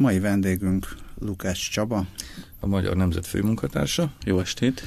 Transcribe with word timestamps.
Mai 0.00 0.18
vendégünk 0.18 0.96
Lukács 1.18 1.70
Csaba. 1.70 2.06
A 2.60 2.66
Magyar 2.66 2.96
Nemzet 2.96 3.26
főmunkatársa. 3.26 4.12
Jó 4.24 4.38
estét! 4.38 4.82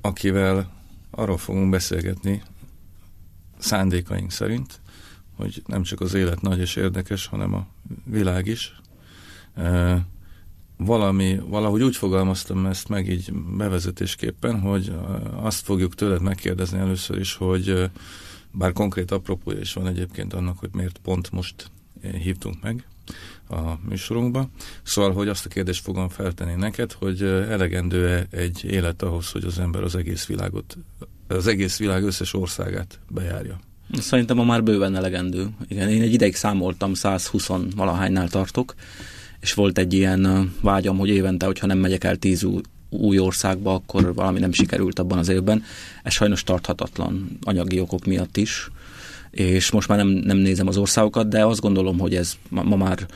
Akivel 0.00 0.72
arról 1.10 1.36
fogunk 1.36 1.70
beszélgetni 1.70 2.42
szándékaink 3.58 4.30
szerint, 4.30 4.80
hogy 5.36 5.62
nem 5.66 5.82
csak 5.82 6.00
az 6.00 6.14
élet 6.14 6.40
nagy 6.40 6.58
és 6.58 6.76
érdekes, 6.76 7.26
hanem 7.26 7.54
a 7.54 7.66
világ 8.04 8.46
is. 8.46 8.80
Valami, 10.76 11.40
valahogy 11.46 11.82
úgy 11.82 11.96
fogalmaztam 11.96 12.66
ezt 12.66 12.88
meg 12.88 13.08
így 13.08 13.32
bevezetésképpen, 13.32 14.60
hogy 14.60 14.92
azt 15.34 15.64
fogjuk 15.64 15.94
tőled 15.94 16.22
megkérdezni 16.22 16.78
először 16.78 17.18
is, 17.18 17.34
hogy 17.34 17.90
bár 18.50 18.72
konkrét 18.72 19.10
apropója 19.10 19.60
is 19.60 19.72
van 19.72 19.86
egyébként 19.86 20.32
annak, 20.32 20.58
hogy 20.58 20.70
miért 20.72 20.98
pont 20.98 21.30
most 21.30 21.70
hívtunk 22.00 22.62
meg, 22.62 22.86
a 23.48 23.88
műsorunkba. 23.88 24.48
Szóval, 24.82 25.12
hogy 25.12 25.28
azt 25.28 25.46
a 25.46 25.48
kérdést 25.48 25.82
fogom 25.82 26.08
feltenni 26.08 26.54
neked, 26.54 26.92
hogy 26.92 27.22
elegendő-e 27.22 28.26
egy 28.30 28.64
élet 28.64 29.02
ahhoz, 29.02 29.30
hogy 29.30 29.44
az 29.44 29.58
ember 29.58 29.82
az 29.82 29.94
egész 29.94 30.26
világot, 30.26 30.76
az 31.28 31.46
egész 31.46 31.78
világ 31.78 32.04
összes 32.04 32.34
országát 32.34 32.98
bejárja? 33.08 33.58
Szerintem 33.92 34.36
ma 34.36 34.44
már 34.44 34.62
bőven 34.62 34.96
elegendő. 34.96 35.48
Igen, 35.68 35.88
én 35.88 36.02
egy 36.02 36.12
ideig 36.12 36.34
számoltam, 36.34 36.94
120 36.94 37.48
valahánynál 37.76 38.28
tartok, 38.28 38.74
és 39.40 39.54
volt 39.54 39.78
egy 39.78 39.92
ilyen 39.92 40.52
vágyam, 40.60 40.98
hogy 40.98 41.08
évente, 41.08 41.46
hogyha 41.46 41.66
nem 41.66 41.78
megyek 41.78 42.04
el 42.04 42.16
tíz 42.16 42.46
új 42.90 43.18
országba, 43.18 43.74
akkor 43.74 44.14
valami 44.14 44.38
nem 44.38 44.52
sikerült 44.52 44.98
abban 44.98 45.18
az 45.18 45.28
évben. 45.28 45.62
Ez 46.02 46.12
sajnos 46.12 46.42
tarthatatlan 46.42 47.38
anyagi 47.42 47.80
okok 47.80 48.04
miatt 48.04 48.36
is 48.36 48.70
és 49.30 49.70
most 49.70 49.88
már 49.88 49.98
nem, 49.98 50.08
nem 50.08 50.36
nézem 50.36 50.68
az 50.68 50.76
országokat, 50.76 51.28
de 51.28 51.44
azt 51.44 51.60
gondolom, 51.60 51.98
hogy 51.98 52.14
ez 52.14 52.32
ma, 52.48 52.62
ma 52.62 52.76
már 52.76 53.06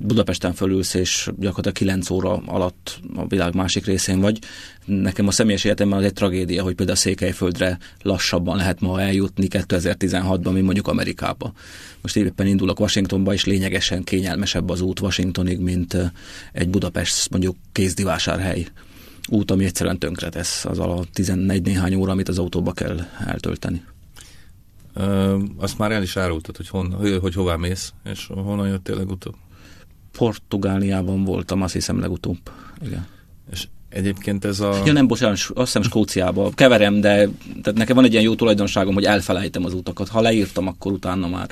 Budapesten 0.00 0.52
fölülsz, 0.52 0.94
és 0.94 1.30
gyakorlatilag 1.38 1.76
9 1.76 2.10
óra 2.10 2.42
alatt 2.46 3.00
a 3.14 3.26
világ 3.26 3.54
másik 3.54 3.86
részén 3.86 4.20
vagy. 4.20 4.38
Nekem 4.84 5.26
a 5.26 5.30
személyes 5.30 5.64
életemben 5.64 5.98
az 5.98 6.04
egy 6.04 6.12
tragédia, 6.12 6.62
hogy 6.62 6.74
például 6.74 6.96
a 6.96 7.00
Székelyföldre 7.00 7.78
lassabban 8.02 8.56
lehet 8.56 8.80
ma 8.80 9.00
eljutni 9.00 9.46
2016-ban, 9.50 10.52
mint 10.52 10.64
mondjuk 10.64 10.88
Amerikába. 10.88 11.52
Most 12.02 12.16
éppen 12.16 12.46
indulok 12.46 12.80
Washingtonba, 12.80 13.32
és 13.32 13.44
lényegesen 13.44 14.04
kényelmesebb 14.04 14.70
az 14.70 14.80
út 14.80 15.00
Washingtonig, 15.00 15.58
mint 15.58 15.96
egy 16.52 16.68
Budapest 16.68 17.30
mondjuk 17.30 17.56
kézdivásárhely 17.72 18.66
út, 19.28 19.50
ami 19.50 19.64
egyszerűen 19.64 19.98
tönkretesz 19.98 20.64
az 20.64 20.78
alatt 20.78 21.12
14 21.12 21.62
néhány 21.62 21.94
óra, 21.94 22.12
amit 22.12 22.28
az 22.28 22.38
autóba 22.38 22.72
kell 22.72 23.00
eltölteni. 23.26 23.82
Azt 25.56 25.78
már 25.78 25.92
el 25.92 26.02
is 26.02 26.16
árultad, 26.16 26.56
hogy, 26.56 26.68
hon, 26.68 26.92
hogy, 26.92 27.18
hogy 27.20 27.34
hová 27.34 27.56
mész, 27.56 27.92
és 28.04 28.30
honnan 28.34 28.68
jöttél 28.68 28.96
legutóbb? 28.96 29.34
Portugáliában 30.12 31.24
voltam, 31.24 31.62
azt 31.62 31.72
hiszem 31.72 32.00
legutóbb. 32.00 32.38
Igen. 32.84 33.06
És 33.50 33.68
egyébként 33.88 34.44
ez 34.44 34.60
a... 34.60 34.82
Ja 34.84 34.92
nem, 34.92 35.06
bocsánat, 35.06 35.38
azt 35.38 35.52
hiszem 35.54 35.82
Skóciába. 35.82 36.50
Keverem, 36.54 37.00
de 37.00 37.28
tehát 37.62 37.74
nekem 37.74 37.96
van 37.96 38.04
egy 38.04 38.12
ilyen 38.12 38.24
jó 38.24 38.34
tulajdonságom, 38.34 38.94
hogy 38.94 39.04
elfelejtem 39.04 39.64
az 39.64 39.74
utakat. 39.74 40.08
Ha 40.08 40.20
leírtam, 40.20 40.66
akkor 40.66 40.92
utána 40.92 41.28
már 41.28 41.50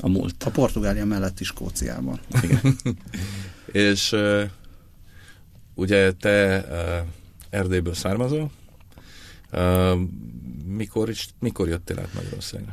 a 0.00 0.08
múlt. 0.08 0.42
A 0.44 0.50
Portugália 0.50 1.04
mellett 1.04 1.40
is 1.40 1.46
Skóciában. 1.46 2.20
Igen. 2.42 2.76
és 3.90 4.12
uh, 4.12 4.42
ugye 5.74 6.12
te 6.12 6.64
uh, 6.70 7.06
Erdélyből 7.50 7.94
származol, 7.94 8.50
uh, 9.52 9.98
mikor, 10.76 11.12
mikor 11.38 11.68
jöttél 11.68 11.98
át 11.98 12.14
Magyarországra? 12.14 12.72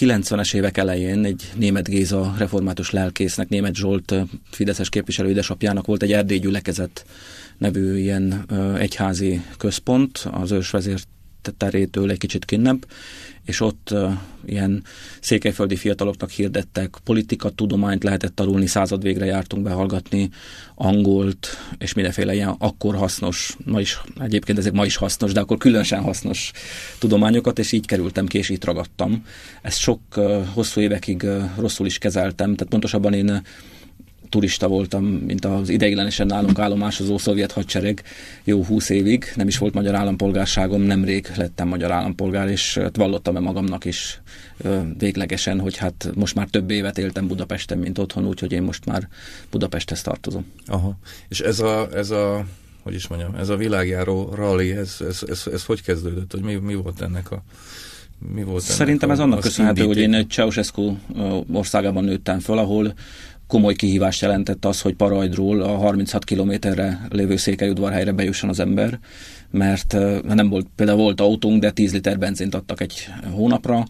90-es 0.00 0.54
évek 0.54 0.76
elején 0.76 1.24
egy 1.24 1.52
német 1.56 1.88
Géza 1.88 2.34
református 2.38 2.90
lelkésznek, 2.90 3.48
német 3.48 3.74
Zsolt 3.74 4.14
Fideszes 4.50 4.88
képviselő 4.88 5.28
édesapjának 5.28 5.86
volt 5.86 6.02
egy 6.02 6.12
erdély 6.12 6.38
gyülekezet 6.38 7.06
nevű 7.58 7.96
ilyen 7.96 8.44
egyházi 8.78 9.42
központ, 9.56 10.18
az 10.30 10.50
ősvezért 10.50 11.08
terétől 11.56 12.10
egy 12.10 12.18
kicsit 12.18 12.44
kinnebb, 12.44 12.86
és 13.44 13.60
ott 13.60 13.88
uh, 13.92 14.12
ilyen 14.44 14.84
székelyföldi 15.20 15.76
fiataloknak 15.76 16.30
hirdettek, 16.30 16.96
politika, 17.04 17.50
tudományt 17.50 18.04
lehetett 18.04 18.34
tanulni, 18.34 18.66
század 18.66 19.02
végre 19.02 19.24
jártunk 19.24 19.62
behallgatni, 19.62 20.30
angolt, 20.74 21.48
és 21.78 21.92
mindenféle 21.92 22.34
ilyen 22.34 22.54
akkor 22.58 22.96
hasznos, 22.96 23.56
ma 23.64 23.80
is, 23.80 24.00
egyébként 24.20 24.58
ezek 24.58 24.72
ma 24.72 24.84
is 24.84 24.96
hasznos, 24.96 25.32
de 25.32 25.40
akkor 25.40 25.58
különösen 25.58 26.02
hasznos 26.02 26.50
tudományokat, 26.98 27.58
és 27.58 27.72
így 27.72 27.86
kerültem 27.86 28.26
ki, 28.26 28.38
és 28.38 28.48
így 28.48 28.64
ragadtam. 28.64 29.24
Ezt 29.62 29.78
sok 29.78 30.00
uh, 30.16 30.46
hosszú 30.46 30.80
évekig 30.80 31.22
uh, 31.22 31.44
rosszul 31.58 31.86
is 31.86 31.98
kezeltem, 31.98 32.54
tehát 32.54 32.72
pontosabban 32.72 33.12
én 33.12 33.42
turista 34.28 34.68
voltam, 34.68 35.04
mint 35.04 35.44
az 35.44 35.68
ideiglenesen 35.68 36.26
nálunk 36.26 36.58
állomásozó 36.58 37.18
szovjet 37.18 37.52
hadsereg 37.52 38.02
jó 38.44 38.64
húsz 38.64 38.88
évig, 38.88 39.32
nem 39.34 39.48
is 39.48 39.58
volt 39.58 39.74
magyar 39.74 39.94
állampolgárságom, 39.94 40.82
nemrég 40.82 41.30
lettem 41.36 41.68
magyar 41.68 41.90
állampolgár, 41.90 42.48
és 42.48 42.78
hát 42.78 42.96
vallottam 42.96 43.34
be 43.34 43.40
magamnak 43.40 43.84
is 43.84 44.20
véglegesen, 44.98 45.60
hogy 45.60 45.76
hát 45.76 46.10
most 46.14 46.34
már 46.34 46.48
több 46.48 46.70
évet 46.70 46.98
éltem 46.98 47.26
Budapesten, 47.26 47.78
mint 47.78 47.98
otthon, 47.98 48.26
úgyhogy 48.26 48.52
én 48.52 48.62
most 48.62 48.84
már 48.84 49.08
Budapesthez 49.50 50.02
tartozom. 50.02 50.46
Aha. 50.66 50.98
És 51.28 51.40
ez 51.40 51.60
a, 51.60 51.88
ez 51.94 52.10
a 52.10 52.46
hogy 52.82 52.94
is 52.94 53.06
mondjam, 53.06 53.34
ez 53.34 53.48
a 53.48 53.56
világjáró 53.56 54.32
rally, 54.34 54.70
ez, 54.70 54.96
ez, 55.08 55.22
ez, 55.28 55.44
ez 55.52 55.64
hogy 55.64 55.82
kezdődött, 55.82 56.32
hogy 56.32 56.42
mi, 56.42 56.54
mi 56.54 56.74
volt 56.74 57.00
ennek 57.00 57.30
a 57.30 57.42
mi 58.34 58.42
volt 58.42 58.62
Szerintem 58.62 59.10
ez 59.10 59.18
annak 59.18 59.40
köszönhető, 59.40 59.84
hogy 59.84 59.96
én 59.96 60.14
egy 60.14 60.30
Ceausescu 60.30 60.96
országában 61.52 62.04
nőttem 62.04 62.40
föl, 62.40 62.58
ahol 62.58 62.94
komoly 63.48 63.74
kihívást 63.74 64.20
jelentett 64.20 64.64
az, 64.64 64.80
hogy 64.80 64.94
Parajdról 64.94 65.60
a 65.60 65.76
36 65.76 66.24
kilométerre 66.24 67.06
lévő 67.10 67.36
székelyudvarhelyre 67.36 68.12
bejusson 68.12 68.50
az 68.50 68.60
ember, 68.60 68.98
mert 69.50 69.96
nem 70.22 70.48
volt, 70.48 70.66
például 70.76 70.98
volt 70.98 71.20
autónk, 71.20 71.60
de 71.60 71.70
10 71.70 71.92
liter 71.92 72.18
benzint 72.18 72.54
adtak 72.54 72.80
egy 72.80 73.08
hónapra, 73.30 73.84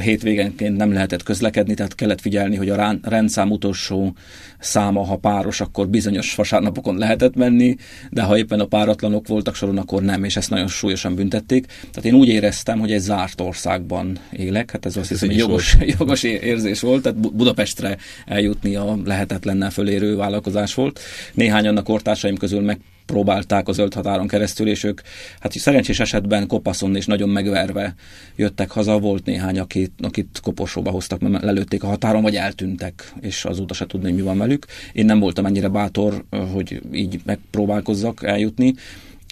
hétvégenként 0.00 0.76
nem 0.76 0.92
lehetett 0.92 1.22
közlekedni, 1.22 1.74
tehát 1.74 1.94
kellett 1.94 2.20
figyelni, 2.20 2.56
hogy 2.56 2.68
a 2.68 2.98
rendszám 3.02 3.50
utolsó 3.50 4.14
száma, 4.58 5.04
ha 5.04 5.16
páros, 5.16 5.60
akkor 5.60 5.88
bizonyos 5.88 6.34
vasárnapokon 6.34 6.96
lehetett 6.96 7.34
menni, 7.34 7.76
de 8.10 8.22
ha 8.22 8.38
éppen 8.38 8.60
a 8.60 8.64
páratlanok 8.64 9.26
voltak 9.28 9.54
soron, 9.54 9.78
akkor 9.78 10.02
nem, 10.02 10.24
és 10.24 10.36
ezt 10.36 10.50
nagyon 10.50 10.68
súlyosan 10.68 11.14
büntették. 11.14 11.66
Tehát 11.66 12.04
én 12.04 12.14
úgy 12.14 12.28
éreztem, 12.28 12.78
hogy 12.78 12.92
egy 12.92 13.00
zárt 13.00 13.40
országban 13.40 14.18
élek, 14.32 14.70
hát 14.70 14.86
ez 14.86 14.96
azt 14.96 15.08
hiszem, 15.08 15.28
hogy 15.28 15.38
jogos, 15.38 15.76
jogos 15.98 16.22
érzés 16.22 16.80
volt, 16.80 17.02
tehát 17.02 17.18
Budapestre 17.18 17.96
eljutni 18.26 18.74
a 18.74 18.98
lehetetlennel 19.04 19.70
fölérő 19.70 20.16
vállalkozás 20.16 20.74
volt. 20.74 21.00
Néhány 21.34 21.66
annak 21.66 21.84
kortársaim 21.84 22.36
közül 22.36 22.60
meg 22.60 22.80
próbálták 23.06 23.68
a 23.68 23.72
zöld 23.72 23.94
határon 23.94 24.28
keresztül, 24.28 24.68
és 24.68 24.84
ők 24.84 25.00
hát 25.40 25.52
szerencsés 25.52 26.00
esetben 26.00 26.46
kopaszon 26.46 26.96
és 26.96 27.06
nagyon 27.06 27.28
megverve 27.28 27.94
jöttek 28.36 28.70
haza. 28.70 28.98
Volt 28.98 29.24
néhány, 29.24 29.58
akit, 29.58 29.92
akit 30.02 30.40
koporsóba 30.42 30.90
hoztak, 30.90 31.20
mert 31.20 31.44
lelőtték 31.44 31.82
a 31.82 31.86
határon, 31.86 32.22
vagy 32.22 32.36
eltűntek, 32.36 33.12
és 33.20 33.44
azóta 33.44 33.74
se 33.74 33.86
tudni, 33.86 34.12
mi 34.12 34.22
van 34.22 34.38
velük. 34.38 34.66
Én 34.92 35.04
nem 35.04 35.18
voltam 35.18 35.46
ennyire 35.46 35.68
bátor, 35.68 36.24
hogy 36.52 36.80
így 36.92 37.20
megpróbálkozzak 37.24 38.22
eljutni, 38.22 38.74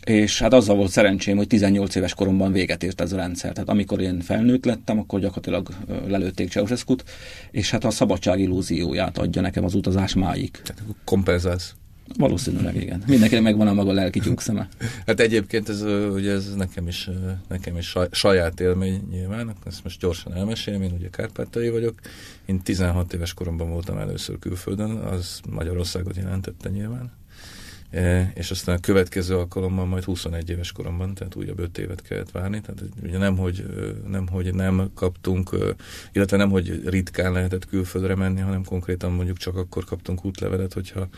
és 0.04 0.38
hát 0.38 0.52
azzal 0.52 0.76
volt 0.76 0.90
szerencsém, 0.90 1.36
hogy 1.36 1.46
18 1.46 1.94
éves 1.94 2.14
koromban 2.14 2.52
véget 2.52 2.82
ért 2.82 3.00
ez 3.00 3.12
a 3.12 3.16
rendszer. 3.16 3.52
Tehát 3.52 3.68
amikor 3.68 4.00
én 4.00 4.20
felnőtt 4.20 4.64
lettem, 4.64 4.98
akkor 4.98 5.20
gyakorlatilag 5.20 5.68
lelőtték 6.06 6.50
ceausescu 6.50 6.94
és 7.50 7.70
hát 7.70 7.84
a 7.84 7.90
szabadság 7.90 8.40
illúzióját 8.40 9.18
adja 9.18 9.40
nekem 9.40 9.64
az 9.64 9.74
utazás 9.74 10.14
máig. 10.14 10.50
Tehát 10.50 10.82
kompenzálsz. 11.04 11.74
Valószínűleg 12.18 12.76
igen. 12.76 13.02
Mindenkinek 13.06 13.42
megvan 13.42 13.68
a 13.68 13.72
maga 13.72 13.92
lelki 13.92 14.20
tyúkszeme. 14.20 14.68
Hát 15.06 15.20
egyébként 15.20 15.68
ez, 15.68 15.82
ugye 16.12 16.32
ez 16.32 16.54
nekem 16.54 16.88
is, 16.88 17.10
nekem 17.48 17.76
is 17.76 17.96
saját 18.10 18.60
élmény 18.60 19.02
nyilván, 19.10 19.54
ezt 19.66 19.84
most 19.84 20.00
gyorsan 20.00 20.34
elmesélem, 20.34 20.82
én 20.82 20.92
ugye 20.92 21.08
kárpátai 21.10 21.70
vagyok. 21.70 21.94
Én 22.44 22.62
16 22.62 23.12
éves 23.12 23.34
koromban 23.34 23.70
voltam 23.70 23.98
először 23.98 24.38
külföldön, 24.38 24.90
az 24.90 25.40
Magyarországot 25.50 26.16
jelentette 26.16 26.68
nyilván. 26.68 27.12
E, 27.94 28.32
és 28.34 28.50
aztán 28.50 28.76
a 28.76 28.80
következő 28.80 29.36
alkalommal 29.36 29.84
majd 29.84 30.04
21 30.04 30.50
éves 30.50 30.72
koromban, 30.72 31.14
tehát 31.14 31.34
újabb 31.34 31.58
5 31.58 31.78
évet 31.78 32.02
kellett 32.02 32.30
várni, 32.30 32.60
tehát 32.60 32.82
ugye 33.02 33.18
nem, 33.18 33.36
hogy 33.36 33.64
nem, 34.06 34.28
hogy 34.28 34.54
nem 34.54 34.90
kaptunk, 34.94 35.50
illetve 36.12 36.36
nem, 36.36 36.50
hogy 36.50 36.88
ritkán 36.88 37.32
lehetett 37.32 37.66
külföldre 37.66 38.14
menni, 38.14 38.40
hanem 38.40 38.64
konkrétan 38.64 39.12
mondjuk 39.12 39.36
csak 39.36 39.56
akkor 39.56 39.84
kaptunk 39.84 40.24
útlevelet, 40.24 40.72
hogyha 40.72 41.08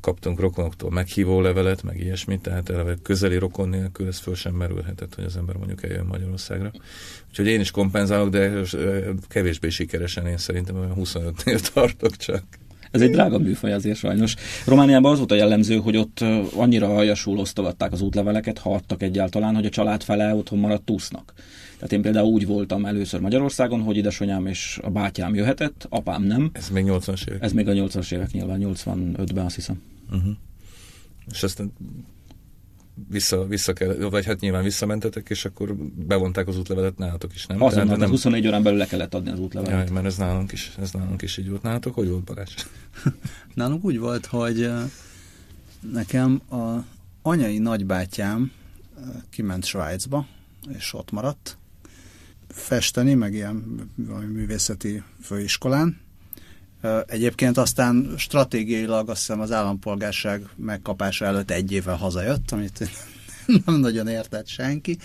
kaptunk 0.00 0.40
rokonoktól 0.40 0.90
meghívó 0.90 1.40
levelet, 1.40 1.82
meg 1.82 2.00
ilyesmit, 2.00 2.40
tehát 2.40 2.68
eleve 2.68 2.96
közeli 3.02 3.36
rokon 3.36 3.68
nélkül 3.68 4.06
ez 4.06 4.18
föl 4.18 4.34
sem 4.34 4.54
merülhetett, 4.54 5.14
hogy 5.14 5.24
az 5.24 5.36
ember 5.36 5.56
mondjuk 5.56 5.82
eljön 5.82 6.06
Magyarországra. 6.06 6.70
Úgyhogy 7.28 7.46
én 7.46 7.60
is 7.60 7.70
kompenzálok, 7.70 8.28
de 8.28 8.52
kevésbé 9.28 9.68
sikeresen 9.68 10.26
én 10.26 10.38
szerintem 10.38 10.76
olyan 10.76 10.94
25-nél 10.96 11.72
tartok 11.72 12.16
csak. 12.16 12.42
Ez 12.90 13.00
egy 13.00 13.10
drága 13.10 13.38
műfaj 13.38 13.72
azért 13.72 13.98
sajnos. 13.98 14.34
Romániában 14.66 15.12
az 15.12 15.18
volt 15.18 15.32
a 15.32 15.34
jellemző, 15.34 15.76
hogy 15.76 15.96
ott 15.96 16.24
annyira 16.56 16.94
aljasul 16.94 17.38
osztogatták 17.38 17.92
az 17.92 18.00
útleveleket, 18.00 18.58
ha 18.58 18.74
adtak 18.74 19.02
egyáltalán, 19.02 19.54
hogy 19.54 19.66
a 19.66 19.70
család 19.70 20.02
fele 20.02 20.34
otthon 20.34 20.58
maradt 20.58 20.90
úsznak. 20.90 21.32
Tehát 21.74 21.92
én 21.92 22.02
például 22.02 22.28
úgy 22.28 22.46
voltam 22.46 22.84
először 22.84 23.20
Magyarországon, 23.20 23.80
hogy 23.80 23.96
édesanyám 23.96 24.46
és 24.46 24.78
a 24.82 24.90
bátyám 24.90 25.34
jöhetett, 25.34 25.86
apám 25.88 26.22
nem. 26.22 26.50
Ez 26.52 26.68
még 26.68 26.84
80-as 26.88 27.28
évek? 27.28 27.42
Ez 27.42 27.52
még 27.52 27.68
a 27.68 27.72
80-as 27.72 28.12
évek 28.12 28.30
nyilván, 28.30 28.60
85-ben 28.62 29.44
azt 29.44 29.54
hiszem. 29.54 29.82
Uh-huh. 30.10 30.32
És 31.32 31.42
aztán 31.42 31.72
vissza, 33.08 33.46
vissza 33.46 33.72
kell, 33.72 33.94
vagy 33.94 34.24
hát 34.24 34.40
nyilván 34.40 34.62
visszamentetek, 34.62 35.30
és 35.30 35.44
akkor 35.44 35.74
bevonták 35.94 36.48
az 36.48 36.58
útlevelet 36.58 36.98
nálatok 36.98 37.34
is, 37.34 37.46
nem? 37.46 37.62
Azonnal, 37.62 37.84
Tehát, 37.84 38.00
nem... 38.00 38.10
24 38.10 38.46
órán 38.46 38.62
belül 38.62 38.78
le 38.78 38.86
kellett 38.86 39.14
adni 39.14 39.30
az 39.30 39.38
útlevelet. 39.38 39.88
Ja, 39.88 39.94
mert 39.94 40.06
ez 40.06 40.16
nálunk 40.16 40.52
is, 40.52 40.74
ez 40.80 40.90
nálunk 40.92 41.22
is 41.22 41.36
így 41.36 41.48
volt. 41.48 41.62
Nálatok 41.62 41.94
hogy 41.94 42.08
volt 42.08 42.24
Balázs? 42.24 42.54
nálunk 43.54 43.84
úgy 43.84 43.98
volt, 43.98 44.26
hogy 44.26 44.70
nekem 45.92 46.40
a 46.50 46.84
anyai 47.22 47.58
nagybátyám 47.58 48.52
kiment 49.30 49.64
Svájcba, 49.64 50.26
és 50.68 50.94
ott 50.94 51.10
maradt 51.10 51.58
festeni, 52.48 53.14
meg 53.14 53.34
ilyen 53.34 53.54
művészeti 54.32 55.02
főiskolán, 55.22 56.00
Egyébként 57.06 57.56
aztán 57.56 58.14
stratégiailag 58.16 59.08
azt 59.08 59.18
hiszem 59.18 59.40
az 59.40 59.52
állampolgárság 59.52 60.48
megkapása 60.56 61.24
előtt 61.24 61.50
egy 61.50 61.72
évvel 61.72 61.96
hazajött, 61.96 62.50
amit 62.50 62.90
nem 63.64 63.80
nagyon 63.80 64.08
értett 64.08 64.46
senki. 64.46 64.98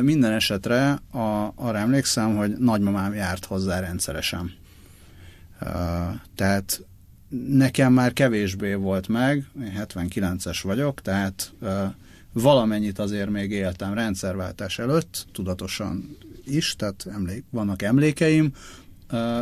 Minden 0.00 0.32
esetre 0.32 0.90
a, 1.12 1.52
arra 1.54 1.78
emlékszem, 1.78 2.36
hogy 2.36 2.56
nagymamám 2.56 3.14
járt 3.14 3.44
hozzá 3.44 3.80
rendszeresen. 3.80 4.52
Tehát 6.34 6.84
nekem 7.48 7.92
már 7.92 8.12
kevésbé 8.12 8.74
volt 8.74 9.08
meg, 9.08 9.46
én 9.62 9.86
79-es 9.88 10.58
vagyok, 10.62 11.00
tehát 11.00 11.52
valamennyit 12.32 12.98
azért 12.98 13.30
még 13.30 13.50
éltem 13.50 13.94
rendszerváltás 13.94 14.78
előtt, 14.78 15.26
tudatosan 15.32 16.16
is, 16.44 16.76
tehát 16.76 17.06
emlék, 17.12 17.44
vannak 17.50 17.82
emlékeim, 17.82 18.52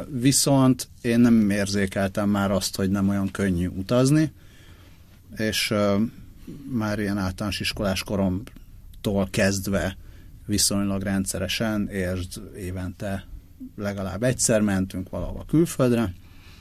Viszont 0.08 0.88
én 1.00 1.20
nem 1.20 1.50
érzékeltem 1.50 2.28
már 2.28 2.50
azt, 2.50 2.76
hogy 2.76 2.90
nem 2.90 3.08
olyan 3.08 3.30
könnyű 3.30 3.66
utazni, 3.66 4.32
és 5.36 5.74
már 6.70 6.98
ilyen 6.98 7.18
általános 7.18 7.60
iskolás 7.60 8.02
koromtól 8.02 9.28
kezdve 9.30 9.96
viszonylag 10.46 11.02
rendszeresen, 11.02 11.88
értsd, 11.88 12.40
évente 12.56 13.26
legalább 13.76 14.22
egyszer 14.22 14.60
mentünk 14.60 15.10
valahova 15.10 15.44
külföldre. 15.48 16.14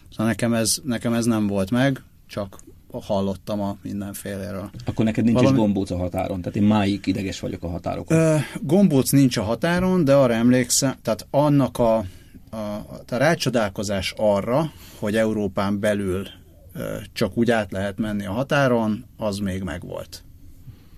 Szóval 0.10 0.26
nekem 0.26 0.54
ez, 0.54 0.78
nekem 0.84 1.14
ez 1.14 1.26
nem 1.26 1.48
volt 1.48 1.72
meg, 1.72 2.04
csak 2.28 2.60
hallottam 2.92 3.62
a 3.62 3.78
mindenféléről. 3.82 4.70
Akkor 4.86 5.06
neked 5.06 5.24
nincs 5.24 5.38
Valami... 5.38 5.56
is 5.58 5.62
gombóc 5.62 5.92
a 5.92 5.98
határon, 5.98 6.42
tehát 6.42 6.56
én 6.56 6.64
máig 6.64 7.08
ideges 7.08 7.40
vagyok 7.40 7.64
a 7.64 7.68
határokon. 7.68 8.18
Ö, 8.18 8.38
gombóc 8.62 9.10
nincs 9.10 9.38
a 9.38 9.44
határon, 9.44 10.04
de 10.04 10.14
arra 10.14 10.34
emlékszem, 10.34 10.96
tehát 11.02 11.28
annak 11.30 11.78
a 11.78 12.06
a, 12.52 12.58
a 12.58 13.04
rácsodálkozás 13.08 14.14
arra, 14.18 14.72
hogy 15.00 15.16
Európán 15.16 15.80
belül 15.80 16.28
csak 17.14 17.38
úgy 17.38 17.52
át 17.52 17.72
lehet 17.72 17.98
menni 17.98 18.26
a 18.26 18.32
határon, 18.32 19.06
az 19.18 19.38
még 19.38 19.64
megvolt. 19.64 20.24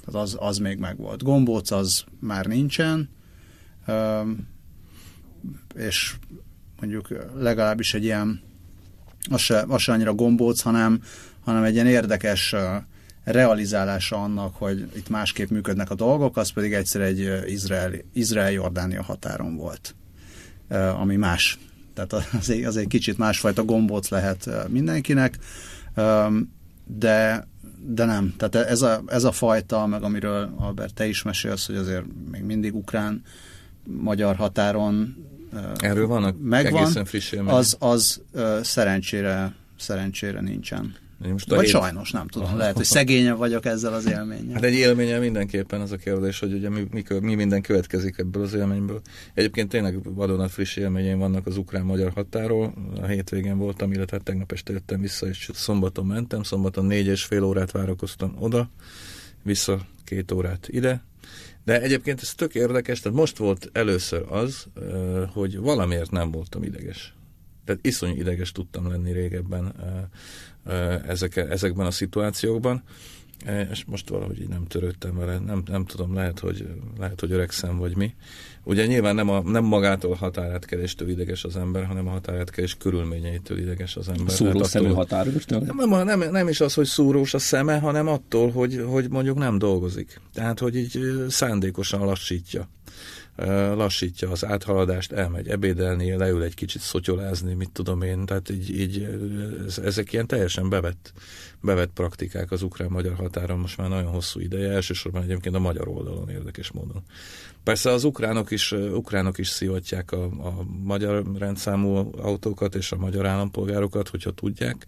Tehát 0.06 0.22
az, 0.22 0.38
az 0.40 0.58
még 0.58 0.78
megvolt. 0.78 1.24
Gombóc 1.24 1.72
az 1.72 2.04
már 2.20 2.46
nincsen, 2.46 3.10
és 5.76 6.16
mondjuk 6.80 7.08
legalábbis 7.38 7.94
egy 7.94 8.04
ilyen, 8.04 8.42
az 9.30 9.40
se, 9.40 9.66
az 9.68 9.82
se 9.82 9.92
annyira 9.92 10.14
gombóc, 10.14 10.62
hanem, 10.62 11.02
hanem 11.44 11.64
egy 11.64 11.74
ilyen 11.74 11.88
érdekes 11.88 12.56
realizálása 13.24 14.24
annak, 14.24 14.56
hogy 14.56 14.90
itt 14.96 15.10
másképp 15.10 15.50
működnek 15.50 15.90
a 15.90 15.96
dolgok, 15.96 16.38
az 16.38 16.50
pedig 16.50 16.74
egyszer 16.74 17.02
egy 17.02 17.44
Izrael-Jordánia 18.14 19.04
határon 19.04 19.56
volt 19.56 19.96
ami 21.00 21.16
más. 21.16 21.60
Tehát 21.94 22.14
az 22.40 22.50
egy, 22.50 22.64
az 22.64 22.78
egy 22.78 22.88
kicsit 22.88 23.18
másfajta 23.18 23.64
gombóc 23.64 24.10
lehet 24.10 24.50
mindenkinek, 24.68 25.38
de, 26.86 27.48
de 27.86 28.06
nem. 28.06 28.34
Tehát 28.38 28.68
ez 28.68 28.82
a, 28.82 29.04
ez 29.08 29.24
a 29.24 29.32
fajta, 29.32 29.86
meg 29.86 30.04
amiről 30.04 30.54
Albert 30.58 30.94
te 30.94 31.08
is 31.08 31.24
mesélsz, 31.24 31.66
hogy 31.66 31.76
azért 31.76 32.04
még 32.32 32.44
mindig 32.44 32.76
ukrán 32.76 33.22
magyar 33.84 34.36
határon 34.36 35.16
Erről 35.78 36.08
vannak 36.08 36.36
megvan, 36.42 36.82
egészen 36.82 37.06
friss 37.06 37.34
az, 37.46 37.76
az 37.80 38.22
szerencsére, 38.62 39.54
szerencsére 39.78 40.42
nincsen. 40.42 40.96
Most 41.32 41.50
Vagy 41.50 41.60
hét... 41.60 41.70
sajnos, 41.70 42.12
nem 42.12 42.28
tudom. 42.28 42.58
Lehet, 42.58 42.76
hogy 42.76 42.86
szegényebb 42.86 43.38
vagyok 43.38 43.66
ezzel 43.66 43.94
az 43.94 44.10
élménnyel. 44.10 44.54
Hát 44.54 44.64
egy 44.64 44.74
élménye 44.74 45.20
mindenképpen 45.20 45.82
az 45.82 45.92
a 45.92 45.98
kérdés, 45.98 46.40
hogy 46.40 46.54
ugye 46.54 46.70
mi, 46.70 46.88
mi, 46.92 47.04
mi 47.20 47.36
minden 47.36 47.62
következik 47.62 48.18
ebből 48.18 48.44
az 48.44 48.54
élményből. 48.54 49.02
Egyébként 49.34 49.70
tényleg 49.70 50.14
vadonat 50.16 50.52
friss 50.52 50.76
élményeim 50.76 51.18
vannak 51.18 51.46
az 51.46 51.58
ukrán-magyar 51.58 52.12
határól. 52.12 52.74
A 53.02 53.06
hétvégén 53.06 53.58
voltam, 53.58 53.92
illetve 53.92 54.18
tegnap 54.18 54.52
este 54.52 54.74
jöttem 54.74 55.02
vissza, 55.02 55.28
és 55.28 55.50
szombaton 55.54 56.06
mentem. 56.06 56.44
Szombaton 56.44 56.86
négy 56.86 57.08
és 57.08 57.24
fél 57.24 57.44
órát 57.44 57.72
várakoztam 57.72 58.36
oda, 58.40 58.70
vissza 59.44 59.80
két 60.04 60.32
órát 60.32 60.68
ide. 60.68 61.04
De 61.66 61.82
egyébként 61.82 62.22
ez 62.22 62.34
tök 62.34 62.56
érdekes, 62.56 63.00
tehát 63.00 63.18
most 63.18 63.38
volt 63.38 63.70
először 63.74 64.26
az, 64.30 64.66
hogy 65.34 65.58
valamiért 65.58 66.12
nem 66.12 66.32
voltam 66.32 66.64
ideges. 66.64 67.14
Tehát 67.66 67.86
iszonyú 67.86 68.16
ideges 68.16 68.52
tudtam 68.52 68.88
lenni 68.88 69.12
régebben 69.12 69.74
ezek, 71.08 71.36
ezekben 71.36 71.86
a 71.86 71.92
szituációkban, 71.92 72.84
és 73.72 73.86
most 73.86 74.10
valahogy 74.10 74.42
így 74.42 74.48
nem 74.48 74.66
törődtem 74.68 75.18
vele, 75.18 75.40
nem, 75.40 75.64
nem 75.66 75.86
tudom, 75.86 76.14
lehet 76.14 76.40
hogy, 76.40 76.68
lehet, 76.98 77.20
hogy 77.20 77.32
öregszem, 77.32 77.78
vagy 77.78 77.96
mi. 77.96 78.14
Ugye 78.64 78.86
nyilván 78.86 79.16
nem, 79.16 79.30
a, 79.30 79.42
nem 79.42 79.64
magától 79.64 80.12
a 80.12 80.16
határátkeréstől 80.16 81.10
ideges 81.10 81.44
az 81.44 81.58
ember, 81.58 81.86
hanem 81.86 82.08
a 82.08 82.12
határátkerés 82.12 82.76
körülményeitől 82.76 83.58
ideges 83.58 83.96
az 83.96 84.10
ember. 84.10 84.34
Szúró 84.34 84.60
hát 84.60 84.70
szemű 84.70 84.88
határőrtől? 84.88 85.60
Nem, 85.60 86.06
nem, 86.06 86.32
nem 86.32 86.48
is 86.48 86.62
az, 86.62 86.74
hogy 86.74 86.86
szúrós 86.86 87.34
a 87.34 87.40
szeme, 87.40 87.80
hanem 87.80 88.08
attól, 88.08 88.52
hogy, 88.52 88.84
hogy 88.88 89.10
mondjuk 89.10 89.38
nem 89.38 89.58
dolgozik. 89.58 90.22
Tehát, 90.34 90.60
hogy 90.60 90.76
így 90.76 91.26
szándékosan 91.30 92.06
lassítja 92.06 92.68
lassítja 93.76 94.30
az 94.30 94.46
áthaladást, 94.46 95.12
elmegy 95.12 95.48
ebédelni, 95.48 96.16
leül 96.16 96.44
egy 96.44 96.54
kicsit 96.54 96.82
szotyolázni, 96.82 97.54
mit 97.54 97.72
tudom 97.72 98.02
én, 98.02 98.26
tehát 98.26 98.50
így, 98.50 98.80
így 98.80 99.08
ezek 99.84 100.14
ilyen 100.14 100.28
teljesen 100.28 100.70
bevett, 100.70 101.14
bevett 101.62 101.92
praktikák 101.94 102.52
az 102.52 102.62
ukrán-magyar 102.62 103.16
határon. 103.16 103.60
Most 103.60 103.78
már 103.78 103.90
nagyon 103.90 104.12
hosszú 104.12 104.40
ideje, 104.40 104.72
elsősorban 104.72 105.24
egyébként 105.24 105.56
a 105.56 105.60
magyar 105.60 105.88
oldalon 105.88 106.30
érdekes 106.30 106.72
módon. 106.72 107.04
Persze 107.64 107.92
az 107.92 108.04
ukránok 108.04 108.52
is, 108.52 108.72
ukránok 108.72 109.38
is 109.38 109.48
szivatják 109.48 110.12
a, 110.12 110.24
a 110.24 110.64
magyar 110.84 111.24
rendszámú 111.38 112.12
autókat 112.18 112.76
és 112.76 112.92
a 112.92 112.98
magyar 112.98 113.26
állampolgárokat, 113.26 114.10
hogyha 114.10 114.32
tudják. 114.32 114.86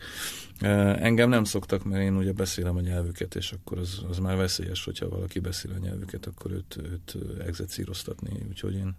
Engem 1.00 1.30
nem 1.30 1.44
szoktak, 1.44 1.84
mert 1.84 2.04
én 2.04 2.16
ugye 2.16 2.32
beszélem 2.32 2.76
a 2.76 2.82
nyelvüket, 2.82 3.36
és 3.36 3.52
akkor 3.52 3.78
az, 3.78 4.02
az 4.10 4.18
már 4.18 4.38
veszélyes, 4.38 4.84
hogyha 4.84 5.10
valaki 5.10 5.40
beszél 5.40 5.72
a 5.72 5.80
nyelvüket, 5.80 6.26
akkor 6.26 6.52
őt, 6.52 6.78
őt 6.78 7.16
execíroztatni. 7.46 8.46
Úgyhogy 8.50 8.74
én 8.74 8.96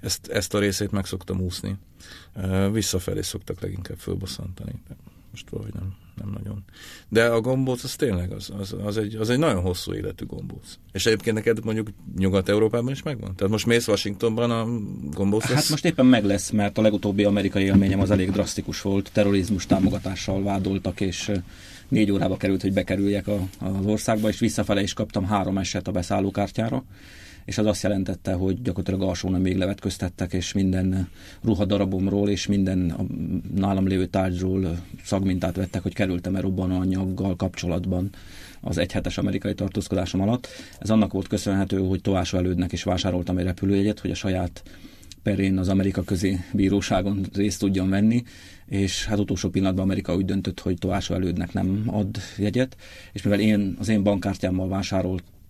ezt, 0.00 0.26
ezt 0.26 0.54
a 0.54 0.58
részét 0.58 0.90
meg 0.90 1.06
szoktam 1.06 1.40
úszni. 1.40 1.78
Visszafelé 2.72 3.22
szoktak 3.22 3.60
leginkább 3.60 3.98
fölbosszantani. 3.98 4.82
Most 5.36 5.50
valahogy 5.50 5.74
nem 5.74 5.94
nem 6.16 6.30
nagyon. 6.36 6.64
De 7.08 7.24
a 7.24 7.40
gombóc 7.40 7.84
az 7.84 7.96
tényleg 7.96 8.32
az, 8.32 8.50
az, 8.58 8.74
az, 8.84 8.96
egy, 8.96 9.14
az 9.14 9.30
egy 9.30 9.38
nagyon 9.38 9.62
hosszú 9.62 9.94
életű 9.94 10.24
gombóc. 10.26 10.78
És 10.92 11.06
egyébként 11.06 11.36
neked 11.36 11.64
mondjuk 11.64 11.88
Nyugat-Európában 12.18 12.92
is 12.92 13.02
megvan? 13.02 13.34
Tehát 13.36 13.52
most 13.52 13.66
mész 13.66 13.88
Washingtonban 13.88 14.50
a 14.50 14.66
gombóc 15.10 15.48
lesz? 15.48 15.54
Hát 15.54 15.68
most 15.68 15.84
éppen 15.84 16.06
meg 16.06 16.24
lesz, 16.24 16.50
mert 16.50 16.78
a 16.78 16.82
legutóbbi 16.82 17.24
amerikai 17.24 17.64
élményem 17.64 18.00
az 18.00 18.10
elég 18.10 18.30
drasztikus 18.30 18.82
volt. 18.82 19.10
Terrorizmus 19.12 19.66
támogatással 19.66 20.42
vádoltak, 20.42 21.00
és 21.00 21.32
négy 21.88 22.10
órába 22.10 22.36
került, 22.36 22.62
hogy 22.62 22.72
bekerüljek 22.72 23.26
a, 23.26 23.48
az 23.58 23.86
országba, 23.86 24.28
és 24.28 24.38
visszafele 24.38 24.82
is 24.82 24.92
kaptam 24.92 25.24
három 25.24 25.58
eset 25.58 25.88
a 25.88 25.92
beszállókártyára 25.92 26.84
és 27.46 27.58
az 27.58 27.66
azt 27.66 27.82
jelentette, 27.82 28.32
hogy 28.32 28.62
gyakorlatilag 28.62 29.08
alsóna 29.08 29.38
még 29.38 29.56
levetköztettek, 29.56 30.32
és 30.32 30.52
minden 30.52 31.08
ruhadarabomról 31.42 32.28
és 32.28 32.46
minden 32.46 32.90
a 32.90 33.04
nálam 33.54 33.86
lévő 33.86 34.06
tárgyról 34.06 34.78
szagmintát 35.04 35.56
vettek, 35.56 35.82
hogy 35.82 35.94
kerültem-e 35.94 36.40
robbanóanyaggal 36.40 37.36
kapcsolatban 37.36 38.10
az 38.60 38.78
egyhetes 38.78 39.18
amerikai 39.18 39.54
tartózkodásom 39.54 40.20
alatt. 40.20 40.48
Ez 40.78 40.90
annak 40.90 41.12
volt 41.12 41.28
köszönhető, 41.28 41.78
hogy 41.78 42.00
elődnek 42.32 42.72
is 42.72 42.82
vásároltam 42.82 43.38
egy 43.38 43.44
repülőjegyet, 43.44 44.00
hogy 44.00 44.10
a 44.10 44.14
saját 44.14 44.62
perén 45.22 45.58
az 45.58 45.68
Amerika 45.68 46.02
közi 46.02 46.38
bíróságon 46.52 47.26
részt 47.34 47.58
tudjon 47.58 47.88
venni, 47.88 48.22
és 48.66 49.06
hát 49.06 49.18
utolsó 49.18 49.48
pillanatban 49.48 49.84
Amerika 49.84 50.14
úgy 50.14 50.24
döntött, 50.24 50.60
hogy 50.60 50.78
Továsó 50.78 51.14
elődnek 51.14 51.52
nem 51.52 51.82
ad 51.86 52.16
jegyet, 52.36 52.76
és 53.12 53.22
mivel 53.22 53.40
én 53.40 53.76
az 53.78 53.88
én 53.88 54.02
bankkártyámmal 54.02 54.68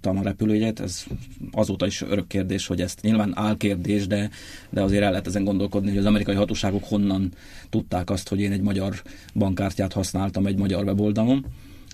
vásároltam 0.06 0.18
a 0.18 0.22
repülőjegyet, 0.22 0.80
ez 0.80 1.04
azóta 1.52 1.86
is 1.86 2.02
örök 2.02 2.26
kérdés, 2.26 2.66
hogy 2.66 2.80
ezt 2.80 3.00
nyilván 3.02 3.32
álkérdés, 3.34 4.06
de, 4.06 4.30
de 4.70 4.82
azért 4.82 5.02
el 5.02 5.10
lehet 5.10 5.26
ezen 5.26 5.44
gondolkodni, 5.44 5.88
hogy 5.88 5.98
az 5.98 6.04
amerikai 6.04 6.34
hatóságok 6.34 6.84
honnan 6.84 7.32
tudták 7.70 8.10
azt, 8.10 8.28
hogy 8.28 8.40
én 8.40 8.52
egy 8.52 8.60
magyar 8.60 9.02
bankkártyát 9.34 9.92
használtam 9.92 10.46
egy 10.46 10.58
magyar 10.58 10.84
weboldalon, 10.84 11.46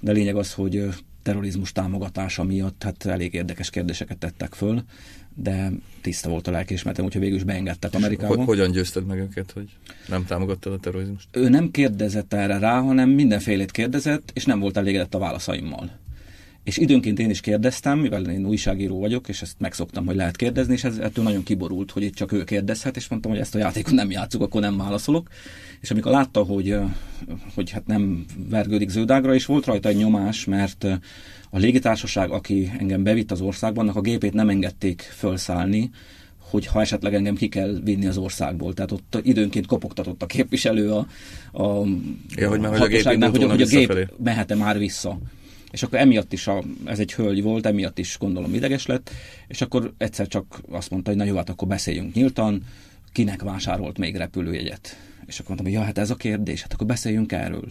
de 0.02 0.12
lényeg 0.12 0.36
az, 0.36 0.52
hogy 0.52 0.88
terrorizmus 1.22 1.72
támogatása 1.72 2.44
miatt 2.44 2.82
hát 2.82 3.06
elég 3.06 3.34
érdekes 3.34 3.70
kérdéseket 3.70 4.18
tettek 4.18 4.54
föl, 4.54 4.82
de 5.34 5.70
tiszta 6.00 6.28
volt 6.28 6.46
a 6.46 6.50
lelkiismeretem, 6.50 7.04
úgyhogy 7.04 7.20
végül 7.20 7.36
is 7.36 7.44
beengedtek 7.44 7.94
Amerikába. 7.94 8.44
Hogyan 8.44 8.70
győzted 8.70 9.06
meg 9.06 9.18
őket, 9.18 9.50
hogy 9.50 9.68
nem 10.08 10.24
támogattad 10.24 10.72
a 10.72 10.78
terrorizmust? 10.78 11.28
Ő 11.32 11.48
nem 11.48 11.70
kérdezett 11.70 12.32
erre 12.32 12.58
rá, 12.58 12.80
hanem 12.80 13.10
mindenfélét 13.10 13.70
kérdezett, 13.70 14.30
és 14.34 14.44
nem 14.44 14.60
volt 14.60 14.76
elégedett 14.76 15.14
a 15.14 15.18
válaszaimmal. 15.18 16.01
És 16.64 16.76
időnként 16.76 17.18
én 17.18 17.30
is 17.30 17.40
kérdeztem, 17.40 17.98
mivel 17.98 18.24
én 18.24 18.46
újságíró 18.46 18.98
vagyok, 18.98 19.28
és 19.28 19.42
ezt 19.42 19.56
megszoktam, 19.58 20.06
hogy 20.06 20.16
lehet 20.16 20.36
kérdezni, 20.36 20.72
és 20.72 20.84
ez 20.84 20.98
ettől 20.98 21.24
nagyon 21.24 21.42
kiborult, 21.42 21.90
hogy 21.90 22.02
itt 22.02 22.14
csak 22.14 22.32
ő 22.32 22.44
kérdezhet, 22.44 22.96
és 22.96 23.08
mondtam, 23.08 23.30
hogy 23.30 23.40
ezt 23.40 23.54
a 23.54 23.58
játékot 23.58 23.92
nem 23.92 24.10
játszuk, 24.10 24.42
akkor 24.42 24.60
nem 24.60 24.76
válaszolok. 24.76 25.28
És 25.80 25.90
amikor 25.90 26.12
látta, 26.12 26.42
hogy, 26.42 26.76
hogy 27.54 27.70
hát 27.70 27.86
nem 27.86 28.24
vergődik 28.48 28.88
zöldágra, 28.88 29.34
és 29.34 29.46
volt 29.46 29.66
rajta 29.66 29.88
egy 29.88 29.96
nyomás, 29.96 30.44
mert 30.44 30.84
a 31.50 31.58
légitársaság, 31.58 32.30
aki 32.30 32.70
engem 32.78 33.02
bevitt 33.02 33.30
az 33.30 33.40
országban, 33.40 33.84
annak 33.84 33.96
a 33.96 34.00
gépét 34.00 34.32
nem 34.32 34.48
engedték 34.48 35.00
felszállni, 35.00 35.90
hogy 36.38 36.66
ha 36.66 36.80
esetleg 36.80 37.14
engem 37.14 37.34
ki 37.34 37.48
kell 37.48 37.80
vinni 37.84 38.06
az 38.06 38.16
országból. 38.16 38.74
Tehát 38.74 38.92
ott 38.92 39.18
időnként 39.22 39.66
kopogtatott 39.66 40.22
a 40.22 40.26
képviselő 40.26 40.92
a, 40.92 41.06
a 41.52 41.86
ja, 42.36 42.48
hogy 42.48 42.60
már 42.60 42.80
a 42.80 42.86
gép, 42.86 43.02
hogy, 43.02 43.44
hogy 43.44 43.62
a 43.62 43.66
gép 43.66 44.12
mehet-e 44.22 44.54
már 44.54 44.78
vissza. 44.78 45.18
És 45.72 45.82
akkor 45.82 45.98
emiatt 45.98 46.32
is, 46.32 46.46
a, 46.46 46.62
ez 46.84 46.98
egy 46.98 47.12
hölgy 47.12 47.42
volt, 47.42 47.66
emiatt 47.66 47.98
is 47.98 48.16
gondolom 48.18 48.54
ideges 48.54 48.86
lett, 48.86 49.10
és 49.48 49.60
akkor 49.60 49.92
egyszer 49.98 50.26
csak 50.26 50.60
azt 50.70 50.90
mondta, 50.90 51.10
hogy 51.10 51.18
na 51.18 51.24
jó, 51.24 51.36
hát 51.36 51.48
akkor 51.48 51.68
beszéljünk 51.68 52.14
nyíltan, 52.14 52.62
kinek 53.12 53.42
vásárolt 53.42 53.98
még 53.98 54.16
repülőjegyet. 54.16 54.96
És 55.26 55.38
akkor 55.38 55.54
mondtam, 55.54 55.72
hogy 55.72 55.80
ja, 55.80 55.86
hát 55.86 55.98
ez 55.98 56.10
a 56.10 56.14
kérdés, 56.14 56.62
hát 56.62 56.72
akkor 56.72 56.86
beszéljünk 56.86 57.32
erről. 57.32 57.68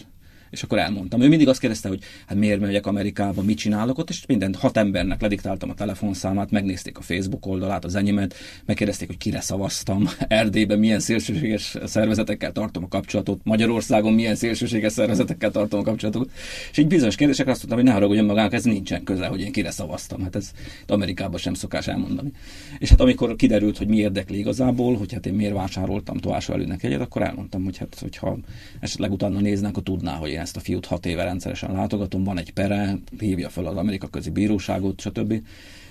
És 0.51 0.63
akkor 0.63 0.77
elmondtam. 0.77 1.21
Ő 1.21 1.27
mindig 1.27 1.47
azt 1.47 1.59
kérdezte, 1.59 1.87
hogy 1.87 1.99
hát 2.25 2.37
miért 2.37 2.59
megyek 2.59 2.85
Amerikába, 2.85 3.41
mit 3.41 3.57
csinálok 3.57 3.97
ott, 3.97 4.09
és 4.09 4.25
minden 4.25 4.53
hat 4.59 4.77
embernek 4.77 5.21
lediktáltam 5.21 5.69
a 5.69 5.73
telefonszámát, 5.73 6.51
megnézték 6.51 6.97
a 6.97 7.01
Facebook 7.01 7.45
oldalát, 7.45 7.85
az 7.85 7.95
enyémet, 7.95 8.35
megkérdezték, 8.65 9.07
hogy 9.07 9.17
kire 9.17 9.41
szavaztam, 9.41 10.09
Erdélyben 10.27 10.79
milyen 10.79 10.99
szélsőséges 10.99 11.77
szervezetekkel 11.85 12.51
tartom 12.51 12.83
a 12.83 12.87
kapcsolatot, 12.87 13.41
Magyarországon 13.43 14.13
milyen 14.13 14.35
szélsőséges 14.35 14.91
szervezetekkel 14.91 15.51
tartom 15.51 15.79
a 15.79 15.83
kapcsolatot. 15.83 16.31
És 16.71 16.77
így 16.77 16.87
bizonyos 16.87 17.15
kérdésekre 17.15 17.51
azt 17.51 17.59
mondtam, 17.59 17.79
hogy 17.79 17.87
ne 17.87 17.95
haragudjon 17.95 18.25
magának, 18.25 18.53
ez 18.53 18.63
nincsen 18.63 19.03
köze, 19.03 19.25
hogy 19.25 19.41
én 19.41 19.51
kire 19.51 19.71
szavaztam. 19.71 20.21
Hát 20.21 20.35
ez 20.35 20.51
Amerikában 20.87 21.39
sem 21.39 21.53
szokás 21.53 21.87
elmondani. 21.87 22.31
És 22.79 22.89
hát 22.89 23.01
amikor 23.01 23.35
kiderült, 23.35 23.77
hogy 23.77 23.87
mi 23.87 23.97
érdekli 23.97 24.37
igazából, 24.37 24.97
hogy 24.97 25.13
hát 25.13 25.25
én 25.25 25.33
miért 25.33 25.53
vásároltam 25.53 26.17
Továsó 26.17 26.53
előnek 26.53 26.83
egyet, 26.83 27.01
akkor 27.01 27.21
elmondtam, 27.21 27.63
hogy 27.63 27.77
hát, 27.77 27.97
hogyha 27.99 28.37
esetleg 28.79 29.11
utána 29.11 29.39
néznek, 29.39 29.69
akkor 29.69 29.83
tudná, 29.83 30.15
hogy 30.15 30.29
én 30.29 30.39
ezt 30.41 30.57
a 30.57 30.59
fiút 30.59 30.85
hat 30.85 31.05
éve 31.05 31.23
rendszeresen 31.23 31.71
látogatom, 31.71 32.23
van 32.23 32.37
egy 32.37 32.53
pere, 32.53 32.97
hívja 33.19 33.49
fel 33.49 33.65
az 33.65 33.77
Amerika 33.77 34.07
közi 34.07 34.29
bíróságot, 34.29 35.01
stb. 35.01 35.41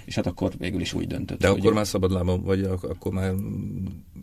És 0.05 0.15
hát 0.15 0.27
akkor 0.27 0.53
végül 0.59 0.81
is 0.81 0.93
úgy 0.93 1.07
döntött. 1.07 1.41
De 1.41 1.49
akkor 1.49 1.73
már 1.73 1.87
szabadlábon, 1.87 2.43
vagy 2.43 2.63
akkor 2.63 3.13
már 3.13 3.35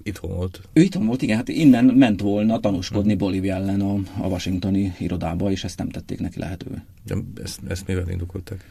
itthon 0.03 0.36
volt? 0.36 0.62
Ő 0.74 0.81
itthon 0.81 1.05
volt, 1.05 1.22
igen, 1.22 1.38
hát 1.38 1.48
innen 1.48 1.86
ment 1.86 2.22
volna 2.22 2.60
tanúskodni 2.60 3.10
hmm. 3.10 3.17
Bolívia 3.17 3.55
ellen 3.55 3.81
a, 3.81 3.93
a 4.22 4.27
washingtoni 4.27 4.93
irodába, 5.00 5.51
és 5.51 5.63
ezt 5.63 5.77
nem 5.77 5.89
tették 5.89 6.19
neki 6.19 6.39
lehetővé. 6.39 6.77
De 7.03 7.15
ezt, 7.43 7.60
ezt 7.67 7.88
mivel 7.88 8.10
indokolták? 8.10 8.65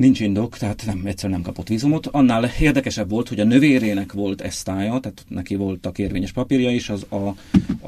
Nincs 0.00 0.20
indok, 0.20 0.56
tehát 0.56 0.82
nem, 0.86 1.02
egyszer 1.04 1.30
nem 1.30 1.42
kapott 1.42 1.68
vízumot. 1.68 2.06
Annál 2.06 2.50
érdekesebb 2.60 3.10
volt, 3.10 3.28
hogy 3.28 3.40
a 3.40 3.44
növérének 3.44 4.12
volt 4.12 4.40
esztája, 4.40 4.98
tehát 4.98 5.24
neki 5.28 5.54
voltak 5.54 5.98
érvényes 5.98 6.32
papírja 6.32 6.70
is, 6.70 6.88
az, 6.88 7.06
a, 7.10 7.34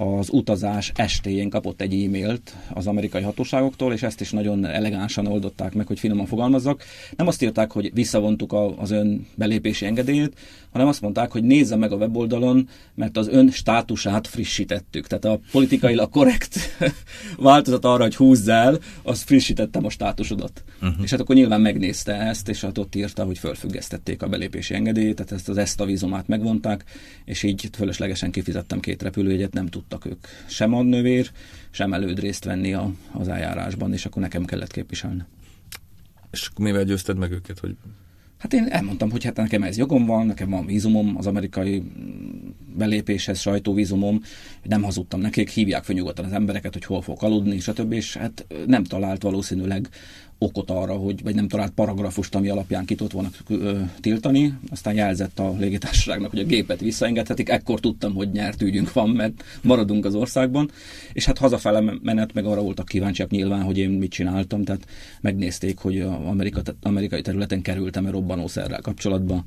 az 0.04 0.28
utazás 0.30 0.92
estéjén 0.94 1.48
kapott 1.50 1.80
egy 1.80 2.04
e-mailt 2.04 2.56
az 2.72 2.86
amerikai 2.86 3.22
hatóságoktól, 3.22 3.92
és 3.92 4.02
ezt 4.02 4.20
is 4.20 4.30
nagyon 4.30 4.64
elegánsan 4.64 5.26
oldották 5.26 5.74
meg, 5.74 5.86
hogy 5.86 5.98
finoman 5.98 6.26
fogalmazzak. 6.26 6.84
Nem 7.16 7.26
azt 7.26 7.42
írták, 7.42 7.72
hogy 7.72 7.90
visszavontuk 7.94 8.52
a, 8.52 8.78
az 8.78 8.90
ön 8.90 9.26
belépési 9.34 9.86
engedélyét, 9.86 10.36
hanem 10.72 10.88
azt 10.88 11.00
mondták, 11.00 11.30
hogy 11.30 11.44
nézze 11.44 11.76
meg 11.76 11.92
a 11.92 11.96
weboldalon, 11.96 12.68
mert 12.94 13.16
az 13.16 13.28
ön 13.28 13.50
státusát 13.50 14.26
frissítettük. 14.26 15.06
Tehát 15.06 15.24
a 15.24 15.40
politikailag 15.50 16.10
korrekt 16.10 16.56
változat 17.36 17.84
arra, 17.84 18.02
hogy 18.02 18.16
húzz 18.16 18.48
el, 18.48 18.78
az 19.02 19.22
frissítettem 19.22 19.84
a 19.84 19.90
státusodat. 19.90 20.64
Uh-huh. 20.82 21.02
És 21.02 21.10
hát 21.10 21.20
akkor 21.20 21.34
nyilván 21.34 21.60
megnézte 22.06 22.28
ezt, 22.28 22.48
és 22.48 22.60
hát 22.60 22.78
ott 22.78 22.94
írta, 22.94 23.24
hogy 23.24 23.38
fölfüggesztették 23.38 24.22
a 24.22 24.28
belépési 24.28 24.74
engedélyt, 24.74 25.14
tehát 25.16 25.32
ezt 25.32 25.48
az 25.48 25.56
ezt 25.56 25.80
a 25.80 25.84
vízumát 25.84 26.28
megvonták, 26.28 26.84
és 27.24 27.42
így 27.42 27.68
fölöslegesen 27.72 28.30
kifizettem 28.30 28.80
két 28.80 29.02
repülőjegyet, 29.02 29.52
nem 29.52 29.66
tudtak 29.66 30.04
ők 30.04 30.26
sem 30.46 30.74
a 30.74 30.84
sem 31.70 31.92
előd 31.92 32.18
részt 32.18 32.44
venni 32.44 32.74
a, 32.74 32.92
az 33.12 33.28
eljárásban, 33.28 33.92
és 33.92 34.06
akkor 34.06 34.22
nekem 34.22 34.44
kellett 34.44 34.72
képviselni. 34.72 35.22
És 36.30 36.50
mivel 36.58 36.84
győzted 36.84 37.16
meg 37.16 37.30
őket, 37.30 37.58
hogy 37.58 37.76
Hát 38.38 38.52
én 38.52 38.66
elmondtam, 38.68 39.10
hogy 39.10 39.24
hát 39.24 39.36
nekem 39.36 39.62
ez 39.62 39.76
jogom 39.76 40.06
van, 40.06 40.26
nekem 40.26 40.50
van 40.50 40.66
vízumom 40.66 41.16
az 41.16 41.26
amerikai 41.26 41.82
belépéshez, 42.76 43.40
sajtóvízumom, 43.40 44.22
nem 44.62 44.82
hazudtam 44.82 45.20
nekik, 45.20 45.50
hívják 45.50 45.84
fel 45.84 45.94
nyugodtan 45.94 46.24
az 46.24 46.32
embereket, 46.32 46.72
hogy 46.72 46.84
hol 46.84 47.02
fogok 47.02 47.22
aludni, 47.22 47.60
stb. 47.60 47.92
És 47.92 48.16
hát 48.16 48.46
nem 48.66 48.84
talált 48.84 49.22
valószínűleg 49.22 49.88
okot 50.42 50.70
arra, 50.70 50.92
hogy, 50.92 51.22
vagy 51.22 51.34
nem 51.34 51.48
talált 51.48 51.72
paragrafust, 51.72 52.34
ami 52.34 52.48
alapján 52.48 52.84
ki 52.84 52.94
tudott 52.94 53.12
volna 53.12 53.30
tiltani. 54.00 54.54
Aztán 54.70 54.94
jelzett 54.94 55.38
a 55.38 55.54
légitársaságnak, 55.58 56.30
hogy 56.30 56.38
a 56.38 56.44
gépet 56.44 56.80
visszaengedhetik. 56.80 57.48
Ekkor 57.48 57.80
tudtam, 57.80 58.14
hogy 58.14 58.30
nyert 58.30 58.62
ügyünk 58.62 58.92
van, 58.92 59.10
mert 59.10 59.44
maradunk 59.62 60.04
az 60.04 60.14
országban. 60.14 60.70
És 61.12 61.24
hát 61.24 61.38
hazafele 61.38 61.98
menet 62.02 62.32
meg 62.32 62.44
arra 62.44 62.62
voltak 62.62 62.86
kíváncsiak 62.86 63.30
nyilván, 63.30 63.62
hogy 63.62 63.78
én 63.78 63.90
mit 63.90 64.10
csináltam. 64.10 64.64
Tehát 64.64 64.86
megnézték, 65.20 65.78
hogy 65.78 66.00
Amerika, 66.00 66.62
amerikai 66.82 67.20
területen 67.22 67.62
kerültem-e 67.62 68.10
robbanószerrel 68.10 68.80
kapcsolatba. 68.80 69.44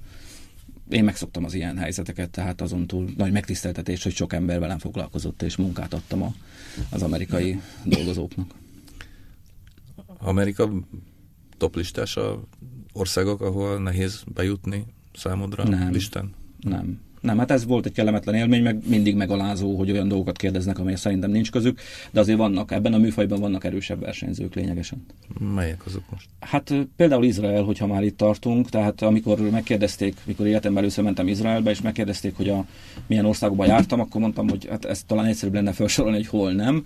Én 0.90 1.04
megszoktam 1.04 1.44
az 1.44 1.54
ilyen 1.54 1.78
helyzeteket, 1.78 2.30
tehát 2.30 2.62
azon 2.62 2.88
túl 2.88 3.14
nagy 3.18 3.32
megtiszteltetés, 3.32 4.04
hogy 4.04 4.14
sok 4.14 4.34
ember 4.34 4.60
velem 4.60 4.80
foglalkozott, 4.80 5.42
és 5.42 5.56
munkát 5.56 5.94
adtam 5.94 6.22
a, 6.22 6.34
az 6.90 7.02
amerikai 7.02 7.60
dolgozóknak. 7.84 8.64
Amerika 10.18 10.70
toplistás 11.58 12.18
a 12.18 12.44
országok, 12.94 13.42
ahol 13.42 13.80
nehéz 13.80 14.24
bejutni 14.34 14.86
számodra 15.14 15.64
nem, 15.64 15.92
listán? 15.92 16.34
Nem. 16.60 17.00
Nem, 17.26 17.38
hát 17.38 17.52
ez 17.52 17.66
volt 17.66 17.86
egy 17.86 17.92
kellemetlen 17.92 18.36
élmény, 18.36 18.64
meg 18.64 18.80
mindig 18.88 19.16
megalázó, 19.16 19.78
hogy 19.78 19.92
olyan 19.92 20.08
dolgokat 20.08 20.38
kérdeznek, 20.38 20.80
amelyek 20.80 21.00
szerintem 21.00 21.32
nincs 21.32 21.52
közük, 21.52 21.80
de 22.12 22.20
azért 22.20 22.38
vannak, 22.38 22.72
ebben 22.72 22.94
a 22.94 22.98
műfajban 22.98 23.40
vannak 23.40 23.64
erősebb 23.64 24.00
versenyzők 24.00 24.54
lényegesen. 24.54 25.06
Melyek 25.56 25.86
azok 25.86 26.04
most? 26.12 26.26
Hát 26.40 26.74
például 26.96 27.24
Izrael, 27.24 27.64
hogyha 27.64 27.88
már 27.88 28.04
itt 28.04 28.18
tartunk, 28.18 28.70
tehát 28.70 29.02
amikor 29.02 29.40
megkérdezték, 29.40 30.16
mikor 30.26 30.48
életemben 30.48 30.84
először 30.84 31.04
mentem 31.04 31.28
Izraelbe, 31.28 31.70
és 31.70 31.82
megkérdezték, 31.82 32.38
hogy 32.38 32.50
a 32.50 32.66
milyen 33.08 33.26
országokban 33.26 33.68
jártam, 33.68 34.00
akkor 34.00 34.22
mondtam, 34.22 34.50
hogy 34.50 34.68
hát 34.70 34.86
ezt 34.86 35.06
talán 35.06 35.26
egyszerűbb 35.26 35.56
lenne 35.56 35.72
felsorolni, 35.72 36.18
hogy 36.18 36.28
hol 36.28 36.52
nem. 36.52 36.84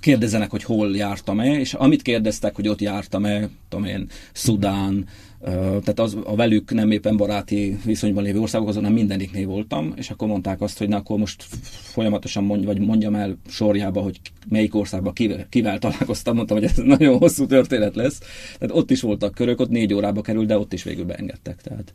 Kérdezenek, 0.00 0.50
hogy 0.50 0.62
hol 0.62 0.96
jártam-e, 0.96 1.58
és 1.58 1.74
amit 1.74 2.02
kérdeztek, 2.02 2.54
hogy 2.54 2.68
ott 2.68 2.80
jártam-e, 2.80 3.48
tudom 3.68 3.84
én, 3.84 4.06
Szudán, 4.32 5.06
tehát 5.44 6.00
az, 6.00 6.16
a 6.24 6.36
velük 6.36 6.72
nem 6.72 6.90
éppen 6.90 7.16
baráti 7.16 7.78
viszonyban 7.84 8.22
lévő 8.22 8.40
országok, 8.40 8.68
azon 8.68 8.92
mindeniknél 8.92 9.46
voltam, 9.46 9.92
és 9.96 10.10
akkor 10.10 10.28
mondták 10.28 10.60
azt, 10.60 10.78
hogy 10.78 10.88
na 10.88 10.96
akkor 10.96 11.18
most 11.18 11.44
folyamatosan 11.70 12.44
mondj, 12.44 12.64
vagy 12.64 12.78
mondjam 12.78 13.14
el 13.14 13.36
sorjába, 13.48 14.00
hogy 14.00 14.20
melyik 14.48 14.74
országban 14.74 15.12
kivel, 15.12 15.46
kivel 15.48 15.78
találkoztam, 15.78 16.34
mondtam, 16.34 16.56
hogy 16.56 16.66
ez 16.66 16.76
nagyon 16.76 17.18
hosszú 17.18 17.46
történet 17.46 17.94
lesz. 17.94 18.18
Tehát 18.58 18.76
ott 18.76 18.90
is 18.90 19.00
voltak 19.00 19.34
körök, 19.34 19.60
ott 19.60 19.70
négy 19.70 19.94
órába 19.94 20.20
került, 20.20 20.46
de 20.46 20.58
ott 20.58 20.72
is 20.72 20.82
végül 20.82 21.04
beengedtek. 21.04 21.62
Tehát 21.62 21.92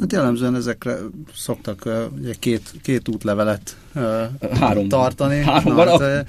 Hát 0.00 0.12
jellemzően 0.12 0.54
ezekre 0.54 0.96
szoktak 1.34 1.88
ugye 2.18 2.34
két, 2.38 2.72
két 2.82 3.08
útlevelet 3.08 3.76
három, 4.60 4.88
tartani. 4.88 5.42
Három 5.42 5.74
Na, 5.74 5.84
van, 5.84 6.00
hát, 6.00 6.26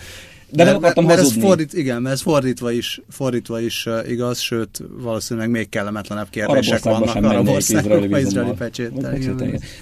De 0.53 0.63
nem 0.63 0.75
akartam 0.75 1.05
mert 1.05 1.20
hazudni. 1.20 1.41
Ez 1.41 1.48
fordít, 1.48 1.74
igen, 1.74 2.01
mert 2.01 2.15
ez 2.15 2.22
fordítva 2.22 2.72
is, 2.72 3.01
fordítva 3.10 3.60
is 3.60 3.88
igaz, 4.10 4.39
sőt, 4.39 4.84
valószínűleg 5.01 5.50
még 5.50 5.70
kellemetlenebb 5.70 6.29
kérdések 6.29 6.84
vannak 6.84 7.15
arab 7.15 7.48
országokban, 7.48 8.20
izraeli 8.20 8.53
pecséttel. 8.58 9.17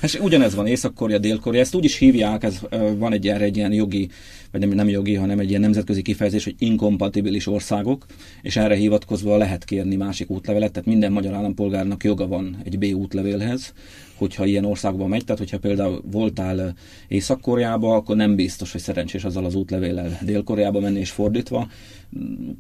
Hát 0.02 0.20
ugyanez 0.22 0.56
van, 0.56 0.68
Észak-Korea, 0.68 1.18
Dél-Korea, 1.18 1.62
ezt 1.62 1.76
úgy 1.76 1.84
is 1.84 1.98
hívják, 1.98 2.44
ez 2.44 2.60
van 2.98 3.14
egy, 3.14 3.28
erre 3.28 3.44
egy 3.44 3.58
ilyen 3.58 3.74
jogi, 3.74 4.10
vagy 4.52 4.62
nem, 4.62 4.70
nem 4.70 4.90
jogi, 4.90 5.16
hanem 5.16 5.40
egy 5.40 5.50
ilyen 5.50 5.62
nemzetközi 5.62 6.02
kifejezés, 6.02 6.44
hogy 6.44 6.56
inkompatibilis 6.58 7.48
országok, 7.48 8.06
és 8.42 8.56
erre 8.56 8.76
hivatkozva 8.76 9.38
lehet 9.38 9.66
kérni 9.66 9.96
másik 9.96 10.30
útlevelet, 10.30 10.72
tehát 10.72 10.88
minden 10.88 11.12
magyar 11.12 11.34
állampolgárnak 11.34 12.04
joga 12.04 12.28
van 12.28 12.58
egy 12.64 12.80
B 12.80 12.96
útlevélhez, 12.96 13.74
hogyha 14.20 14.46
ilyen 14.46 14.66
országba 14.66 15.08
megy, 15.08 15.24
tehát 15.26 15.40
hogyha 15.40 15.60
például 15.60 16.02
voltál 16.12 16.74
Észak-Koreába, 17.08 17.96
akkor 17.96 18.16
nem 18.16 18.36
biztos, 18.36 18.72
hogy 18.72 18.82
szerencsés 18.82 19.24
azzal 19.24 19.46
az 19.46 19.56
útlevéllel 19.56 20.18
Dél-Koreába 20.22 20.80
menni, 20.80 21.00
és 21.00 21.12
fordítva. 21.12 21.68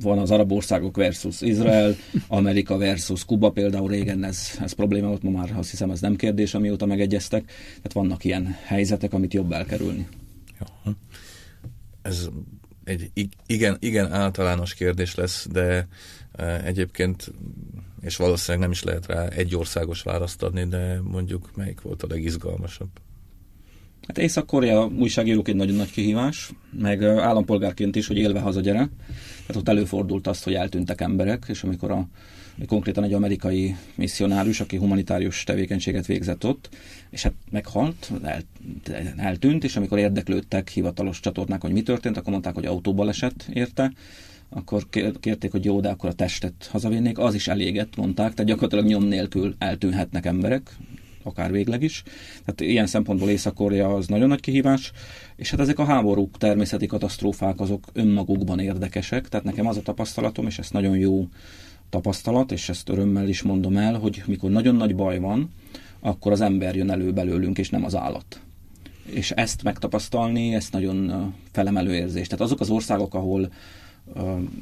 Van 0.01 0.18
az 0.18 0.32
arab 0.32 0.51
országok 0.51 0.96
versus 0.96 1.42
Izrael, 1.42 1.96
Amerika 2.28 2.78
versus 2.78 3.25
Kuba 3.25 3.50
például 3.50 3.89
régen 3.89 4.24
ez, 4.24 4.58
ez 4.62 4.72
probléma 4.72 5.08
volt, 5.08 5.24
ma 5.24 5.30
már 5.30 5.54
azt 5.58 5.70
hiszem 5.70 5.92
ez 5.92 6.01
nem 6.01 6.16
kérdés, 6.16 6.54
amióta 6.54 6.86
megegyeztek. 6.86 7.46
Tehát 7.46 7.94
vannak 7.94 8.24
ilyen 8.24 8.56
helyzetek, 8.63 9.13
amit 9.13 9.34
jobb 9.34 9.51
elkerülni. 9.51 10.08
Jó. 10.60 10.92
Ez 12.01 12.30
egy 12.84 13.12
igen, 13.46 13.78
igen 13.80 14.12
általános 14.12 14.74
kérdés 14.74 15.16
lesz, 15.16 15.48
de 15.51 15.88
egyébként 16.63 17.32
és 18.01 18.15
valószínűleg 18.15 18.62
nem 18.62 18.72
is 18.72 18.84
lehet 18.84 19.06
rá 19.06 19.27
egy 19.27 19.56
országos 19.56 20.01
választ 20.01 20.44
adni, 20.44 20.65
de 20.65 21.01
mondjuk 21.03 21.50
melyik 21.56 21.82
volt 21.82 22.03
a 22.03 22.08
legizgalmasabb? 22.10 22.89
Hát 24.08 24.18
Észak-Korea 24.18 24.86
újságírók 24.86 25.48
egy 25.48 25.56
nagyon 25.56 25.75
nagy 25.75 25.91
kihívás, 25.91 26.51
meg 26.79 27.03
állampolgárként 27.03 27.96
is, 27.96 28.08
hogy 28.08 28.18
élve 28.18 28.39
hazagyere. 28.39 28.89
Tehát 29.46 29.56
ott 29.56 29.68
előfordult 29.68 30.27
azt, 30.27 30.44
hogy 30.44 30.53
eltűntek 30.53 31.01
emberek, 31.01 31.46
és 31.48 31.63
amikor 31.63 31.91
a 31.91 32.08
konkrétan 32.68 33.03
egy 33.03 33.13
amerikai 33.13 33.75
misszionárus, 33.96 34.60
aki 34.60 34.77
humanitárius 34.77 35.44
tevékenységet 35.44 36.06
végzett 36.06 36.46
ott, 36.46 36.70
és 37.10 37.24
hát 37.24 37.34
meghalt, 37.51 38.12
el, 38.24 38.44
eltűnt, 39.18 39.63
és 39.63 39.75
amikor 39.75 39.98
érdeklődtek 39.98 40.70
hivatalos 40.70 41.20
csatornák, 41.20 41.62
hogy 41.62 41.72
mi 41.72 41.82
történt, 41.82 42.18
akkor 42.18 42.32
mondták, 42.32 42.53
hogy 42.53 42.65
autóbaleset 42.65 43.50
érte, 43.53 43.91
akkor 44.50 44.89
kérték, 45.20 45.51
hogy 45.51 45.65
jó, 45.65 45.79
de 45.79 45.89
akkor 45.89 46.10
a 46.10 46.13
testet 46.13 46.68
hazavinnék, 46.72 47.18
az 47.18 47.34
is 47.34 47.48
elégett, 47.48 47.96
mondták, 47.96 48.34
tehát 48.34 48.51
gyakorlatilag 48.51 48.86
nyom 48.86 49.03
nélkül 49.03 49.56
eltűnhetnek 49.58 50.25
emberek, 50.25 50.77
akár 51.24 51.51
végleg 51.51 51.84
is. 51.84 52.03
Tehát 52.46 52.62
ilyen 52.62 52.88
szempontból 52.88 53.29
Észak-Korea 53.29 53.96
az 53.96 54.08
nagyon 54.08 54.27
nagy 54.27 54.39
kihívás, 54.39 54.91
és 55.36 55.51
hát 55.51 55.60
ezek 55.60 55.79
a 55.79 55.86
háborúk, 55.86 56.38
természeti 56.38 56.86
katasztrófák 56.86 57.60
azok 57.60 57.86
önmagukban 57.94 58.60
érdekesek, 58.60 59.29
tehát 59.29 59.46
nekem 59.46 59.68
az 59.68 59.77
a 59.77 59.82
tapasztalatom, 59.82 60.46
és 60.46 60.60
ez 60.60 60.70
nagyon 60.70 60.98
jó 60.98 61.27
tapasztalat, 61.89 62.51
és 62.51 62.70
ezt 62.70 62.89
örömmel 62.89 63.27
is 63.27 63.41
mondom 63.41 63.77
el, 63.77 63.94
hogy 63.94 64.24
mikor 64.25 64.50
nagyon 64.50 64.75
nagy 64.75 64.96
baj 64.96 65.20
van, 65.20 65.50
akkor 66.00 66.32
az 66.32 66.41
ember 66.41 66.75
jön 66.75 66.89
elő 66.89 67.12
belőlünk, 67.12 67.58
és 67.58 67.70
nem 67.70 67.86
az 67.86 67.96
állat. 67.96 68.41
És 69.06 69.32
ezt 69.32 69.63
megtapasztalni, 69.63 70.53
ez 70.53 70.68
nagyon 70.72 71.34
felemelő 71.51 71.94
érzés. 71.94 72.27
Tehát 72.27 72.46
azok 72.46 72.60
az 72.60 72.70
országok, 72.70 73.13
ahol 73.13 73.51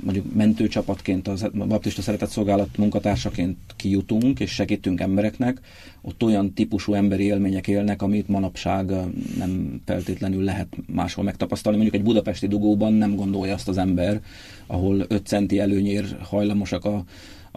mondjuk 0.04 0.34
mentőcsapatként, 0.34 1.28
a 1.28 1.36
baptista 1.68 2.02
szeretett 2.02 2.30
szolgálat 2.30 2.78
munkatársaként 2.78 3.58
kijutunk 3.76 4.40
és 4.40 4.52
segítünk 4.52 5.00
embereknek, 5.00 5.60
ott 6.02 6.24
olyan 6.24 6.54
típusú 6.54 6.94
emberi 6.94 7.24
élmények 7.24 7.68
élnek, 7.68 8.02
amit 8.02 8.28
manapság 8.28 8.92
nem 9.38 9.82
feltétlenül 9.86 10.44
lehet 10.44 10.78
máshol 10.94 11.24
megtapasztalni. 11.24 11.78
Mondjuk 11.78 12.00
egy 12.02 12.08
budapesti 12.08 12.48
dugóban 12.48 12.94
nem 12.94 13.16
gondolja 13.16 13.54
azt 13.54 13.68
az 13.68 13.78
ember, 13.78 14.22
ahol 14.68 15.06
5 15.08 15.26
centi 15.26 15.60
előnyér 15.60 16.18
hajlamosak 16.22 16.86
a 16.86 17.04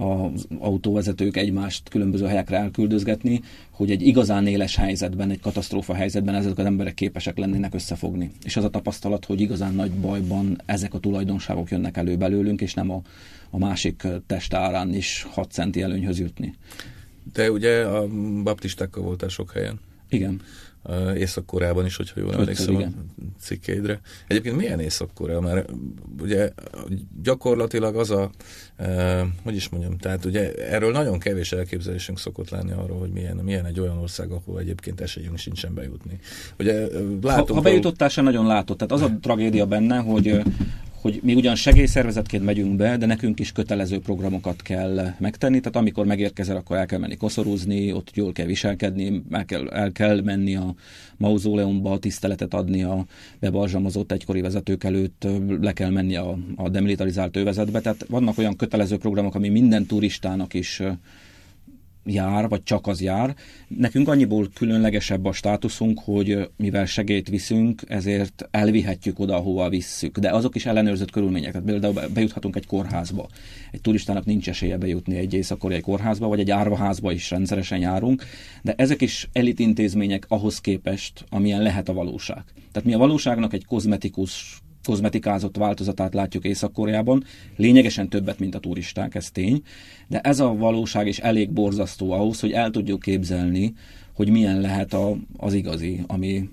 az 0.00 0.46
autóvezetők 0.58 1.36
egymást 1.36 1.88
különböző 1.88 2.26
helyekre 2.26 2.56
elküldözgetni, 2.56 3.40
hogy 3.70 3.90
egy 3.90 4.02
igazán 4.02 4.46
éles 4.46 4.76
helyzetben, 4.76 5.30
egy 5.30 5.40
katasztrófa 5.40 5.94
helyzetben 5.94 6.34
ezek 6.34 6.58
az 6.58 6.64
emberek 6.64 6.94
képesek 6.94 7.38
lennének 7.38 7.74
összefogni. 7.74 8.30
És 8.44 8.56
az 8.56 8.64
a 8.64 8.70
tapasztalat, 8.70 9.24
hogy 9.24 9.40
igazán 9.40 9.74
nagy 9.74 9.90
bajban 9.90 10.60
ezek 10.66 10.94
a 10.94 10.98
tulajdonságok 10.98 11.70
jönnek 11.70 11.96
elő 11.96 12.16
belőlünk, 12.16 12.60
és 12.60 12.74
nem 12.74 12.90
a, 12.90 13.02
a 13.50 13.58
másik 13.58 14.06
test 14.26 14.54
árán 14.54 14.94
is 14.94 15.26
6 15.30 15.50
centi 15.50 15.82
előnyhöz 15.82 16.18
jutni. 16.18 16.54
De 17.32 17.50
ugye 17.50 17.84
a 17.84 18.06
baptistákkal 18.42 19.02
voltál 19.02 19.28
sok 19.28 19.52
helyen. 19.52 19.80
Igen. 20.10 20.40
Észak-Koreában 21.16 21.84
is, 21.86 21.96
hogyha 21.96 22.20
jól 22.20 22.34
emlékszem 22.34 22.76
a 22.76 22.82
cikkeidre. 23.40 24.00
Egyébként 24.26 24.56
milyen 24.56 24.80
Észak-Korea? 24.80 25.40
Mert 25.40 25.70
ugye 26.20 26.50
gyakorlatilag 27.22 27.96
az 27.96 28.10
a, 28.10 28.30
hogy 29.42 29.54
is 29.54 29.68
mondjam, 29.68 29.98
tehát 29.98 30.24
ugye 30.24 30.54
erről 30.54 30.92
nagyon 30.92 31.18
kevés 31.18 31.52
elképzelésünk 31.52 32.18
szokott 32.18 32.50
lenni 32.50 32.72
arról, 32.72 32.98
hogy 32.98 33.10
milyen, 33.10 33.36
milyen 33.36 33.64
egy 33.64 33.80
olyan 33.80 33.98
ország, 33.98 34.30
ahol 34.30 34.60
egyébként 34.60 35.00
esélyünk 35.00 35.38
sincsen 35.38 35.74
bejutni. 35.74 36.18
Ugye, 36.58 36.80
látunk, 37.22 37.48
ha, 37.48 37.54
ha 37.54 37.60
bejutottál, 37.60 38.08
se 38.08 38.22
nagyon 38.22 38.46
látott. 38.46 38.78
Tehát 38.78 38.92
az 38.92 39.10
a 39.10 39.18
tragédia 39.20 39.66
benne, 39.66 39.96
hogy 39.96 40.42
hogy 41.00 41.20
mi 41.22 41.34
ugyan 41.34 41.54
segélyszervezetként 41.54 42.44
megyünk 42.44 42.76
be, 42.76 42.96
de 42.96 43.06
nekünk 43.06 43.40
is 43.40 43.52
kötelező 43.52 43.98
programokat 43.98 44.62
kell 44.62 45.14
megtenni, 45.18 45.60
tehát 45.60 45.76
amikor 45.76 46.06
megérkezel, 46.06 46.56
akkor 46.56 46.76
el 46.76 46.86
kell 46.86 46.98
menni 46.98 47.16
koszorúzni, 47.16 47.92
ott 47.92 48.10
jól 48.14 48.32
kell 48.32 48.46
viselkedni, 48.46 49.22
el 49.30 49.44
kell, 49.44 49.68
el 49.68 49.92
kell 49.92 50.20
menni 50.20 50.56
a 50.56 50.74
mauzóleumba, 51.16 51.98
tiszteletet 51.98 52.54
adni 52.54 52.82
a 52.82 53.06
bebarzsamozott 53.38 54.12
egykori 54.12 54.40
vezetők 54.40 54.84
előtt, 54.84 55.26
le 55.60 55.72
kell 55.72 55.90
menni 55.90 56.16
a, 56.16 56.38
a 56.56 56.68
demilitarizált 56.68 57.36
övezetbe, 57.36 57.80
tehát 57.80 58.06
vannak 58.08 58.38
olyan 58.38 58.56
kötelező 58.56 58.96
programok, 58.96 59.34
ami 59.34 59.48
minden 59.48 59.86
turistának 59.86 60.54
is 60.54 60.82
jár, 62.04 62.48
vagy 62.48 62.62
csak 62.62 62.86
az 62.86 63.00
jár. 63.00 63.34
Nekünk 63.68 64.08
annyiból 64.08 64.48
különlegesebb 64.54 65.24
a 65.24 65.32
státuszunk, 65.32 66.00
hogy 66.04 66.50
mivel 66.56 66.86
segélyt 66.86 67.28
viszünk, 67.28 67.82
ezért 67.88 68.48
elvihetjük 68.50 69.18
oda, 69.18 69.36
ahova 69.36 69.68
visszük. 69.68 70.18
De 70.18 70.30
azok 70.30 70.54
is 70.54 70.66
ellenőrzött 70.66 71.10
körülmények. 71.10 71.52
Tehát 71.52 71.66
például 71.66 72.08
bejuthatunk 72.14 72.56
egy 72.56 72.66
kórházba. 72.66 73.28
Egy 73.70 73.80
turistának 73.80 74.24
nincs 74.24 74.48
esélye 74.48 74.78
bejutni 74.78 75.16
egy 75.16 75.34
észak 75.34 75.82
kórházba, 75.82 76.28
vagy 76.28 76.40
egy 76.40 76.50
árvaházba 76.50 77.12
is 77.12 77.30
rendszeresen 77.30 77.78
járunk, 77.78 78.24
de 78.62 78.74
ezek 78.76 79.00
is 79.00 79.28
elitintézmények 79.32 80.24
ahhoz 80.28 80.60
képest, 80.60 81.24
amilyen 81.28 81.62
lehet 81.62 81.88
a 81.88 81.92
valóság. 81.92 82.42
Tehát 82.72 82.88
mi 82.88 82.94
a 82.94 82.98
valóságnak 82.98 83.52
egy 83.52 83.64
kozmetikus 83.64 84.60
kozmetikázott 84.84 85.56
változatát 85.56 86.14
látjuk 86.14 86.44
Észak-Koreában, 86.44 87.24
lényegesen 87.56 88.08
többet, 88.08 88.38
mint 88.38 88.54
a 88.54 88.58
turisták, 88.58 89.14
ez 89.14 89.30
tény, 89.30 89.62
de 90.08 90.20
ez 90.20 90.40
a 90.40 90.54
valóság 90.54 91.06
is 91.06 91.18
elég 91.18 91.50
borzasztó 91.50 92.12
ahhoz, 92.12 92.40
hogy 92.40 92.52
el 92.52 92.70
tudjuk 92.70 93.00
képzelni, 93.00 93.74
hogy 94.14 94.30
milyen 94.30 94.60
lehet 94.60 94.92
a, 94.94 95.16
az 95.36 95.54
igazi, 95.54 96.02
ami, 96.06 96.48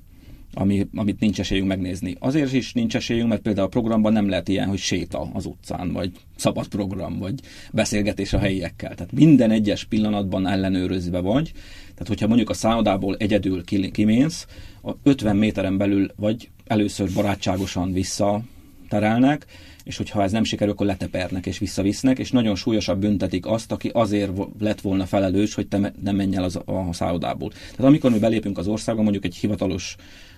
ami, 0.54 0.88
amit 0.96 1.20
nincs 1.20 1.40
esélyünk 1.40 1.68
megnézni. 1.68 2.16
Azért 2.20 2.54
is 2.54 2.74
nincs 2.74 2.96
esélyünk, 2.96 3.30
mert 3.30 3.42
például 3.42 3.66
a 3.66 3.70
programban 3.70 4.14
nem 4.14 4.30
lehet 4.30 4.48
ilyen, 4.48 4.68
hogy 4.68 4.78
séta 4.78 5.30
az 5.34 5.46
utcán, 5.46 5.92
vagy 5.92 6.12
szabad 6.36 6.68
program, 6.68 7.18
vagy 7.20 7.40
beszélgetés 7.74 8.34
a 8.34 8.40
helyiekkel. 8.40 8.96
Tehát 8.96 9.12
minden 9.12 9.52
egyes 9.52 9.86
pillanatban 9.86 10.48
ellenőrözve 10.48 11.20
vagy. 11.20 11.52
Tehát, 11.92 12.08
hogyha 12.08 12.28
mondjuk 12.28 12.50
a 12.50 12.54
szállodából 12.54 13.16
egyedül 13.16 13.64
kiménsz, 13.92 14.48
a 14.84 14.92
50 15.04 15.36
méteren 15.36 15.78
belül 15.78 16.12
vagy 16.16 16.50
először 16.68 17.10
barátságosan 17.14 17.94
visszaterelnek, 17.94 19.46
és 19.84 19.98
hogyha 19.98 20.24
ez 20.24 20.32
nem 20.32 20.44
sikerül, 20.44 20.74
akkor 20.74 20.86
letepernek 20.86 21.46
és 21.46 21.58
visszavisznek, 21.58 22.20
és 22.20 22.32
nagyon 22.32 22.56
súlyosabb 22.56 23.00
büntetik 23.00 23.46
azt, 23.46 23.72
aki 23.72 23.90
azért 23.94 24.32
lett 24.60 24.82
volna 24.82 25.06
felelős, 25.06 25.54
hogy 25.54 25.68
te 25.68 25.94
nem 26.04 26.16
menj 26.16 26.36
el 26.36 26.44
az, 26.44 26.56
a 26.56 26.88
szállodából. 26.92 27.50
Tehát 27.50 27.80
amikor 27.80 28.12
mi 28.12 28.20
belépünk 28.20 28.58
az 28.58 28.68
országba, 28.68 29.02
mondjuk 29.02 29.26
egy 29.26 29.36
hivatalos 29.36 29.96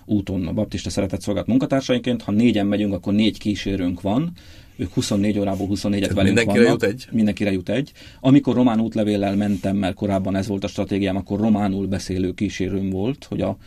úton 0.09 0.47
a 0.47 0.53
baptista 0.53 0.89
szeretett 0.89 1.21
szolgált 1.21 1.47
munkatársainként, 1.47 2.21
ha 2.21 2.31
négyen 2.31 2.67
megyünk, 2.67 2.93
akkor 2.93 3.13
négy 3.13 3.37
kísérőnk 3.37 4.01
van, 4.01 4.31
ők 4.79 4.93
24 4.93 5.39
órából 5.39 5.67
24-et 5.67 5.81
velünk 5.83 6.15
mindenkire 6.15 6.63
vannak. 6.63 6.81
Jut 6.81 6.83
egy. 6.83 7.07
Mindenkire 7.11 7.51
jut 7.51 7.69
egy. 7.69 7.91
Amikor 8.19 8.55
román 8.55 8.79
útlevéllel 8.79 9.35
mentem, 9.35 9.77
mert 9.77 9.95
korábban 9.95 10.35
ez 10.35 10.47
volt 10.47 10.63
a 10.63 10.67
stratégiám, 10.67 11.15
akkor 11.15 11.39
románul 11.39 11.87
beszélő 11.87 12.33
kísérőm 12.33 12.89
volt, 12.89 13.25
hogy 13.29 13.41
a, 13.41 13.57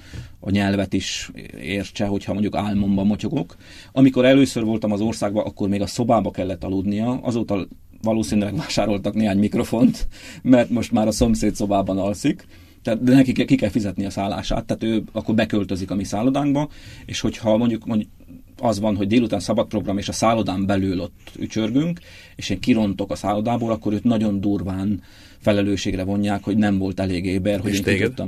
a 0.40 0.50
nyelvet 0.50 0.92
is 0.92 1.31
értse, 1.62 2.07
hogyha 2.07 2.33
mondjuk 2.33 2.57
álmomban 2.57 3.07
motyogok. 3.07 3.57
Amikor 3.92 4.24
először 4.24 4.64
voltam 4.64 4.92
az 4.92 5.00
országban, 5.00 5.44
akkor 5.44 5.68
még 5.68 5.81
a 5.81 5.87
szobába 5.87 6.31
kellett 6.31 6.64
aludnia, 6.64 7.20
azóta 7.22 7.68
valószínűleg 8.02 8.57
vásároltak 8.57 9.14
néhány 9.14 9.38
mikrofont, 9.38 10.09
mert 10.42 10.70
most 10.70 10.92
már 10.92 11.07
a 11.07 11.12
szomszéd 11.12 11.55
szobában 11.55 11.98
alszik 11.98 12.46
tehát 12.82 13.02
de 13.02 13.14
neki 13.14 13.44
ki 13.44 13.54
kell 13.54 13.68
fizetni 13.68 14.04
a 14.04 14.10
szállását, 14.10 14.64
tehát 14.64 14.82
ő 14.82 15.04
akkor 15.12 15.34
beköltözik 15.34 15.90
a 15.90 15.94
mi 15.94 16.04
szállodánkba, 16.04 16.68
és 17.06 17.20
hogyha 17.20 17.56
mondjuk, 17.56 17.86
mondjuk 17.86 18.10
az 18.58 18.80
van, 18.80 18.96
hogy 18.96 19.06
délután 19.06 19.40
szabad 19.40 19.66
program, 19.66 19.98
és 19.98 20.08
a 20.08 20.12
szállodán 20.12 20.66
belül 20.66 21.00
ott 21.00 21.32
ücsörgünk, 21.38 22.00
és 22.36 22.50
én 22.50 22.60
kirontok 22.60 23.10
a 23.10 23.14
szállodából, 23.14 23.70
akkor 23.70 23.92
őt 23.92 24.04
nagyon 24.04 24.40
durván 24.40 25.02
felelősségre 25.38 26.04
vonják, 26.04 26.44
hogy 26.44 26.56
nem 26.56 26.78
volt 26.78 27.00
elég 27.00 27.24
éber, 27.24 27.60
hogy 27.60 27.70
és 27.70 27.76
én 27.76 27.82
téged? 27.82 28.22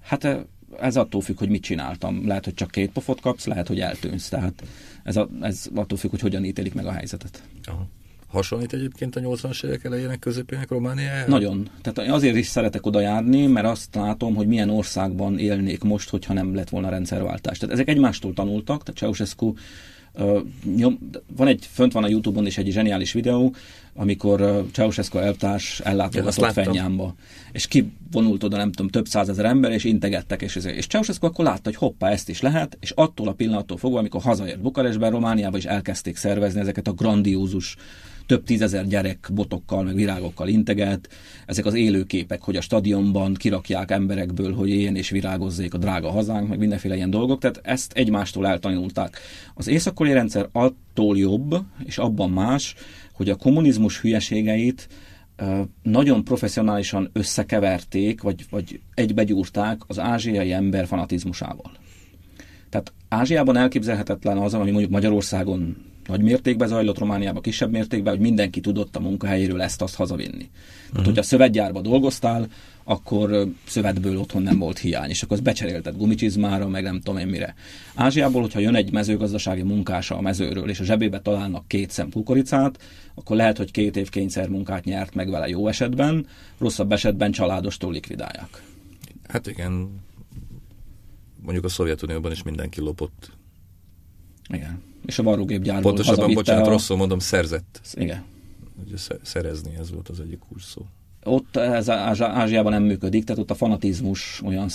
Hát 0.00 0.46
ez 0.80 0.96
attól 0.96 1.20
függ, 1.20 1.38
hogy 1.38 1.48
mit 1.48 1.62
csináltam. 1.62 2.26
Lehet, 2.26 2.44
hogy 2.44 2.54
csak 2.54 2.70
két 2.70 2.90
pofot 2.90 3.20
kapsz, 3.20 3.46
lehet, 3.46 3.68
hogy 3.68 3.80
eltűnsz. 3.80 4.28
Tehát 4.28 4.62
ez, 5.02 5.16
a, 5.16 5.28
ez 5.40 5.66
attól 5.74 5.98
függ, 5.98 6.10
hogy 6.10 6.20
hogyan 6.20 6.44
ítélik 6.44 6.74
meg 6.74 6.86
a 6.86 6.92
helyzetet. 6.92 7.42
Aha. 7.64 7.88
Hasonlít 8.26 8.72
egyébként 8.72 9.16
a 9.16 9.20
80-as 9.20 9.64
évek 9.64 9.84
elejének, 9.84 10.18
közepének 10.18 10.68
Romániájára? 10.68 11.30
Nagyon. 11.30 11.68
Tehát 11.82 12.10
azért 12.10 12.36
is 12.36 12.46
szeretek 12.46 12.86
oda 12.86 13.00
járni, 13.00 13.46
mert 13.46 13.66
azt 13.66 13.94
látom, 13.94 14.34
hogy 14.34 14.46
milyen 14.46 14.70
országban 14.70 15.38
élnék 15.38 15.82
most, 15.82 16.08
hogyha 16.08 16.32
nem 16.32 16.54
lett 16.54 16.68
volna 16.68 16.88
rendszerváltás. 16.88 17.58
Tehát 17.58 17.74
ezek 17.74 17.88
egymástól 17.88 18.32
tanultak, 18.32 18.82
tehát 18.82 19.00
Ceausescu 19.00 19.54
Uh, 20.18 20.40
nyom, 20.76 21.10
van 21.36 21.46
egy, 21.46 21.68
fönt 21.72 21.92
van 21.92 22.04
a 22.04 22.08
Youtube-on 22.08 22.46
is 22.46 22.58
egy 22.58 22.70
zseniális 22.70 23.12
videó, 23.12 23.54
amikor 23.94 24.40
uh, 24.40 24.64
Ceausescu 24.72 25.18
elvtárs 25.18 25.80
ellátogatott 25.80 26.52
Fenyámba. 26.52 27.14
És 27.52 27.66
kivonult 27.66 28.44
oda, 28.44 28.56
nem 28.56 28.72
tudom, 28.72 28.90
több 28.90 29.06
százezer 29.06 29.44
ember, 29.44 29.70
és 29.70 29.84
integettek, 29.84 30.42
és, 30.42 30.56
és 30.56 30.86
Ceausescu 30.86 31.26
akkor 31.26 31.44
látta, 31.44 31.60
hogy 31.64 31.74
hoppá, 31.74 32.10
ezt 32.10 32.28
is 32.28 32.40
lehet, 32.40 32.76
és 32.80 32.90
attól 32.90 33.28
a 33.28 33.32
pillanattól 33.32 33.76
fogva, 33.76 33.98
amikor 33.98 34.22
hazajött 34.22 34.60
Bukarestben, 34.60 35.10
Romániába 35.10 35.56
is 35.56 35.64
elkezdték 35.64 36.16
szervezni 36.16 36.60
ezeket 36.60 36.88
a 36.88 36.92
grandiózus 36.92 37.76
több 38.26 38.44
tízezer 38.44 38.86
gyerek 38.86 39.30
botokkal, 39.34 39.82
meg 39.82 39.94
virágokkal 39.94 40.48
integet, 40.48 41.08
ezek 41.46 41.64
az 41.66 41.74
élőképek, 41.74 42.42
hogy 42.42 42.56
a 42.56 42.60
stadionban 42.60 43.34
kirakják 43.34 43.90
emberekből, 43.90 44.54
hogy 44.54 44.68
éljen 44.68 44.96
és 44.96 45.10
virágozzék 45.10 45.74
a 45.74 45.78
drága 45.78 46.10
hazánk, 46.10 46.48
meg 46.48 46.58
mindenféle 46.58 46.96
ilyen 46.96 47.10
dolgok, 47.10 47.40
tehát 47.40 47.60
ezt 47.62 47.92
egymástól 47.92 48.46
eltanulták. 48.46 49.18
Az 49.54 49.68
észak 49.68 50.04
rendszer 50.06 50.48
attól 50.52 51.18
jobb, 51.18 51.56
és 51.84 51.98
abban 51.98 52.30
más, 52.30 52.74
hogy 53.12 53.30
a 53.30 53.36
kommunizmus 53.36 54.00
hülyeségeit 54.00 54.88
nagyon 55.82 56.24
professzionálisan 56.24 57.10
összekeverték, 57.12 58.22
vagy, 58.22 58.46
vagy 58.50 58.80
egybegyúrták 58.94 59.80
az 59.86 59.98
ázsiai 59.98 60.52
ember 60.52 60.86
fanatizmusával. 60.86 61.72
Tehát 62.68 62.92
Ázsiában 63.08 63.56
elképzelhetetlen 63.56 64.38
az, 64.38 64.54
ami 64.54 64.70
mondjuk 64.70 64.92
Magyarországon 64.92 65.76
nagy 66.06 66.22
mértékben 66.22 66.68
zajlott, 66.68 66.98
Romániában 66.98 67.42
kisebb 67.42 67.70
mértékben, 67.70 68.12
hogy 68.12 68.22
mindenki 68.22 68.60
tudott 68.60 68.96
a 68.96 69.00
munkahelyéről 69.00 69.62
ezt-azt 69.62 69.94
hazavinni. 69.94 70.30
Uh-huh. 70.32 70.50
Tehát, 70.80 70.96
mhm. 70.96 71.04
hogyha 71.04 71.22
szövetgyárba 71.22 71.80
dolgoztál, 71.80 72.48
akkor 72.84 73.48
szövetből 73.66 74.18
otthon 74.18 74.42
nem 74.42 74.58
volt 74.58 74.78
hiány, 74.78 75.10
és 75.10 75.22
akkor 75.22 75.36
azt 75.36 75.46
becserélted 75.46 75.96
gumicsizmára, 75.96 76.68
meg 76.68 76.82
nem 76.82 77.00
tudom 77.00 77.20
én 77.20 77.26
mire. 77.26 77.54
Ázsiából, 77.94 78.40
hogyha 78.40 78.58
jön 78.58 78.74
egy 78.74 78.92
mezőgazdasági 78.92 79.62
munkása 79.62 80.16
a 80.16 80.20
mezőről, 80.20 80.68
és 80.68 80.80
a 80.80 80.84
zsebébe 80.84 81.20
találnak 81.20 81.68
két 81.68 81.90
szem 81.90 82.10
kukoricát, 82.10 82.82
akkor 83.14 83.36
lehet, 83.36 83.56
hogy 83.56 83.70
két 83.70 83.96
év 83.96 84.08
kényszer 84.08 84.48
munkát 84.48 84.84
nyert 84.84 85.14
meg 85.14 85.30
vele 85.30 85.48
jó 85.48 85.68
esetben, 85.68 86.26
rosszabb 86.58 86.92
esetben 86.92 87.30
családostól 87.30 87.92
likvidálják. 87.92 88.62
Hát 89.28 89.46
igen, 89.46 90.00
mondjuk 91.42 91.64
a 91.64 91.68
Szovjetunióban 91.68 92.32
is 92.32 92.42
mindenki 92.42 92.80
lopott. 92.80 93.30
Igen 94.48 94.94
és 95.06 95.18
a 95.18 95.22
varrógépgyárból 95.22 95.92
Pontosabban, 95.92 96.34
bocsánat, 96.34 96.66
a... 96.66 96.70
rosszul 96.70 96.96
mondom, 96.96 97.18
szerzett. 97.18 97.80
Igen. 97.94 98.24
Ugye 98.86 98.96
szerezni, 99.22 99.70
ez 99.78 99.90
volt 99.90 100.08
az 100.08 100.20
egyik 100.20 100.38
kurszó. 100.48 100.82
Ott 101.24 101.56
ez 101.56 101.90
Ázsiában 101.90 102.72
nem 102.72 102.82
működik, 102.82 103.24
tehát 103.24 103.42
ott 103.42 103.50
a 103.50 103.54
fanatizmus 103.54 104.42
olyan 104.44 104.66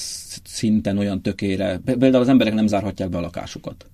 szinten, 0.44 0.98
olyan 0.98 1.22
tökére, 1.22 1.78
például 1.86 2.16
az 2.16 2.30
emberek 2.30 2.54
nem 2.54 2.68
zárhatják 2.68 3.10
be 3.10 3.18
a 3.18 3.22
lakásukat. 3.22 3.86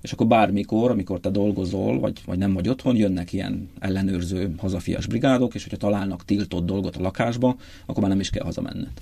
És 0.00 0.12
akkor 0.12 0.26
bármikor, 0.26 0.90
amikor 0.90 1.20
te 1.20 1.30
dolgozol, 1.30 2.00
vagy, 2.00 2.20
vagy 2.26 2.38
nem 2.38 2.52
vagy 2.52 2.68
otthon, 2.68 2.96
jönnek 2.96 3.32
ilyen 3.32 3.70
ellenőrző 3.78 4.54
hazafias 4.58 5.06
brigádok, 5.06 5.54
és 5.54 5.62
hogyha 5.62 5.76
találnak 5.76 6.24
tiltott 6.24 6.66
dolgot 6.66 6.96
a 6.96 7.00
lakásba, 7.00 7.56
akkor 7.86 8.00
már 8.00 8.10
nem 8.10 8.20
is 8.20 8.30
kell 8.30 8.44
hazamenned. 8.44 8.92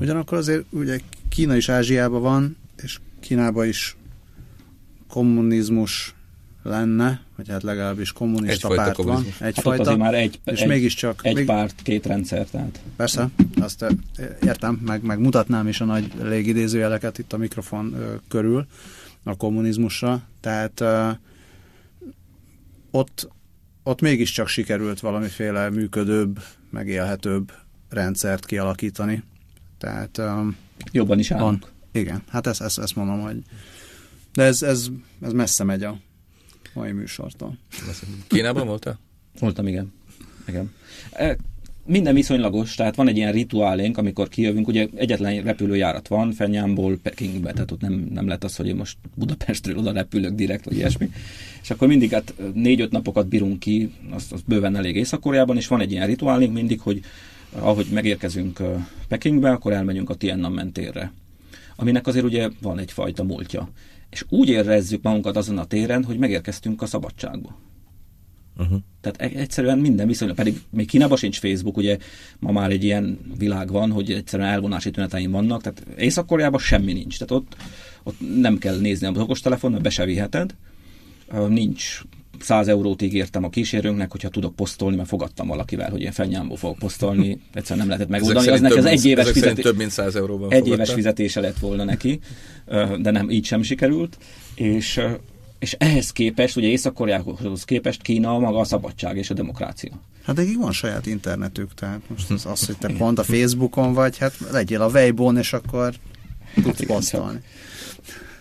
Ugyanakkor 0.00 0.38
azért 0.38 0.64
ugye 0.70 0.98
Kína 1.28 1.56
is 1.56 1.68
Ázsiában 1.68 2.22
van, 2.22 2.56
és 2.82 2.98
Kínában 3.20 3.66
is 3.66 3.96
kommunizmus 5.08 6.14
lenne, 6.62 7.20
vagy 7.36 7.48
hát 7.48 7.62
legalábbis 7.62 8.12
kommunista 8.12 8.52
Egyfajta 8.68 8.82
párt 8.82 8.96
kommunizmus. 8.96 9.38
van. 9.38 9.48
Egyfajta. 9.48 9.88
Hát 9.90 9.98
már 9.98 10.14
egy, 10.14 10.40
és 10.44 10.60
egy, 10.60 10.68
mégiscsak... 10.68 11.20
Egy 11.22 11.34
még, 11.34 11.44
párt, 11.44 11.82
két 11.82 12.06
rendszer, 12.06 12.46
tehát. 12.46 12.80
Persze, 12.96 13.28
azt 13.60 13.84
értem, 14.42 14.80
meg, 14.84 15.02
meg 15.02 15.18
mutatnám 15.18 15.68
is 15.68 15.80
a 15.80 15.84
nagy 15.84 16.12
légidézőjeleket 16.22 17.18
itt 17.18 17.32
a 17.32 17.36
mikrofon 17.36 17.94
ö, 17.94 18.14
körül 18.28 18.66
a 19.22 19.36
kommunizmusra, 19.36 20.22
tehát 20.40 20.80
ö, 20.80 21.08
ott, 22.90 23.28
ott 23.82 24.00
mégiscsak 24.00 24.48
sikerült 24.48 25.00
valamiféle 25.00 25.70
működőbb, 25.70 26.42
megélhetőbb 26.70 27.52
rendszert 27.88 28.46
kialakítani. 28.46 29.22
Tehát... 29.78 30.18
Ö, 30.18 30.40
Jobban 30.92 31.18
is 31.18 31.30
állunk. 31.30 31.60
Van. 31.60 31.70
Igen, 31.92 32.22
hát 32.28 32.46
ezt, 32.46 32.60
ezt, 32.60 32.78
ezt 32.78 32.96
mondom, 32.96 33.20
hogy 33.20 33.36
de 34.32 34.42
ez, 34.42 34.62
ez, 34.62 34.88
ez 35.22 35.32
messze 35.32 35.64
megy 35.64 35.82
a 35.82 35.98
mai 36.72 36.92
műsortól. 36.92 37.58
Kínában 38.26 38.66
voltál? 38.66 38.98
Voltam, 39.38 39.66
igen. 39.66 39.92
igen. 40.46 40.72
E, 41.12 41.36
minden 41.84 42.14
viszonylagos, 42.14 42.74
tehát 42.74 42.96
van 42.96 43.08
egy 43.08 43.16
ilyen 43.16 43.32
rituálénk, 43.32 43.98
amikor 43.98 44.28
kijövünk, 44.28 44.68
ugye 44.68 44.88
egyetlen 44.94 45.42
repülőjárat 45.42 46.08
van, 46.08 46.32
Fenyámból 46.32 46.98
Pekingbe, 47.02 47.52
tehát 47.52 47.70
ott 47.70 47.80
nem, 47.80 48.08
nem 48.12 48.26
lett 48.26 48.44
az, 48.44 48.56
hogy 48.56 48.66
én 48.66 48.76
most 48.76 48.96
Budapestről 49.14 49.76
oda 49.76 49.92
repülök 49.92 50.32
direkt, 50.32 50.64
vagy 50.64 50.76
ilyesmi. 50.76 51.10
És 51.62 51.70
akkor 51.70 51.88
mindig 51.88 52.12
hát 52.12 52.34
négy-öt 52.54 52.90
napokat 52.90 53.28
bírunk 53.28 53.58
ki, 53.58 53.92
az, 54.10 54.26
az 54.30 54.40
bőven 54.46 54.76
elég 54.76 54.96
észak 54.96 55.34
és 55.54 55.66
van 55.66 55.80
egy 55.80 55.92
ilyen 55.92 56.06
rituálénk 56.06 56.52
mindig, 56.52 56.80
hogy 56.80 57.00
ahogy 57.50 57.86
megérkezünk 57.92 58.62
Pekingbe, 59.08 59.50
akkor 59.50 59.72
elmegyünk 59.72 60.10
a 60.10 60.14
Tiananmen 60.14 60.72
térre 60.72 61.12
aminek 61.80 62.06
azért 62.06 62.24
ugye 62.24 62.48
van 62.62 62.78
egyfajta 62.78 63.24
múltja 63.24 63.68
és 64.10 64.24
úgy 64.28 64.48
érezzük 64.48 65.02
magunkat 65.02 65.36
azon 65.36 65.58
a 65.58 65.64
téren, 65.64 66.04
hogy 66.04 66.18
megérkeztünk 66.18 66.82
a 66.82 66.86
szabadságba. 66.86 67.58
Uh-huh. 68.58 68.78
Tehát 69.00 69.34
e- 69.34 69.38
egyszerűen 69.38 69.78
minden 69.78 70.06
viszonylag, 70.06 70.36
pedig 70.36 70.60
még 70.70 70.86
Kínában 70.86 71.16
sincs 71.16 71.38
Facebook, 71.38 71.76
ugye 71.76 71.98
ma 72.38 72.52
már 72.52 72.70
egy 72.70 72.84
ilyen 72.84 73.18
világ 73.38 73.70
van, 73.70 73.90
hogy 73.90 74.12
egyszerűen 74.12 74.48
elvonási 74.48 74.90
tüneteim 74.90 75.30
vannak, 75.30 75.62
tehát 75.62 75.86
észak 75.98 76.58
semmi 76.58 76.92
nincs. 76.92 77.18
Tehát 77.18 77.42
ott, 77.42 77.56
ott 78.02 78.40
nem 78.40 78.58
kell 78.58 78.78
nézni 78.78 79.06
a 79.06 79.10
okostelefon, 79.10 79.70
mert 79.70 79.82
be 79.82 79.90
se 79.90 80.04
viheted, 80.04 80.54
nincs 81.48 82.02
100 82.40 82.68
eurót 82.68 83.02
ígértem 83.02 83.44
a 83.44 83.48
kísérőnknek, 83.48 84.10
hogyha 84.10 84.28
tudok 84.28 84.54
posztolni, 84.54 84.96
mert 84.96 85.08
fogadtam 85.08 85.46
valakivel, 85.46 85.90
hogy 85.90 86.00
én 86.00 86.12
fennyámból 86.12 86.56
fogok 86.56 86.78
posztolni, 86.78 87.40
egyszerűen 87.54 87.86
nem 87.86 87.88
lehetett 87.88 88.08
megoldani. 88.08 88.48
Az 88.48 88.60
neki 88.60 88.78
az 88.78 88.84
egy 88.84 89.04
éves, 89.04 89.30
fizetés, 89.30 89.64
több 89.64 89.76
mint 89.76 89.90
100 89.90 90.16
euróban 90.16 90.52
egy 90.52 90.66
éves 90.66 90.92
fizetése 90.92 91.40
lett 91.40 91.58
volna 91.58 91.84
neki, 91.84 92.20
de 92.98 93.10
nem, 93.10 93.30
így 93.30 93.44
sem 93.44 93.62
sikerült. 93.62 94.18
És, 94.54 95.00
és 95.58 95.76
ehhez 95.78 96.10
képest, 96.10 96.56
ugye 96.56 96.68
Észak-Koreához 96.68 97.64
képest 97.64 98.02
Kína 98.02 98.38
maga 98.38 98.58
a 98.58 98.64
szabadság 98.64 99.16
és 99.16 99.30
a 99.30 99.34
demokrácia. 99.34 99.92
Hát 100.24 100.36
nekik 100.36 100.58
van 100.58 100.72
saját 100.72 101.06
internetük, 101.06 101.74
tehát 101.74 102.00
most 102.06 102.30
az, 102.30 102.46
az 102.46 102.66
hogy 102.66 102.76
te 102.78 102.92
pont 102.98 103.18
a 103.18 103.22
Facebookon 103.22 103.92
vagy, 103.92 104.18
hát 104.18 104.34
legyél 104.50 104.80
a 104.80 104.88
Weibo-n, 104.88 105.36
és 105.36 105.52
akkor 105.52 105.94
tudsz 106.62 106.86
posztolni 106.86 107.40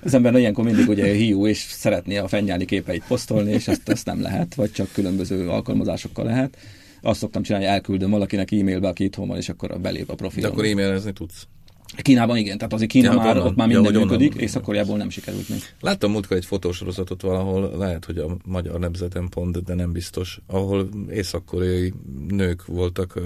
az 0.08 0.14
ember 0.14 0.36
ilyenkor 0.36 0.64
mindig 0.64 0.88
ugye 0.88 1.14
hiú, 1.14 1.48
és 1.48 1.58
szeretné 1.58 2.18
a 2.18 2.28
fennyáli 2.28 2.66
képeit 2.66 3.04
posztolni, 3.08 3.52
és 3.52 3.68
ezt, 3.68 3.90
ezt 3.90 4.06
nem 4.06 4.22
lehet, 4.22 4.56
vagy 4.56 4.72
csak 4.72 4.92
különböző 4.94 5.50
alkalmazásokkal 5.50 6.26
lehet. 6.26 6.58
Azt 7.02 7.20
szoktam 7.20 7.42
csinálni, 7.42 7.66
elküldöm 7.66 8.10
valakinek 8.10 8.52
e-mailbe, 8.52 8.88
aki 8.88 9.04
itthon 9.04 9.28
van, 9.28 9.38
és 9.38 9.50
akkor 9.50 9.80
belép 9.80 10.10
a 10.10 10.16
profilon. 10.16 10.50
De 10.50 10.56
akkor 10.56 10.70
e-mailezni 10.70 11.14
tudsz. 11.14 11.48
Kínában 11.96 12.38
igen, 12.38 12.58
tehát 12.58 12.74
azért 12.74 12.92
Kína 12.92 13.12
ja, 13.12 13.18
már, 13.18 13.36
onnan, 13.36 13.48
ott 13.48 13.56
már 13.56 13.68
minden 13.68 13.94
ja, 13.94 14.00
működik, 14.00 14.34
Észak-Koreából 14.34 14.98
nem 14.98 15.10
sikerült 15.10 15.50
még. 15.50 15.60
Láttam 15.82 16.12
múltkor 16.12 16.38
egy 16.38 16.46
fotósorozatot 16.46 17.22
valahol, 17.22 17.78
lehet, 17.78 18.06
hogy 18.06 18.18
a 18.18 18.38
magyar 18.46 18.80
nemzeten 18.80 19.30
pont, 19.30 19.64
de 19.64 19.74
nem 19.74 19.92
biztos, 19.92 20.40
ahol 20.48 20.90
észak-koreai 21.12 21.94
nők 22.28 22.66
voltak, 22.66 23.20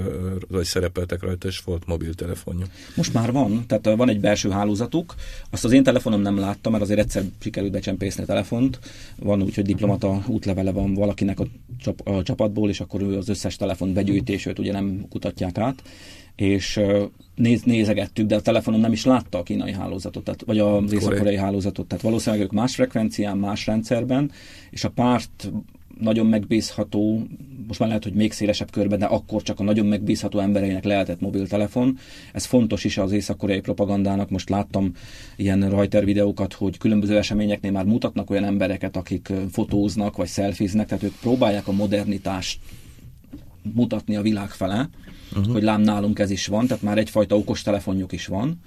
vagy 0.47 0.65
szerepeltek 0.65 1.21
rajta, 1.21 1.47
és 1.47 1.59
volt 1.59 1.85
mobiltelefonjuk. 1.85 2.67
Most 2.95 3.13
már 3.13 3.31
van, 3.31 3.63
tehát 3.67 3.97
van 3.97 4.09
egy 4.09 4.19
belső 4.19 4.49
hálózatuk, 4.49 5.15
azt 5.49 5.65
az 5.65 5.71
én 5.71 5.83
telefonom 5.83 6.21
nem 6.21 6.37
láttam, 6.37 6.71
mert 6.71 6.83
azért 6.83 6.99
egyszer 6.99 7.23
sikerült 7.39 7.71
becsempészni 7.71 8.23
a 8.23 8.25
telefont, 8.25 8.79
van 9.15 9.41
úgy, 9.41 9.55
hogy 9.55 9.65
diplomata 9.65 10.23
útlevele 10.27 10.71
van 10.71 10.93
valakinek 10.93 11.39
a, 11.39 11.45
csap, 11.79 12.07
a 12.07 12.23
csapatból, 12.23 12.69
és 12.69 12.79
akkor 12.79 13.01
ő 13.01 13.17
az 13.17 13.29
összes 13.29 13.55
telefon 13.55 13.93
begyűjtését 13.93 14.59
ugye 14.59 14.71
nem 14.71 15.05
kutatják 15.09 15.57
át, 15.57 15.83
és 16.35 16.79
néz, 17.35 17.61
nézegettük, 17.63 18.27
de 18.27 18.35
a 18.35 18.41
telefonon 18.41 18.79
nem 18.79 18.91
is 18.91 19.05
látta 19.05 19.37
a 19.37 19.43
kínai 19.43 19.71
hálózatot, 19.71 20.23
tehát, 20.23 20.43
vagy 20.45 20.59
az 20.59 20.91
észak 20.91 21.27
hálózatot, 21.27 21.87
tehát 21.87 22.03
valószínűleg 22.03 22.45
ők 22.45 22.51
más 22.51 22.75
frekvencián, 22.75 23.37
más 23.37 23.65
rendszerben, 23.65 24.31
és 24.69 24.83
a 24.83 24.89
párt 24.89 25.51
nagyon 25.99 26.25
megbízható, 26.25 27.27
most 27.67 27.79
már 27.79 27.87
lehet, 27.87 28.03
hogy 28.03 28.13
még 28.13 28.31
szélesebb 28.31 28.71
körben, 28.71 28.99
de 28.99 29.05
akkor 29.05 29.41
csak 29.41 29.59
a 29.59 29.63
nagyon 29.63 29.85
megbízható 29.85 30.39
embereinek 30.39 30.83
lehetett 30.83 31.19
mobiltelefon. 31.19 31.97
Ez 32.33 32.45
fontos 32.45 32.83
is 32.83 32.97
az 32.97 33.11
észak-koreai 33.11 33.59
propagandának. 33.59 34.29
Most 34.29 34.49
láttam 34.49 34.91
ilyen 35.35 35.69
rajter 35.69 36.05
videókat, 36.05 36.53
hogy 36.53 36.77
különböző 36.77 37.17
eseményeknél 37.17 37.71
már 37.71 37.85
mutatnak 37.85 38.29
olyan 38.29 38.43
embereket, 38.43 38.95
akik 38.95 39.33
fotóznak 39.51 40.17
vagy 40.17 40.27
szelfiznek, 40.27 40.87
tehát 40.87 41.03
ők 41.03 41.15
próbálják 41.21 41.67
a 41.67 41.71
modernitást 41.71 42.59
mutatni 43.73 44.15
a 44.15 44.21
világ 44.21 44.49
fele, 44.49 44.89
uh-huh. 45.35 45.53
hogy 45.53 45.63
lám 45.63 45.81
nálunk 45.81 46.19
ez 46.19 46.29
is 46.29 46.47
van, 46.47 46.67
tehát 46.67 46.83
már 46.83 46.97
egyfajta 46.97 47.37
okos 47.37 47.61
telefonjuk 47.61 48.11
is 48.11 48.25
van, 48.25 48.59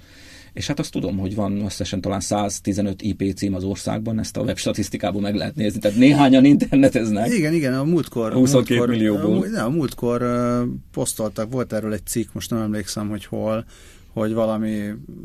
és 0.53 0.67
hát 0.67 0.79
azt 0.79 0.91
tudom, 0.91 1.17
hogy 1.17 1.35
van 1.35 1.65
összesen 1.65 2.01
talán 2.01 2.19
115 2.19 3.01
IP 3.01 3.33
cím 3.35 3.55
az 3.55 3.63
országban, 3.63 4.19
ezt 4.19 4.37
a 4.37 4.41
web 4.41 4.57
statisztikából 4.57 5.21
meg 5.21 5.35
lehet 5.35 5.55
nézni, 5.55 5.79
tehát 5.79 5.97
néhányan 5.97 6.45
interneteznek. 6.45 7.33
Igen, 7.33 7.53
igen, 7.53 7.73
a 7.73 7.83
múltkor, 7.83 8.33
22 8.33 8.75
múltkor, 8.75 8.95
millióból. 8.95 9.55
A, 9.55 9.63
a 9.63 9.69
múltkor 9.69 10.25
posztoltak, 10.91 11.51
volt 11.51 11.73
erről 11.73 11.93
egy 11.93 12.05
cikk, 12.05 12.33
most 12.33 12.49
nem 12.49 12.61
emlékszem, 12.61 13.09
hogy 13.09 13.25
hol, 13.25 13.65
hogy 14.15 14.33
valami 14.33 14.81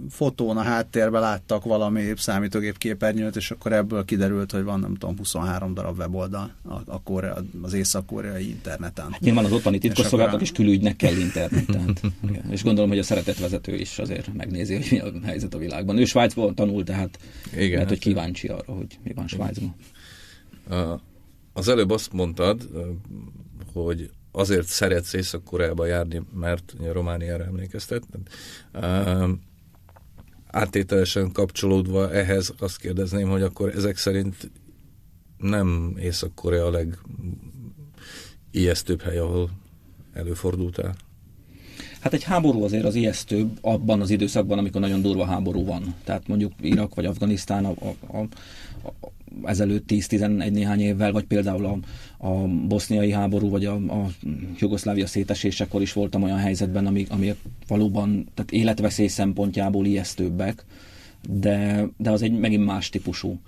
fotón 0.09 0.57
a 0.57 0.63
háttérben 0.63 1.21
láttak 1.21 1.65
valami 1.65 2.13
számítógép 2.17 2.79
képernyőt, 2.79 3.37
és 3.37 3.51
akkor 3.51 3.73
ebből 3.73 4.05
kiderült, 4.05 4.53
hogy 4.53 4.63
van 4.63 4.81
nem 4.81 4.95
tudom, 4.95 5.17
23 5.17 5.75
darab 5.75 5.99
weboldal 5.99 6.55
a, 6.63 6.75
a 6.87 7.03
Korea, 7.03 7.45
az 7.63 7.73
észak-koreai 7.73 8.49
interneten. 8.49 9.11
Hát 9.11 9.21
nyilván 9.21 9.45
az 9.45 9.53
ottani 9.53 9.79
titkosszolgálatok 9.79 10.41
is 10.41 10.53
külügynek 10.53 10.97
kell 10.97 11.17
interneten. 11.17 11.97
és 12.51 12.63
gondolom, 12.63 12.91
hogy 12.91 12.99
a 12.99 13.03
szeretett 13.03 13.39
vezető 13.39 13.75
is 13.75 13.99
azért 13.99 14.33
megnézi, 14.35 14.75
hogy 14.75 14.87
mi 14.91 14.99
a 14.99 15.13
helyzet 15.25 15.55
a 15.55 15.59
világban. 15.59 15.99
Ő 15.99 16.05
Svájcban 16.05 16.55
tanul, 16.55 16.85
tehát 16.85 17.19
Igen, 17.53 17.71
lehet, 17.71 17.89
hogy 17.89 17.97
hát- 17.97 18.07
kíváncsi 18.07 18.49
arra, 18.49 18.73
hogy 18.73 18.99
mi 19.05 19.13
van 19.15 19.27
Svájcban. 19.29 19.75
Az 21.53 21.69
előbb 21.69 21.91
azt 21.91 22.13
mondtad, 22.13 22.69
hogy 23.73 24.11
azért 24.33 24.67
szeretsz 24.67 25.13
Észak-Koreába 25.13 25.87
járni, 25.87 26.23
mert 26.35 26.75
Romániára 26.93 27.45
emlékeztet. 27.45 28.03
Uh, 28.75 29.29
áttételesen 30.47 31.33
kapcsolódva 31.33 32.13
ehhez 32.13 32.53
azt 32.59 32.79
kérdezném, 32.79 33.29
hogy 33.29 33.43
akkor 33.43 33.69
ezek 33.69 33.97
szerint 33.97 34.51
nem 35.37 35.97
Észak-Korea 35.99 36.67
a 36.67 36.87
legijesztőbb 38.51 39.01
hely, 39.03 39.19
ahol 39.19 39.51
előfordultál? 40.13 40.95
Hát 42.01 42.13
egy 42.13 42.23
háború 42.23 42.65
azért 42.65 42.85
az 42.85 42.95
ijesztőbb 42.95 43.59
abban 43.61 44.01
az 44.01 44.11
időszakban, 44.11 44.59
amikor 44.59 44.81
nagyon 44.81 45.03
durva 45.03 45.25
háború 45.25 45.65
van. 45.65 45.95
Tehát 46.05 46.29
mondjuk 46.29 46.53
Irak 46.61 46.95
vagy 46.95 47.05
Afganisztán 47.05 47.65
a, 47.65 47.75
a, 48.07 48.19
a, 48.19 48.29
ezelőtt 49.43 49.85
10-11 49.89 50.51
néhány 50.51 50.81
évvel, 50.81 51.13
vagy 51.13 51.25
például 51.25 51.65
a, 51.67 51.79
a 52.27 52.47
boszniai 52.47 53.11
háború, 53.11 53.51
vagy 53.51 53.65
a, 53.65 53.75
a 53.75 54.07
Jugoszlávia 54.59 55.07
szétesésekor 55.07 55.83
is 55.83 55.93
voltam 55.93 56.23
olyan 56.23 56.39
helyzetben, 56.39 56.87
ami, 56.87 57.07
ami 57.09 57.35
valóban 57.67 58.29
tehát 58.35 58.51
életveszély 58.51 59.07
szempontjából 59.07 59.87
ijesztőbbek, 59.87 60.65
de, 61.29 61.89
de 61.97 62.11
az 62.11 62.23
egy 62.23 62.39
megint 62.39 62.65
más 62.65 62.89
típusú 62.89 63.41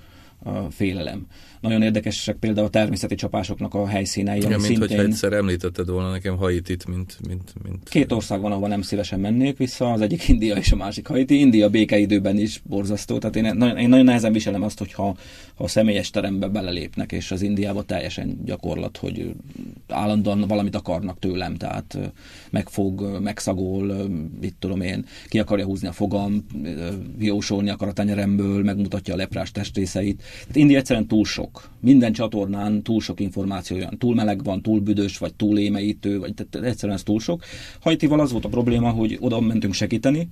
félelem. 0.71 1.27
Nagyon 1.61 1.83
érdekesek 1.83 2.37
például 2.37 2.66
a 2.66 2.71
természeti 2.71 3.14
csapásoknak 3.14 3.75
a 3.75 3.87
helyszínei. 3.87 4.37
Igen, 4.37 4.51
mint 4.51 4.62
szintén... 4.62 4.88
hogyha 4.88 5.03
egyszer 5.03 5.33
említetted 5.33 5.88
volna 5.88 6.11
nekem 6.11 6.37
Haitit, 6.37 6.87
mint, 6.87 7.18
mint, 7.27 7.55
mint... 7.62 7.88
Két 7.88 8.12
ország 8.12 8.40
van, 8.40 8.53
ahol 8.53 8.68
nem 8.68 8.83
szívesen 8.83 9.21
mennék 9.21 9.57
vissza, 9.57 9.92
az 9.92 10.01
egyik 10.01 10.29
India 10.29 10.57
és 10.57 10.73
a 10.73 10.77
másik 10.77 11.07
Haiti. 11.07 11.38
India 11.38 11.68
békeidőben 11.68 12.38
is 12.38 12.62
borzasztó, 12.64 13.18
tehát 13.18 13.37
én, 13.37 13.57
nagyon, 13.57 13.77
én 13.77 13.88
nagyon 13.88 14.05
nehezen 14.05 14.33
viselem 14.33 14.62
azt, 14.62 14.79
hogyha 14.79 15.16
ha 15.51 15.51
a 15.62 15.68
személyes 15.68 16.11
terembe 16.11 16.48
belelépnek, 16.48 17.12
és 17.12 17.31
az 17.31 17.42
Indiában 17.42 17.87
teljesen 17.87 18.44
gyakorlat, 18.44 18.96
hogy 18.96 19.35
állandóan 19.88 20.40
valamit 20.40 20.77
akarnak 20.77 21.18
tőlem, 21.18 21.57
tehát 21.57 21.98
megfog, 22.51 23.18
megszagol, 23.20 24.09
mit 24.40 24.55
tudom 24.59 24.81
én, 24.81 25.05
ki 25.29 25.38
akarja 25.38 25.64
húzni 25.64 25.88
a 25.88 25.92
fogam, 25.92 26.46
jósolni 27.18 27.70
akar 27.70 27.88
a 27.88 27.92
tenyeremből, 27.92 28.62
megmutatja 28.62 29.14
a 29.14 29.16
leprás 29.16 29.51
testrészeit. 29.51 30.22
Tehát 30.40 30.57
India 30.57 30.79
egyszerűen 30.79 31.07
túl 31.07 31.25
sok. 31.25 31.68
Minden 31.81 32.12
csatornán 32.12 32.83
túl 32.83 33.01
sok 33.01 33.20
információ 33.20 33.77
jön. 33.77 33.98
Túl 33.98 34.14
meleg 34.14 34.44
van, 34.44 34.62
túl 34.62 34.81
büdös, 34.81 35.18
vagy 35.18 35.35
túl 35.35 35.59
émeítő, 35.59 36.18
vagy 36.18 36.35
tehát 36.35 36.66
egyszerűen 36.68 36.98
ez 36.98 37.03
túl 37.05 37.20
sok. 37.20 37.44
Haitival 37.81 38.20
az 38.20 38.33
volt 38.33 38.44
a 38.44 38.48
probléma, 38.48 38.90
hogy 38.90 39.16
oda 39.20 39.40
mentünk 39.40 39.75
segíteni, 39.75 40.29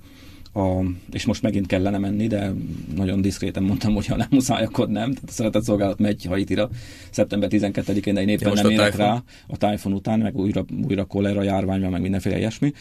a, 0.53 0.83
és 1.11 1.25
most 1.25 1.41
megint 1.41 1.67
kellene 1.67 1.97
menni, 1.97 2.27
de 2.27 2.53
nagyon 2.95 3.21
diszkréten 3.21 3.63
mondtam, 3.63 3.93
hogy 3.93 4.05
ha 4.05 4.15
nem 4.15 4.27
muszáj, 4.31 4.63
akkor 4.63 4.87
nem. 4.87 5.13
Tehát 5.13 5.29
a 5.29 5.31
szeretett 5.31 5.63
szolgálat 5.63 5.99
megy 5.99 6.25
Haitira 6.25 6.69
szeptember 7.11 7.49
12-én, 7.51 8.13
de 8.13 8.21
én 8.21 8.27
éppen 8.27 8.53
nem 8.53 8.69
érek 8.69 8.95
rá 8.95 9.23
a 9.47 9.57
tájfon 9.57 9.93
után, 9.93 10.19
meg 10.19 10.35
újra, 10.35 10.65
újra 10.87 11.05
kolera 11.05 11.43
járvány 11.43 11.81
van, 11.81 11.91
meg 11.91 12.01
mindenféle 12.01 12.37
ilyesmi. 12.37 12.73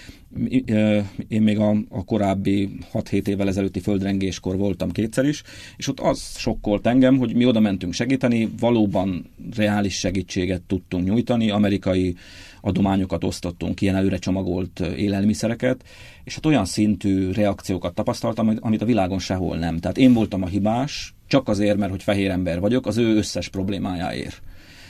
Én 1.29 1.43
még 1.43 1.59
a, 1.59 1.77
a 1.89 2.05
korábbi 2.05 2.79
6-7 2.93 3.27
évvel 3.27 3.49
ezelőtti 3.49 3.81
földrengéskor 3.81 4.57
voltam 4.57 4.91
kétszer 4.91 5.25
is, 5.25 5.43
és 5.77 5.89
ott 5.89 6.01
az 6.01 6.37
sokkolt 6.37 6.87
engem, 6.87 7.17
hogy 7.17 7.35
mi 7.35 7.45
oda 7.45 7.61
mentünk 7.61 7.93
segíteni, 7.93 8.51
valóban 8.61 9.31
reális 9.57 9.99
segítséget 9.99 10.63
tudtunk 10.63 11.05
nyújtani, 11.05 11.51
amerikai 11.51 12.17
adományokat 12.61 13.25
osztottunk, 13.25 13.81
ilyen 13.81 13.97
előre 13.97 14.19
csomagolt 14.19 14.81
élelmiszereket, 14.81 15.85
és 16.25 16.35
hát 16.35 16.47
olyan 16.47 16.65
szintű 16.65 17.31
reakciókat 17.31 17.95
tapasztaltam, 17.95 18.57
amit 18.61 18.83
a 18.83 18.87
világon 18.87 19.19
sehol 19.19 19.57
nem. 19.57 19.79
Tehát 19.79 19.99
én 19.99 20.13
voltam 20.13 20.43
a 20.43 20.47
hibás, 20.47 21.15
csak 21.27 21.49
azért, 21.49 21.77
mert 21.77 21.91
hogy 21.91 22.03
fehér 22.03 22.31
ember 22.31 22.61
vagyok, 22.61 22.87
az 22.87 22.97
ő 22.97 23.17
összes 23.17 23.49
problémájáért. 23.49 24.43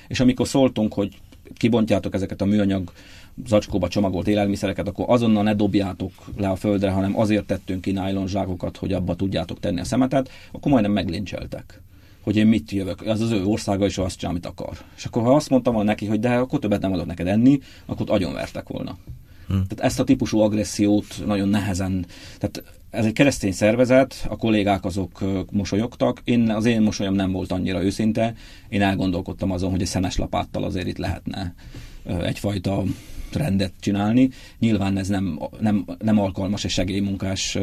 És 0.09 0.21
amikor 0.21 0.49
szóltunk, 0.49 0.93
hogy 0.93 1.19
kibontjátok 1.57 2.15
ezeket 2.15 2.41
a 2.41 2.45
műanyag 2.45 2.93
zacskóba 3.47 3.89
csomagolt 3.89 4.29
élelmiszereket, 4.29 4.89
akkor 4.89 5.05
azonnal 5.09 5.43
ne 5.43 5.55
dobjátok 5.55 6.13
le 6.37 6.49
a 6.49 6.57
földre, 6.57 6.91
hanem 6.91 7.19
azért 7.19 7.47
tettünk 7.47 7.81
ki 7.81 7.99
zsákokat, 8.27 8.77
hogy 8.77 8.93
abba 8.93 9.17
tudjátok 9.17 9.61
tenni 9.61 9.81
a 9.81 9.85
szemetet, 9.85 10.31
akkor 10.53 10.73
majdnem 10.73 10.93
meglincseltek 10.93 11.81
hogy 12.23 12.37
én 12.37 12.47
mit 12.47 12.71
jövök, 12.71 13.01
az 13.07 13.21
az 13.21 13.31
ő 13.31 13.45
országa, 13.45 13.85
és 13.85 13.99
azt 13.99 14.19
csinál, 14.19 14.35
amit 14.35 14.47
akar. 14.47 14.79
És 14.97 15.05
akkor 15.05 15.23
ha 15.23 15.35
azt 15.35 15.51
mondtam 15.51 15.75
volna 15.75 15.89
neki, 15.89 16.07
hogy 16.07 16.21
de 16.21 16.35
akkor 16.35 16.59
többet 16.59 16.81
nem 16.81 16.93
adok 16.93 17.07
neked 17.07 17.27
enni, 17.27 17.59
akkor 17.87 18.07
agyonvertek 18.11 18.69
volna. 18.69 18.99
Hmm. 19.47 19.67
Tehát 19.67 19.85
ezt 19.85 20.01
a 20.01 20.05
típusú 20.05 20.39
agressziót 20.39 21.23
nagyon 21.27 21.49
nehezen, 21.49 22.07
tehát 22.39 22.63
ez 22.91 23.05
egy 23.05 23.13
keresztény 23.13 23.53
szervezet, 23.53 24.27
a 24.29 24.37
kollégák 24.37 24.85
azok 24.85 25.25
mosolyogtak, 25.53 26.21
én, 26.25 26.51
az 26.51 26.65
én 26.65 26.81
mosolyom 26.83 27.15
nem 27.15 27.33
volt 27.33 27.53
annyira 27.53 27.85
őszinte, 27.85 28.35
én 28.69 28.83
elgondolkodtam 28.83 29.51
azon, 29.51 29.71
hogy 29.71 29.81
egy 29.81 29.87
szenes 29.87 30.17
lapáttal 30.17 30.65
azért 30.65 30.87
itt 30.87 30.99
lehetne 30.99 31.55
egyfajta 32.05 32.83
rendet 33.33 33.73
csinálni. 33.81 34.31
Nyilván 34.59 34.99
ez 34.99 35.09
nem, 35.09 35.41
nem, 35.61 35.85
nem 35.99 36.19
alkalmas 36.19 36.65
egy 36.65 36.71
segélymunkás 36.71 37.59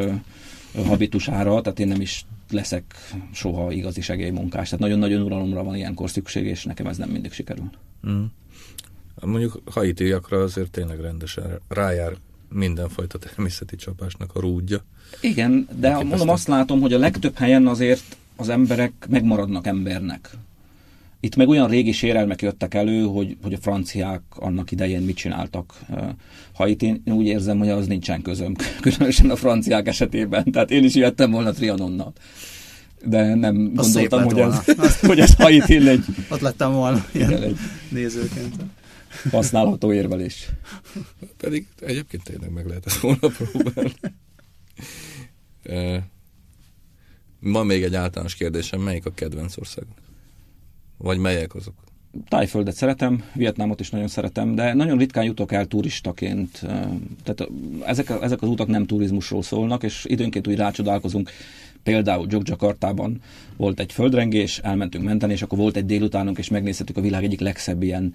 habitusára, 0.84 1.62
tehát 1.62 1.80
én 1.80 1.88
nem 1.88 2.02
is 2.02 2.26
leszek 2.50 2.84
soha 3.34 3.72
igazi 3.72 4.02
segélymunkás. 4.02 4.70
Tehát 4.70 4.80
nagyon-nagyon 4.80 5.22
uralomra 5.22 5.63
van 5.63 5.76
ilyenkor 5.76 6.10
szükség, 6.10 6.46
és 6.46 6.63
nekem 6.63 6.88
ez 6.88 6.98
nem 6.98 7.10
mindig 7.10 7.32
sikerül. 7.32 7.70
Mm. 8.10 8.24
Mondjuk 9.22 9.62
haitiakra 9.66 10.42
azért 10.42 10.72
tényleg 10.72 11.00
rendesen 11.00 11.60
rájár 11.68 12.13
mindenfajta 12.50 13.18
természeti 13.18 13.76
csapásnak 13.76 14.36
a 14.36 14.40
rúdja. 14.40 14.84
Igen, 15.22 15.68
de 15.80 15.94
mondom, 15.94 16.30
azt 16.30 16.48
látom, 16.48 16.82
hogy 16.82 16.94
a 16.94 16.98
legtöbb 16.98 17.36
helyen 17.36 17.68
azért 17.68 18.18
az 18.36 18.50
emberek 18.50 18.92
megmaradnak 19.10 19.68
embernek. 19.68 20.30
Itt 21.20 21.36
meg 21.36 21.48
olyan 21.48 21.68
régi 21.68 21.92
sérelmek 21.92 22.42
jöttek 22.42 22.74
elő, 22.74 23.04
hogy, 23.04 23.38
hogy 23.44 23.54
a 23.54 23.58
franciák 23.58 24.22
annak 24.30 24.72
idején 24.72 25.02
mit 25.02 25.16
csináltak. 25.16 25.80
Ha 26.54 26.68
itt 26.68 26.82
én 26.82 27.02
úgy 27.06 27.26
érzem, 27.26 27.58
hogy 27.58 27.70
az 27.70 27.88
nincsen 27.88 28.22
közöm, 28.22 28.56
különösen 28.82 29.30
a 29.30 29.36
franciák 29.36 29.88
esetében. 29.88 30.52
Tehát 30.52 30.72
én 30.72 30.84
is 30.84 30.96
jöttem 30.96 31.32
volna 31.32 31.52
Trianonnal. 31.52 32.14
De 33.06 33.36
nem 33.36 33.72
az 33.76 33.94
gondoltam, 33.94 34.24
hogy 34.24 34.40
ez, 34.40 35.00
hogy 35.10 35.20
ez 35.20 35.36
Haitin 35.36 35.88
egy... 35.88 36.04
Ott 36.30 36.40
lettem 36.40 36.72
volna 36.72 37.06
ilyen 37.14 37.44
egy 37.44 37.58
nézőként. 37.90 38.56
Használható 39.32 39.94
érvelés. 39.94 40.50
Pedig 41.38 41.68
egyébként 41.80 42.24
tényleg 42.24 42.52
meg 42.52 42.68
lehet 42.68 42.86
ezt 42.86 43.00
volna 43.00 43.28
próbálni. 43.28 43.94
Van 47.40 47.66
még 47.66 47.84
egy 47.84 47.96
általános 47.96 48.36
kérdésem, 48.36 48.82
melyik 48.82 49.06
a 49.06 49.12
kedvenc 49.14 49.58
ország? 49.58 49.84
Vagy 50.98 51.18
melyek 51.18 51.56
azok? 51.56 51.74
Tájföldet 52.28 52.76
szeretem, 52.76 53.24
Vietnámot 53.34 53.80
is 53.80 53.90
nagyon 53.90 54.08
szeretem, 54.08 54.56
de 54.56 54.74
nagyon 54.74 54.98
ritkán 54.98 55.24
jutok 55.24 55.52
el 55.52 55.66
turistaként. 55.66 56.60
Tehát 57.24 57.50
ezek, 57.86 58.10
ezek 58.22 58.42
az 58.42 58.50
utak 58.50 58.68
nem 58.68 58.86
turizmusról 58.86 59.44
szólnak, 59.44 59.84
és 59.84 60.06
időnként 60.08 60.48
úgy 60.48 60.56
rácsodálkozunk 60.56 61.32
Például 61.88 62.28
Jogjakartában 62.30 63.22
volt 63.58 63.80
egy 63.80 63.91
földrengés, 63.91 64.58
elmentünk 64.58 65.04
menteni, 65.04 65.34
és 65.34 65.41
akkor 65.41 65.58
volt 65.58 65.76
egy 65.76 65.86
délutánunk, 65.86 66.38
és 66.38 66.50
megnézhetük 66.50 66.98
a 66.98 67.02
világ 67.02 67.24
egyik 67.24 67.39
legszebb 67.39 67.84
ilyen, 67.84 68.13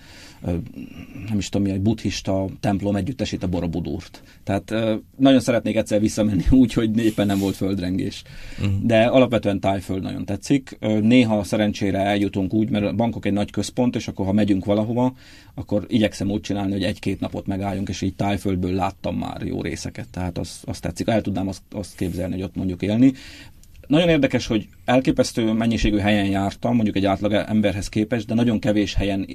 nem 1.29 1.39
is 1.39 1.49
tudom 1.49 1.67
mi, 1.67 1.73
egy 1.73 1.81
buddhista 1.81 2.47
templom 2.61 2.97
együttesít 2.97 3.43
a 3.43 3.47
Borobudúrt. 3.47 4.23
Tehát 4.45 4.75
nagyon 5.17 5.41
szeretnék 5.41 5.77
egyszer 5.77 6.01
visszamenni 6.01 6.45
úgy, 6.61 6.73
hogy 6.73 6.99
éppen 6.99 7.27
nem 7.27 7.39
volt 7.39 7.57
földrengés. 7.57 8.23
Uh-huh. 8.59 8.75
De 8.83 9.05
alapvetően 9.05 9.61
tájföld 9.61 10.03
nagyon 10.03 10.25
tetszik. 10.25 10.79
Néha 11.01 11.45
szerencsére 11.45 11.99
eljutunk 11.99 12.55
úgy, 12.55 12.71
mert 12.71 12.97
bankok 12.97 13.27
egy 13.27 13.33
nagy 13.33 13.51
központ, 13.51 13.97
és 13.97 14.09
akkor 14.09 14.27
ha 14.27 14.33
megyünk 14.33 14.65
valahova, 14.65 15.15
akkor 15.55 15.85
igyekszem 15.89 16.31
úgy 16.31 16.41
csinálni, 16.41 16.73
hogy 16.73 16.85
egy-két 16.85 17.21
napot 17.21 17.47
megálljunk, 17.47 17.89
és 17.89 18.03
így 18.03 18.15
tájföldből 18.15 18.73
láttam 18.73 19.17
már 19.17 19.43
jó 19.43 19.63
részeket. 19.63 20.09
Tehát 20.11 20.39
az, 20.39 20.61
az 20.65 20.81
tetszik. 20.81 21.09
El 21.09 21.21
tudnám 21.21 21.49
azt, 21.49 21.63
azt 21.71 21.97
képzelni, 21.97 22.35
hogy 22.35 22.43
ott 22.43 22.55
mondjuk 22.55 22.83
élni. 22.83 23.13
Nagyon 23.93 24.09
érdekes, 24.09 24.47
hogy 24.47 24.69
elképesztő 24.85 25.53
mennyiségű 25.53 25.97
helyen 25.97 26.27
jártam, 26.27 26.75
mondjuk 26.75 26.97
egy 26.97 27.05
átlag 27.05 27.33
emberhez 27.33 27.89
képest, 27.89 28.27
de 28.27 28.35
nagyon 28.35 28.59
kevés 28.59 28.95
helyen 28.95 29.27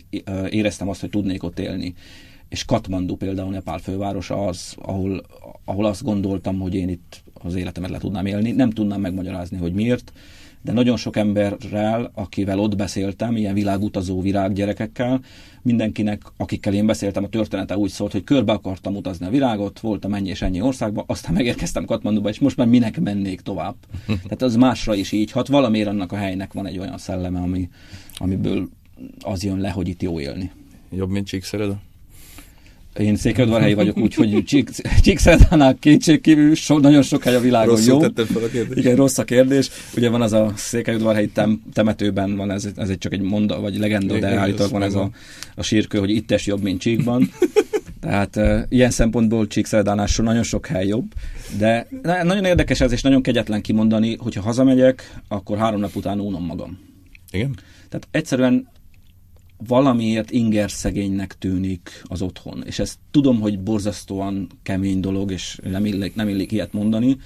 éreztem 0.50 0.90
azt, 0.90 1.00
hogy 1.00 1.10
tudnék 1.10 1.44
ott 1.44 1.60
élni. 1.60 1.94
És 2.50 2.66
Katmandu 2.66 3.16
például 3.16 3.52
Nepál 3.52 3.78
fővárosa 3.78 4.46
az, 4.46 4.76
ahol, 4.78 5.26
ahol 5.66 5.86
azt 5.86 6.04
gondoltam, 6.04 6.60
hogy 6.60 6.76
én 6.76 6.90
itt 6.90 7.24
az 7.34 7.56
életemet 7.56 7.90
le 7.90 7.98
tudnám 7.98 8.26
élni. 8.26 8.52
Nem 8.52 8.70
tudnám 8.70 9.02
megmagyarázni, 9.02 9.58
hogy 9.58 9.74
miért, 9.74 10.12
de 10.68 10.74
nagyon 10.74 10.98
sok 10.98 11.16
emberrel, 11.16 12.12
akivel 12.14 12.60
ott 12.60 12.76
beszéltem, 12.76 13.36
ilyen 13.36 13.54
világutazó 13.54 14.22
virággyerekekkel, 14.22 15.22
mindenkinek, 15.62 16.22
akikkel 16.38 16.74
én 16.74 16.86
beszéltem, 16.86 17.24
a 17.24 17.28
története 17.28 17.78
úgy 17.78 17.90
szólt, 17.90 18.12
hogy 18.12 18.24
körbe 18.24 18.52
akartam 18.52 18.96
utazni 18.96 19.26
a 19.26 19.30
világot, 19.30 19.80
voltam 19.80 20.14
ennyi 20.14 20.30
és 20.30 20.42
ennyi 20.42 20.62
országban, 20.62 21.04
aztán 21.08 21.34
megérkeztem 21.34 21.86
Katmanduba, 21.86 22.30
és 22.30 22.40
most 22.40 22.58
már 22.58 22.68
minek 22.68 23.00
mennék 23.00 23.42
tovább. 23.42 23.76
Tehát 24.08 24.42
az 24.42 24.56
másra 24.56 24.96
is 24.96 25.12
így 25.12 25.32
hat, 25.32 25.48
valamiért 25.48 25.88
annak 25.88 26.12
a 26.12 26.16
helynek 26.16 26.54
van 26.54 26.66
egy 26.66 26.80
olyan 26.80 26.98
szelleme, 26.98 27.40
ami, 27.40 27.70
amiből 28.18 28.70
az 29.20 29.44
jön 29.44 29.60
le, 29.60 29.70
hogy 29.70 29.88
itt 29.88 30.02
jó 30.02 30.20
élni. 30.20 30.52
Jobb, 30.92 31.10
mint 31.10 31.28
Csíkszereda? 31.28 31.80
Én 32.98 33.16
székelyudvarhelyi 33.16 33.74
vagyok, 33.74 33.98
úgyhogy 33.98 34.44
Csíkszeredánál 35.02 35.78
kétségkívül 35.80 36.56
so, 36.56 36.78
nagyon 36.78 37.02
sok 37.02 37.24
hely 37.24 37.36
a 37.36 37.40
világon 37.40 37.76
Rosszul 37.76 38.12
jó. 38.16 38.26
fel 38.26 38.44
a 38.44 38.48
kérdést. 38.48 38.78
Igen, 38.80 38.96
rossz 38.96 39.18
a 39.18 39.24
kérdés. 39.24 39.70
Ugye 39.96 40.10
van 40.10 40.22
az 40.22 40.34
a 40.34 40.54
székelyudvarhelyi 40.56 41.28
tem, 41.28 41.62
temetőben, 41.74 42.36
van 42.36 42.52
ez, 42.52 42.68
ez 42.76 42.90
egy 42.90 42.98
csak 42.98 43.14
egy 43.14 43.22
monda, 43.22 43.60
vagy 43.60 43.78
legenda, 43.78 44.20
de 44.20 44.28
állítólag 44.28 44.72
van 44.72 44.84
ez 44.84 44.96
a, 44.96 45.10
a 45.56 45.64
sírkő, 45.64 46.00
hogy 46.00 46.10
ittes 46.10 46.46
jobb, 46.46 46.62
mint 46.62 46.82
Csíkban. 46.82 47.30
Tehát 48.02 48.36
uh, 48.36 48.60
ilyen 48.70 48.90
szempontból 48.90 49.48
Csíkszeredánál 49.48 50.08
nagyon 50.18 50.44
sok 50.44 50.66
hely 50.66 50.88
jobb, 50.88 51.12
de 51.58 51.88
nagyon 52.24 52.46
érdekes 52.46 52.82
ez, 52.82 52.92
és 52.92 53.02
nagyon 53.02 53.22
kegyetlen 53.22 53.62
kimondani, 53.62 54.16
hogyha 54.16 54.42
hazamegyek, 54.42 55.14
akkor 55.28 55.58
három 55.58 55.80
nap 55.80 55.96
után 55.96 56.20
unom 56.20 56.46
magam. 56.46 56.80
Igen? 57.32 57.56
Tehát 57.90 58.08
egyszerűen 58.12 58.68
valamiért 59.58 60.32
inger 60.32 60.72
szegénynek 60.72 61.38
tűnik 61.38 62.04
az 62.04 62.22
otthon. 62.22 62.64
És 62.66 62.80
ezt 62.80 62.98
tudom, 63.12 63.40
hogy 63.40 63.60
borzasztóan 63.60 64.48
kemény 64.64 65.00
dolog, 65.00 65.32
és 65.32 65.60
nem 65.64 65.86
illik, 65.86 66.16
nem 66.16 66.30
illik 66.30 66.52
ilyet 66.52 66.74
mondani, 66.74 67.18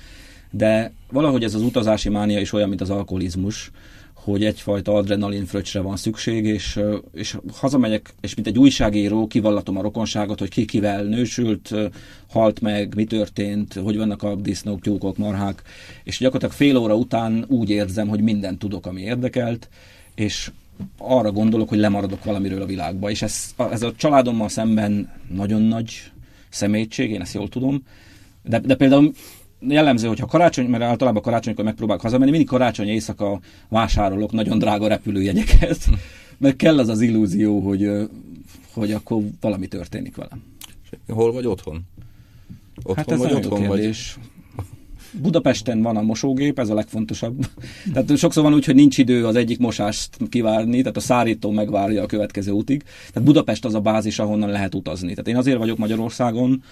de 0.51 0.91
valahogy 1.11 1.43
ez 1.43 1.53
az 1.53 1.61
utazási 1.61 2.09
mánia 2.09 2.39
is 2.39 2.53
olyan, 2.53 2.69
mint 2.69 2.81
az 2.81 2.89
alkoholizmus, 2.89 3.71
hogy 4.13 4.45
egyfajta 4.45 4.93
adrenalin 4.93 5.45
fröccsre 5.45 5.79
van 5.79 5.97
szükség, 5.97 6.45
és, 6.45 6.79
és 7.13 7.37
hazamegyek, 7.53 8.13
és 8.21 8.35
mint 8.35 8.47
egy 8.47 8.57
újságíró 8.57 9.27
kivallatom 9.27 9.77
a 9.77 9.81
rokonságot, 9.81 10.39
hogy 10.39 10.49
ki 10.49 10.65
kivel 10.65 11.03
nősült, 11.03 11.73
halt 12.29 12.61
meg, 12.61 12.95
mi 12.95 13.03
történt, 13.03 13.73
hogy 13.73 13.97
vannak 13.97 14.23
a 14.23 14.35
disznók, 14.35 14.81
tyúkok, 14.81 15.17
marhák, 15.17 15.61
és 16.03 16.17
gyakorlatilag 16.17 16.55
fél 16.55 16.77
óra 16.77 16.95
után 16.95 17.45
úgy 17.47 17.69
érzem, 17.69 18.07
hogy 18.07 18.21
mindent 18.21 18.59
tudok, 18.59 18.85
ami 18.85 19.01
érdekelt, 19.01 19.69
és 20.15 20.51
arra 20.97 21.31
gondolok, 21.31 21.69
hogy 21.69 21.77
lemaradok 21.77 22.23
valamiről 22.23 22.61
a 22.61 22.65
világba, 22.65 23.09
és 23.09 23.21
ez, 23.21 23.55
ez 23.71 23.81
a 23.81 23.93
családommal 23.95 24.49
szemben 24.49 25.11
nagyon 25.33 25.61
nagy 25.61 26.11
szemétség, 26.49 27.11
én 27.11 27.21
ezt 27.21 27.33
jól 27.33 27.49
tudom, 27.49 27.83
de, 28.43 28.59
de 28.59 28.75
például 28.75 29.13
jellemző, 29.59 30.07
hogyha 30.07 30.25
karácsony, 30.25 30.65
mert 30.65 30.83
általában 30.83 31.21
karácsonykor 31.21 31.63
megpróbálok 31.63 32.01
hazamenni, 32.01 32.31
mindig 32.31 32.49
karácsony 32.49 32.87
éjszaka 32.87 33.39
vásárolok 33.69 34.31
nagyon 34.31 34.59
drága 34.59 34.87
repülőjegyeket, 34.87 35.89
mert 36.37 36.55
kell 36.55 36.79
az 36.79 36.87
az 36.87 37.01
illúzió, 37.01 37.59
hogy, 37.59 37.89
hogy 38.73 38.91
akkor 38.91 39.23
valami 39.41 39.67
történik 39.67 40.15
velem. 40.15 40.43
Hol 41.07 41.31
vagy 41.31 41.45
otthon? 41.45 41.81
Otthon 42.83 42.95
hát 42.95 43.11
ez 43.11 43.19
vagy 43.19 43.33
otthon 43.33 43.67
vagy? 43.67 43.95
Budapesten 45.21 45.81
van 45.81 45.97
a 45.97 46.01
mosógép, 46.01 46.59
ez 46.59 46.69
a 46.69 46.73
legfontosabb. 46.73 47.45
Tehát 47.93 48.17
sokszor 48.17 48.43
van 48.43 48.53
úgy, 48.53 48.65
hogy 48.65 48.75
nincs 48.75 48.97
idő 48.97 49.25
az 49.25 49.35
egyik 49.35 49.59
mosást 49.59 50.17
kivárni, 50.29 50.79
tehát 50.79 50.97
a 50.97 50.99
szárító 50.99 51.51
megvárja 51.51 52.03
a 52.03 52.05
következő 52.05 52.51
útig. 52.51 52.83
Tehát 53.13 53.27
Budapest 53.27 53.65
az 53.65 53.73
a 53.73 53.79
bázis, 53.79 54.19
ahonnan 54.19 54.49
lehet 54.49 54.75
utazni. 54.75 55.09
Tehát 55.09 55.27
én 55.27 55.35
azért 55.35 55.57
vagyok 55.57 55.77
Magyarországon, 55.77 56.63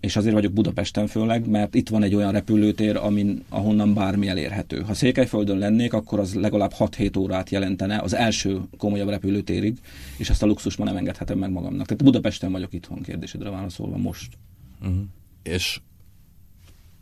és 0.00 0.16
azért 0.16 0.34
vagyok 0.34 0.52
Budapesten 0.52 1.06
főleg, 1.06 1.48
mert 1.48 1.74
itt 1.74 1.88
van 1.88 2.02
egy 2.02 2.14
olyan 2.14 2.32
repülőtér, 2.32 2.96
amin, 2.96 3.44
ahonnan 3.48 3.94
bármi 3.94 4.28
elérhető. 4.28 4.80
Ha 4.80 4.94
Székelyföldön 4.94 5.58
lennék, 5.58 5.92
akkor 5.92 6.18
az 6.18 6.34
legalább 6.34 6.72
6-7 6.78 7.18
órát 7.18 7.50
jelentene 7.50 7.98
az 7.98 8.14
első 8.14 8.60
komolyabb 8.78 9.08
repülőtérig, 9.08 9.78
és 10.16 10.30
ezt 10.30 10.42
a 10.42 10.46
luxus 10.46 10.76
ma 10.76 10.84
nem 10.84 10.96
engedhetem 10.96 11.38
meg 11.38 11.50
magamnak. 11.50 11.86
Tehát 11.86 12.04
Budapesten 12.04 12.52
vagyok 12.52 12.72
itthon 12.72 13.02
kérdésedre 13.02 13.50
válaszolva 13.50 13.96
most. 13.96 14.32
Uh-huh. 14.80 14.96
És 15.42 15.80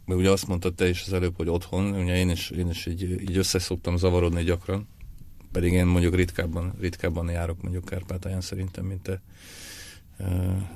mert 0.05 0.21
ugye 0.21 0.31
azt 0.31 0.49
mondtad 0.49 0.75
te 0.75 0.89
is 0.89 1.03
az 1.07 1.13
előbb, 1.13 1.37
hogy 1.37 1.49
otthon, 1.49 1.95
ugye 1.95 2.17
én 2.17 2.31
is, 2.31 2.51
én 2.51 2.69
is 2.69 2.87
így, 2.87 3.11
így 3.21 3.37
összeszoktam 3.37 3.97
zavarodni 3.97 4.43
gyakran, 4.43 4.89
pedig 5.53 5.73
én 5.73 5.87
mondjuk 5.87 6.15
ritkábban, 6.15 6.75
ritkábban 6.81 7.31
járok 7.31 7.63
mondjuk 7.63 7.85
Kárpátalján 7.85 8.41
szerintem, 8.41 8.85
mint 8.85 9.03
te 9.03 9.21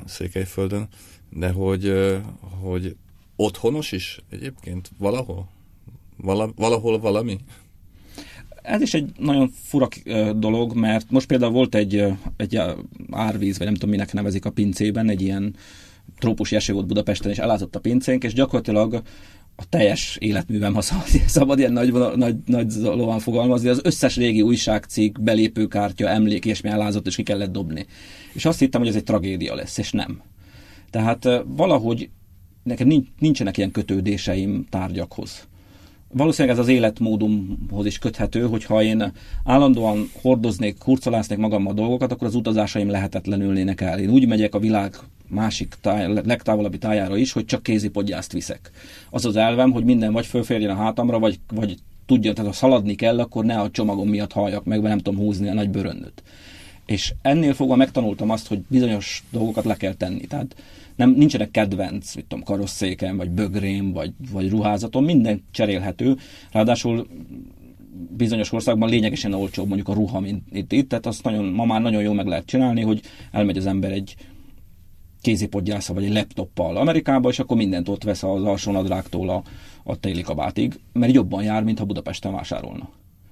Székelyföldön, 0.04 0.88
de 1.30 1.50
hogy, 1.50 2.16
hogy 2.40 2.96
otthonos 3.36 3.92
is 3.92 4.20
egyébként 4.30 4.90
valahol? 4.98 5.48
Vala, 6.16 6.52
valahol 6.56 6.98
valami? 6.98 7.38
Ez 8.62 8.80
is 8.80 8.94
egy 8.94 9.12
nagyon 9.18 9.48
fura 9.48 9.88
dolog, 10.36 10.74
mert 10.74 11.10
most 11.10 11.26
például 11.26 11.52
volt 11.52 11.74
egy, 11.74 12.04
egy 12.36 12.58
árvíz, 13.10 13.58
vagy 13.58 13.66
nem 13.66 13.74
tudom 13.74 13.90
minek 13.90 14.12
nevezik 14.12 14.44
a 14.44 14.50
pincében, 14.50 15.08
egy 15.08 15.22
ilyen 15.22 15.54
trópusi 16.18 16.56
eső 16.56 16.72
volt 16.72 16.86
Budapesten, 16.86 17.30
és 17.30 17.38
elázott 17.38 17.76
a 17.76 17.80
pincénk, 17.80 18.24
és 18.24 18.32
gyakorlatilag 18.32 19.02
a 19.56 19.68
teljes 19.68 20.16
életművem, 20.20 20.74
ha 20.74 20.80
szabad, 20.80 21.06
szabad 21.26 21.58
ilyen 21.58 21.72
nagy, 21.72 21.92
nagy, 22.16 22.36
nagy 22.46 22.72
lován 22.82 23.18
fogalmazni, 23.18 23.68
az 23.68 23.80
összes 23.84 24.16
régi 24.16 24.42
újságcikk, 24.42 25.20
belépőkártya, 25.20 26.08
emlék, 26.08 26.44
ilyesmi 26.44 26.68
elázott, 26.68 27.06
és 27.06 27.16
ki 27.16 27.22
kellett 27.22 27.52
dobni. 27.52 27.86
És 28.32 28.44
azt 28.44 28.58
hittem, 28.58 28.80
hogy 28.80 28.90
ez 28.90 28.96
egy 28.96 29.04
tragédia 29.04 29.54
lesz, 29.54 29.78
és 29.78 29.92
nem. 29.92 30.20
Tehát 30.90 31.28
valahogy 31.46 32.10
nekem 32.62 33.04
nincsenek 33.18 33.56
ilyen 33.56 33.70
kötődéseim 33.70 34.66
tárgyakhoz. 34.70 35.46
Valószínűleg 36.12 36.56
ez 36.56 36.62
az 36.62 36.68
életmódomhoz 36.68 37.86
is 37.86 37.98
köthető, 37.98 38.46
hogyha 38.46 38.82
én 38.82 39.12
állandóan 39.44 40.10
hordoznék, 40.22 40.82
hurcolásznék 40.82 41.38
magammal 41.38 41.74
dolgokat, 41.74 42.12
akkor 42.12 42.26
az 42.26 42.34
utazásaim 42.34 42.90
lehetetlenülnének 42.90 43.80
el. 43.80 43.98
Én 43.98 44.10
úgy 44.10 44.26
megyek 44.26 44.54
a 44.54 44.58
világ 44.58 44.96
másik 45.28 45.74
táj, 45.80 46.12
legtávolabbi 46.24 46.78
tájára 46.78 47.16
is, 47.16 47.32
hogy 47.32 47.44
csak 47.44 47.62
kézipodgyászt 47.62 48.32
viszek. 48.32 48.70
Az 49.10 49.24
az 49.24 49.36
elvem, 49.36 49.70
hogy 49.70 49.84
minden 49.84 50.12
vagy 50.12 50.26
fölférjen 50.26 50.70
a 50.70 50.82
hátamra, 50.82 51.18
vagy, 51.18 51.38
vagy 51.52 51.76
tudja, 52.06 52.32
tehát 52.32 52.50
ha 52.50 52.56
szaladni 52.56 52.94
kell, 52.94 53.20
akkor 53.20 53.44
ne 53.44 53.60
a 53.60 53.70
csomagom 53.70 54.08
miatt 54.08 54.32
halljak 54.32 54.64
meg, 54.64 54.80
vagy 54.80 54.88
nem 54.88 54.98
tudom 54.98 55.20
húzni 55.20 55.48
a 55.48 55.54
nagy 55.54 55.70
bőröndöt. 55.70 56.22
És 56.86 57.14
ennél 57.22 57.54
fogva 57.54 57.76
megtanultam 57.76 58.30
azt, 58.30 58.48
hogy 58.48 58.60
bizonyos 58.68 59.24
dolgokat 59.30 59.64
le 59.64 59.76
kell 59.76 59.94
tenni. 59.94 60.26
Tehát 60.26 60.56
nem, 60.96 61.10
nincsenek 61.10 61.50
kedvenc, 61.50 62.14
mit 62.14 62.24
tudom, 62.24 62.44
karosszéken, 62.44 63.16
vagy 63.16 63.30
bögrém, 63.30 63.92
vagy, 63.92 64.12
vagy 64.30 64.50
ruházatom, 64.50 65.04
minden 65.04 65.44
cserélhető. 65.50 66.16
Ráadásul 66.52 67.06
bizonyos 68.16 68.52
országban 68.52 68.88
lényegesen 68.88 69.34
olcsóbb 69.34 69.66
mondjuk 69.66 69.88
a 69.88 69.92
ruha, 69.92 70.20
mint 70.20 70.42
itt, 70.52 70.72
itt 70.72 70.88
tehát 70.88 71.06
azt 71.06 71.22
nagyon, 71.22 71.44
ma 71.44 71.64
már 71.64 71.80
nagyon 71.80 72.02
jól 72.02 72.14
meg 72.14 72.26
lehet 72.26 72.46
csinálni, 72.46 72.80
hogy 72.80 73.00
elmegy 73.30 73.56
az 73.56 73.66
ember 73.66 73.92
egy 73.92 74.14
kézipodgyásza 75.20 75.94
vagy 75.94 76.04
egy 76.04 76.12
laptoppal 76.12 76.76
Amerikába, 76.76 77.28
és 77.28 77.38
akkor 77.38 77.56
mindent 77.56 77.88
ott 77.88 78.02
vesz 78.02 78.22
az 78.22 78.42
alsónadrágtól 78.42 79.28
a, 79.28 79.42
a 79.84 80.00
téli 80.00 80.22
kabátig, 80.22 80.80
mert 80.92 81.12
jobban 81.12 81.42
jár, 81.42 81.62
mint 81.62 81.78
ha 81.78 81.84
Budapesten 81.84 82.32
vásárolna. 82.32 82.88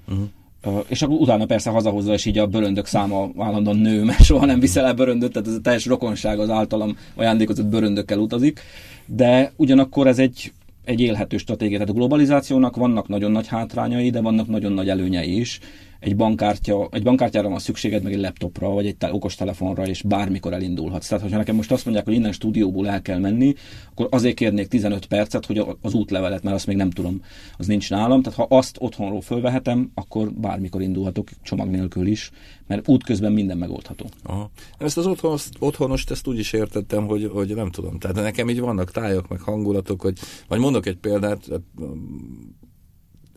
Uh-huh. 0.09 0.25
Uh, 0.67 0.85
és 0.89 1.03
akkor 1.03 1.17
utána 1.17 1.47
persze 1.47 1.71
hazahozza, 1.71 2.13
és 2.13 2.25
így 2.25 2.39
a 2.39 2.47
bőröndök 2.47 2.87
száma 2.87 3.31
állandóan 3.39 3.77
nő, 3.77 4.05
mert 4.05 4.23
soha 4.23 4.47
nem 4.47 4.61
viszel 4.61 4.85
el 4.85 4.95
bőröndöt, 4.95 5.33
tehát 5.33 5.49
ez 5.49 5.55
a 5.55 5.61
teljes 5.61 5.87
rokonság 5.87 6.39
az 6.39 6.51
általam 6.51 6.97
ajándékozott 7.15 7.67
bőröndökkel 7.67 8.19
utazik, 8.19 8.61
de 9.07 9.53
ugyanakkor 9.57 10.07
ez 10.07 10.19
egy, 10.19 10.53
egy 10.85 11.01
élhető 11.01 11.37
stratégia. 11.37 11.79
Tehát 11.79 11.93
a 11.93 11.97
globalizációnak 11.97 12.77
vannak 12.77 13.09
nagyon 13.09 13.31
nagy 13.31 13.47
hátrányai, 13.47 14.11
de 14.11 14.21
vannak 14.21 14.49
nagyon 14.49 14.73
nagy 14.73 14.89
előnyei 14.89 15.39
is, 15.39 15.61
egy 16.05 16.17
bankkártya, 16.17 16.89
egy 16.91 17.03
bankkártyára 17.03 17.49
van 17.49 17.59
szükséged, 17.59 18.03
meg 18.03 18.13
egy 18.13 18.21
laptopra, 18.21 18.69
vagy 18.69 18.87
egy 18.87 18.97
te- 18.97 19.13
okos 19.13 19.35
telefonra, 19.35 19.87
és 19.87 20.03
bármikor 20.03 20.53
elindulhatsz. 20.53 21.07
Tehát, 21.07 21.23
hogyha 21.23 21.39
nekem 21.39 21.55
most 21.55 21.73
azt 21.73 21.85
mondják, 21.85 22.07
hogy 22.07 22.15
innen 22.15 22.33
stúdióból 22.33 22.89
el 22.89 23.03
kell 23.03 23.19
menni, 23.19 23.55
akkor 23.91 24.09
azért 24.11 24.35
kérnék 24.35 24.69
15 24.69 25.07
percet, 25.07 25.47
hogy 25.47 25.67
az 25.81 25.95
útlevelet, 25.95 26.43
mert 26.43 26.57
azt 26.57 26.67
még 26.67 26.77
nem 26.77 26.91
tudom, 26.91 27.23
az 27.57 27.67
nincs 27.67 27.91
nálam. 27.91 28.23
Tehát 28.23 28.39
ha 28.39 28.57
azt 28.57 28.77
otthonról 28.81 29.21
fölvehetem, 29.21 29.91
akkor 29.95 30.33
bármikor 30.33 30.83
indulhatok, 30.83 31.29
csomag 31.43 31.69
nélkül 31.69 32.07
is, 32.07 32.31
mert 32.67 32.89
útközben 32.89 33.33
minden 33.33 33.59
megoldható. 33.59 34.07
Aha. 34.23 34.51
Ezt 34.79 34.99
az 34.99 35.07
otthon, 35.07 35.39
otthonost 35.59 36.11
ezt 36.11 36.27
úgy 36.27 36.39
is 36.39 36.53
értettem, 36.53 37.07
hogy, 37.07 37.31
hogy 37.33 37.55
nem 37.55 37.71
tudom. 37.71 37.99
Tehát 37.99 38.17
nekem 38.17 38.49
így 38.49 38.61
vannak 38.61 38.91
tájak, 38.91 39.29
meg 39.29 39.41
hangulatok, 39.41 40.01
hogy, 40.01 40.19
vagy 40.49 40.59
mondok 40.59 40.87
egy 40.87 40.97
példát, 40.97 41.49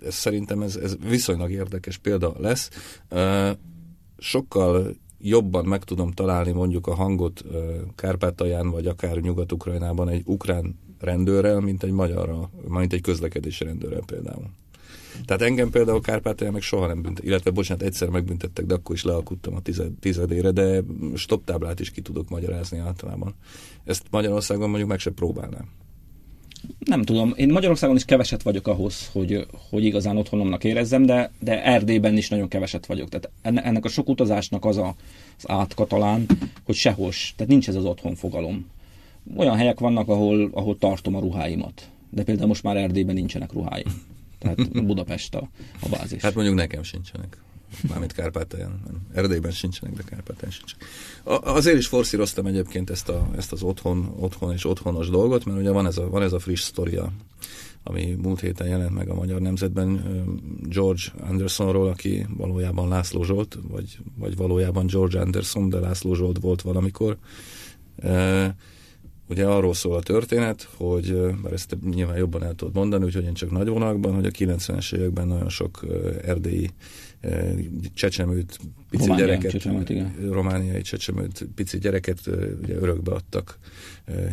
ez 0.06 0.14
szerintem 0.14 0.62
ez, 0.62 0.76
ez 0.76 0.98
viszonylag 1.10 1.52
érdekes 1.52 1.98
példa 1.98 2.34
lesz. 2.40 2.70
Sokkal 4.18 4.96
jobban 5.20 5.66
meg 5.66 5.84
tudom 5.84 6.12
találni 6.12 6.52
mondjuk 6.52 6.88
a 6.88 6.96
hangot 6.96 7.44
Kárpátalján, 7.96 8.70
vagy 8.70 8.88
akár 8.88 9.18
Nyugat-Ukrajnában 9.18 10.10
egy 10.10 10.22
ukrán 10.26 10.80
rendőrrel, 11.00 11.60
mint 11.60 11.84
egy 11.84 11.92
magyarra, 11.92 12.50
mint 12.68 12.94
egy 12.94 13.02
közlekedési 13.02 13.64
rendőrrel 13.64 14.04
például. 14.06 14.46
Tehát 15.26 15.42
engem 15.42 15.70
például 15.70 16.02
Kárpátalján 16.02 16.54
meg 16.54 16.62
soha 16.62 16.88
nem 16.88 17.02
büntet, 17.02 17.24
illetve 17.24 17.52
bocsánat, 17.52 17.84
egyszer 17.84 18.10
megbüntettek, 18.10 18.66
de 18.66 18.74
akkor 18.74 18.96
is 18.96 19.04
lealkuttam 19.04 19.56
a 19.56 19.62
tized, 19.62 19.92
tizedére, 20.00 20.52
de 20.52 20.84
stop 21.16 21.46
táblát 21.46 21.80
is 21.80 21.92
ki 21.92 22.02
tudok 22.02 22.30
magyarázni 22.30 22.78
általában. 22.78 23.36
Ezt 23.84 24.06
Magyarországon 24.12 24.70
mondjuk 24.70 24.90
meg 24.90 25.00
se 25.00 25.12
próbálnám. 25.12 25.70
Nem 26.80 27.04
tudom, 27.04 27.34
én 27.36 27.52
Magyarországon 27.52 27.96
is 27.96 28.06
keveset 28.06 28.44
vagyok 28.44 28.68
ahhoz, 28.68 29.10
hogy, 29.12 29.46
hogy 29.70 29.86
igazán 29.86 30.18
otthonomnak 30.18 30.64
érezzem, 30.64 31.06
de, 31.06 31.32
de 31.40 31.64
Erdélyben 31.64 32.18
is 32.18 32.30
nagyon 32.30 32.48
keveset 32.48 32.86
vagyok. 32.86 33.10
Tehát 33.10 33.30
ennek 33.66 33.86
a 33.86 33.90
sok 33.90 34.10
utazásnak 34.10 34.66
az 34.66 34.78
a, 34.78 34.96
az 35.38 35.50
átkatalán, 35.50 36.26
hogy 36.66 36.76
sehol, 36.76 37.12
tehát 37.36 37.52
nincs 37.52 37.68
ez 37.68 37.76
az 37.76 37.86
otthon 37.86 38.16
fogalom. 38.16 38.70
Olyan 39.36 39.56
helyek 39.56 39.80
vannak, 39.80 40.10
ahol, 40.10 40.50
ahol 40.54 40.78
tartom 40.78 41.16
a 41.16 41.20
ruháimat. 41.20 41.90
De 42.10 42.24
például 42.24 42.48
most 42.48 42.64
már 42.64 42.78
Erdélyben 42.78 43.16
nincsenek 43.16 43.54
ruháim. 43.54 43.86
Tehát 44.40 44.86
Budapest 44.86 45.36
a, 45.36 45.50
a 45.80 45.90
bázis. 45.90 46.22
Hát 46.22 46.36
mondjuk 46.36 46.56
nekem 46.56 46.84
sincsenek. 46.84 47.38
Mármint 47.90 48.14
Kárpátalján. 48.14 48.82
Erdélyben 49.14 49.52
sincsenek, 49.52 49.96
de 49.96 50.04
Kárpátalján 50.04 50.52
sincsenek. 50.52 50.88
Azért 51.48 51.78
is 51.78 51.88
forszíroztam 51.88 52.46
egyébként 52.46 52.90
ezt, 52.90 53.10
a, 53.10 53.30
ezt 53.36 53.52
az 53.52 53.64
otthon, 53.64 54.14
otthon 54.20 54.54
és 54.54 54.66
otthonos 54.66 55.10
dolgot, 55.10 55.46
mert 55.46 55.60
ugye 55.60 55.72
van 55.72 55.86
ez 55.86 55.98
a, 55.98 56.10
van 56.10 56.22
ez 56.22 56.34
a 56.34 56.40
friss 56.40 56.62
sztoria, 56.62 57.12
ami 57.84 58.18
múlt 58.22 58.40
héten 58.40 58.68
jelent 58.68 58.94
meg 58.94 59.10
a 59.10 59.14
Magyar 59.14 59.42
Nemzetben 59.42 60.04
George 60.64 61.02
Andersonról, 61.20 61.88
aki 61.88 62.26
valójában 62.38 62.88
László 62.88 63.24
Zsolt, 63.24 63.58
vagy, 63.68 63.98
vagy 64.18 64.36
valójában 64.36 64.86
George 64.86 65.20
Anderson, 65.20 65.70
de 65.70 65.80
László 65.80 66.14
Zsolt 66.14 66.40
volt 66.40 66.62
valamikor. 66.62 67.18
Ugye 69.30 69.46
arról 69.46 69.74
szól 69.74 69.96
a 69.96 70.02
történet, 70.02 70.70
hogy, 70.78 71.16
bár 71.42 71.54
ezt 71.54 71.78
nyilván 71.84 72.18
jobban 72.18 72.44
el 72.44 72.54
tudod 72.54 72.74
mondani, 72.74 73.06
úgyhogy 73.06 73.24
én 73.24 73.34
csak 73.34 73.52
nagy 73.52 73.68
vonalakban, 73.68 74.14
hogy 74.14 74.26
a 74.26 74.30
90-es 74.30 74.96
években 74.96 75.28
nagyon 75.28 75.50
sok 75.50 75.86
erdélyi 76.24 76.70
csecsemőt, 77.94 78.60
pici 78.90 79.04
Románia, 79.04 79.26
gyereket, 79.26 79.52
csecsemőt, 79.52 79.90
igen. 79.90 80.16
romániai 80.30 80.82
csecsemőt, 80.82 81.48
pici 81.56 81.78
gyereket 81.78 82.20
ugye 82.62 82.76
örökbe 82.76 83.12
adtak 83.12 83.58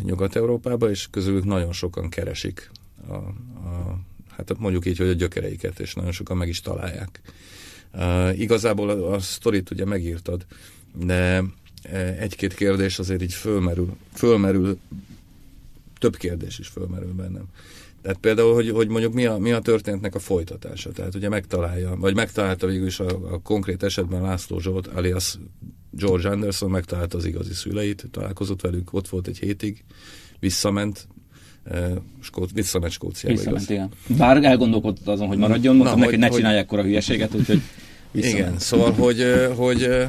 Nyugat-Európába, 0.01 0.89
és 0.89 1.07
közülük 1.11 1.43
nagyon 1.43 1.71
sokan 1.71 2.09
keresik 2.09 2.71
a, 3.07 3.13
a, 3.13 3.99
hát 4.29 4.57
mondjuk 4.57 4.85
így, 4.85 4.97
hogy 4.97 5.07
a 5.07 5.13
gyökereiket, 5.13 5.79
és 5.79 5.93
nagyon 5.93 6.11
sokan 6.11 6.37
meg 6.37 6.47
is 6.47 6.61
találják. 6.61 7.21
Uh, 7.93 8.39
igazából 8.39 8.89
a, 8.89 9.13
a 9.13 9.19
sztorit 9.19 9.71
ugye 9.71 9.85
megírtad, 9.85 10.45
de 11.05 11.43
egy-két 12.19 12.53
kérdés 12.53 12.99
azért 12.99 13.21
így 13.21 13.33
fölmerül, 13.33 13.95
fölmerül, 14.13 14.79
több 15.99 16.15
kérdés 16.15 16.59
is 16.59 16.67
fölmerül 16.67 17.13
bennem. 17.13 17.45
Tehát 18.05 18.19
például, 18.19 18.53
hogy, 18.53 18.69
hogy 18.69 18.87
mondjuk 18.87 19.13
mi 19.13 19.25
a, 19.25 19.37
mi 19.37 19.51
a 19.51 19.59
történetnek 19.59 20.15
a 20.15 20.19
folytatása. 20.19 20.91
Tehát 20.91 21.15
ugye 21.15 21.29
megtalálja, 21.29 21.95
vagy 21.99 22.15
megtalálta 22.15 22.67
végül 22.67 22.87
is 22.87 22.99
a, 22.99 23.07
a 23.31 23.39
konkrét 23.43 23.83
esetben 23.83 24.21
László 24.21 24.59
Zsolt, 24.59 24.87
alias 24.87 25.37
George 25.91 26.29
Anderson 26.29 26.69
megtalálta 26.69 27.17
az 27.17 27.25
igazi 27.25 27.53
szüleit, 27.53 28.05
találkozott 28.11 28.61
velük, 28.61 28.93
ott 28.93 29.07
volt 29.07 29.27
egy 29.27 29.37
hétig, 29.37 29.83
visszament, 30.39 31.07
uh, 31.71 31.95
Skót, 32.21 32.51
visszament 32.51 32.91
Skóciába. 32.91 33.35
Visszament, 33.37 33.61
igaz? 33.61 33.75
igen. 33.75 34.17
Bár 34.17 34.43
elgondolkodott 34.43 35.07
azon, 35.07 35.27
hogy 35.27 35.37
maradjon, 35.37 35.75
mondtam 35.75 35.99
neki, 35.99 36.11
hogy 36.11 36.19
ne 36.19 36.29
csinálják 36.29 36.65
akkor 36.65 36.79
a 36.79 36.83
hülyeséget, 36.83 37.35
úgyhogy 37.35 37.61
visszament. 38.11 38.39
Igen, 38.39 38.59
szóval, 38.59 38.91
hogy, 38.91 39.23
hogy 39.55 40.07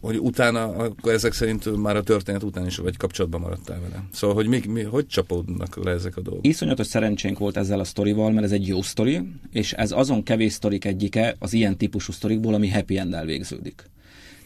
hogy 0.00 0.18
utána, 0.18 0.64
akkor 0.64 1.12
ezek 1.12 1.32
szerint 1.32 1.76
már 1.76 1.96
a 1.96 2.02
történet 2.02 2.42
után 2.42 2.66
is 2.66 2.76
vagy 2.76 2.96
kapcsolatban 2.96 3.40
maradtál 3.40 3.80
vele. 3.80 4.04
Szóval, 4.12 4.36
hogy 4.36 4.46
mi, 4.46 4.60
mi, 4.68 4.82
hogy 4.82 5.06
csapódnak 5.06 5.84
le 5.84 5.90
ezek 5.90 6.16
a 6.16 6.20
dolgok? 6.20 6.46
Iszonyatos 6.46 6.86
szerencsénk 6.86 7.38
volt 7.38 7.56
ezzel 7.56 7.80
a 7.80 7.84
sztorival, 7.84 8.30
mert 8.30 8.44
ez 8.44 8.52
egy 8.52 8.66
jó 8.66 8.82
sztori, 8.82 9.20
és 9.52 9.72
ez 9.72 9.92
azon 9.92 10.22
kevés 10.22 10.52
sztorik 10.52 10.84
egyike 10.84 11.36
az 11.38 11.52
ilyen 11.52 11.76
típusú 11.76 12.12
sztorikból, 12.12 12.54
ami 12.54 12.68
happy 12.68 12.98
end 12.98 13.24
végződik. 13.24 13.90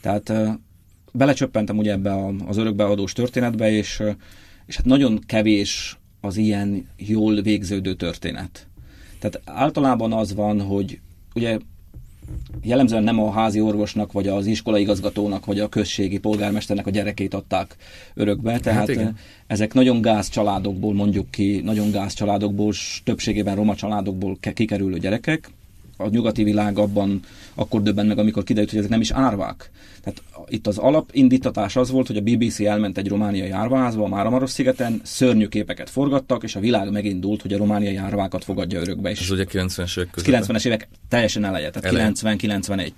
Tehát 0.01 0.33
belecsöppentem 1.13 1.79
ugye 1.79 1.93
ebbe 1.93 2.35
az 2.47 2.57
örökbeadós 2.57 3.13
történetbe, 3.13 3.71
és, 3.71 4.03
és 4.67 4.77
hát 4.77 4.85
nagyon 4.85 5.19
kevés 5.27 5.99
az 6.21 6.37
ilyen 6.37 6.89
jól 6.97 7.43
végződő 7.43 7.95
történet. 7.95 8.67
Tehát 9.19 9.41
általában 9.45 10.13
az 10.13 10.35
van, 10.35 10.61
hogy 10.61 11.01
ugye 11.35 11.59
jellemzően 12.63 13.03
nem 13.03 13.21
a 13.21 13.31
házi 13.31 13.61
orvosnak, 13.61 14.13
vagy 14.13 14.29
az 14.29 14.47
iskolai 14.47 14.81
igazgatónak, 14.81 15.45
vagy 15.45 15.61
a 15.61 15.69
községi 15.69 16.19
polgármesternek 16.19 16.87
a 16.87 16.91
gyerekét 16.91 17.35
adták 17.35 17.77
örökbe. 18.15 18.51
Hát 18.51 18.63
Tehát 18.63 18.95
hát 18.97 19.13
ezek 19.47 19.75
nagyon 19.75 20.01
gáz 20.01 20.29
családokból, 20.29 20.95
mondjuk 20.95 21.31
ki, 21.31 21.61
nagyon 21.65 21.91
gáz 21.91 22.13
családokból, 22.13 22.73
többségében 23.05 23.55
roma 23.55 23.75
családokból 23.75 24.39
kikerülő 24.55 24.99
gyerekek, 24.99 25.51
a 25.97 26.09
nyugati 26.09 26.43
világ 26.43 26.79
abban 26.79 27.21
akkor 27.55 27.83
döbben 27.83 28.07
meg, 28.07 28.19
amikor 28.19 28.43
kiderült, 28.43 28.71
hogy 28.71 28.79
ezek 28.79 28.91
nem 28.91 29.01
is 29.01 29.11
árvák. 29.11 29.71
Tehát 30.03 30.23
itt 30.49 30.67
az 30.67 30.79
alapindítatás 30.79 31.77
az 31.77 31.91
volt, 31.91 32.07
hogy 32.07 32.17
a 32.17 32.21
BBC 32.21 32.61
elment 32.61 32.99
egy 32.99 33.09
romániai 33.09 33.51
árvaházba 33.51 34.05
a 34.05 34.09
Máramaros 34.09 34.51
szigeten, 34.51 35.01
szörnyű 35.03 35.47
képeket 35.47 35.91
forgattak, 35.91 36.43
és 36.43 36.57
a 36.57 36.61
világ 36.61 36.91
megindult, 36.91 37.43
hogy 37.43 37.53
a 37.53 37.57
romániai 37.57 37.97
árvákat 37.97 38.45
fogadja 38.45 38.81
örökbe. 38.81 39.11
És 39.11 39.21
Ez 39.21 39.31
ugye 39.31 39.45
90-es 39.51 39.99
évek 39.99 40.11
között. 40.11 40.47
90-es 40.47 40.67
évek 40.67 40.89
teljesen 41.09 41.45
eleje, 41.45 41.71
tehát 41.71 42.15
90-91 42.23 42.91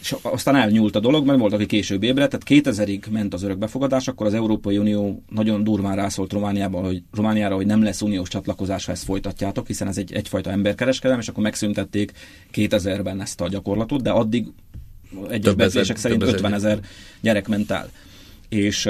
és 0.00 0.14
aztán 0.22 0.56
elnyúlt 0.56 0.96
a 0.96 1.00
dolog, 1.00 1.26
mert 1.26 1.38
volt, 1.38 1.52
aki 1.52 1.66
később 1.66 2.02
ébredt, 2.02 2.38
tehát 2.38 2.66
2000-ig 2.66 3.10
ment 3.10 3.34
az 3.34 3.42
örökbefogadás, 3.42 4.08
akkor 4.08 4.26
az 4.26 4.34
Európai 4.34 4.78
Unió 4.78 5.22
nagyon 5.28 5.64
durván 5.64 5.96
rászólt 5.96 6.32
Romániában, 6.32 6.84
hogy, 6.84 7.02
Romániára, 7.12 7.54
hogy 7.54 7.66
nem 7.66 7.82
lesz 7.82 8.02
uniós 8.02 8.28
csatlakozás, 8.28 8.84
ha 8.84 8.92
ezt 8.92 9.04
folytatjátok, 9.04 9.66
hiszen 9.66 9.88
ez 9.88 9.98
egy, 9.98 10.12
egyfajta 10.12 10.50
emberkereskedelem, 10.50 11.20
és 11.20 11.28
akkor 11.28 11.42
megszüntették 11.42 12.12
2000-ben 12.52 13.20
ezt 13.20 13.40
a 13.40 13.48
gyakorlatot, 13.48 14.02
de 14.02 14.10
addig 14.10 14.46
egyes 15.28 15.54
becslések 15.54 15.96
szerint 15.96 16.22
50 16.22 16.52
ezer 16.52 16.80
gyerek 17.20 17.48
ment 17.48 17.70
el. 17.70 17.90
És 18.48 18.88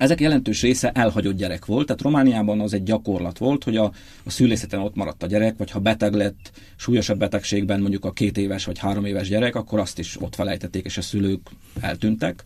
ezek 0.00 0.20
jelentős 0.20 0.62
része 0.62 0.90
elhagyott 0.90 1.36
gyerek 1.36 1.64
volt, 1.64 1.86
tehát 1.86 2.02
Romániában 2.02 2.60
az 2.60 2.74
egy 2.74 2.82
gyakorlat 2.82 3.38
volt, 3.38 3.64
hogy 3.64 3.76
a, 3.76 3.92
a 4.24 4.30
szülészeten 4.30 4.80
ott 4.80 4.94
maradt 4.94 5.22
a 5.22 5.26
gyerek, 5.26 5.56
vagy 5.56 5.70
ha 5.70 5.78
beteg 5.78 6.14
lett, 6.14 6.50
súlyosabb 6.76 7.18
betegségben 7.18 7.80
mondjuk 7.80 8.04
a 8.04 8.12
két 8.12 8.38
éves 8.38 8.64
vagy 8.64 8.78
három 8.78 9.04
éves 9.04 9.28
gyerek, 9.28 9.54
akkor 9.54 9.78
azt 9.78 9.98
is 9.98 10.20
ott 10.20 10.34
felejtették, 10.34 10.84
és 10.84 10.96
a 10.96 11.02
szülők 11.02 11.40
eltűntek. 11.80 12.42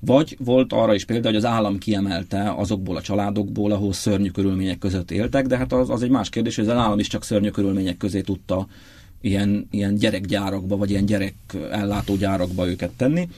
Vagy 0.00 0.36
volt 0.40 0.72
arra 0.72 0.94
is 0.94 1.04
példa, 1.04 1.26
hogy 1.26 1.36
az 1.36 1.44
állam 1.44 1.78
kiemelte 1.78 2.52
azokból 2.56 2.96
a 2.96 3.02
családokból, 3.02 3.72
ahol 3.72 3.92
szörnyű 3.92 4.30
körülmények 4.30 4.78
között 4.78 5.10
éltek, 5.10 5.46
de 5.46 5.56
hát 5.56 5.72
az, 5.72 5.90
az 5.90 6.02
egy 6.02 6.10
más 6.10 6.28
kérdés, 6.28 6.56
hogy 6.56 6.68
az 6.68 6.74
állam 6.74 6.98
is 6.98 7.08
csak 7.08 7.24
szörnyű 7.24 7.50
körülmények 7.50 7.96
közé 7.96 8.20
tudta 8.20 8.66
ilyen, 9.20 9.66
ilyen 9.70 9.94
gyerekgyárakba, 9.94 10.76
vagy 10.76 10.90
ilyen 10.90 11.06
gyerek 11.06 11.34
ellátógyárakba 11.70 12.68
őket 12.68 12.90
tenni 12.96 13.28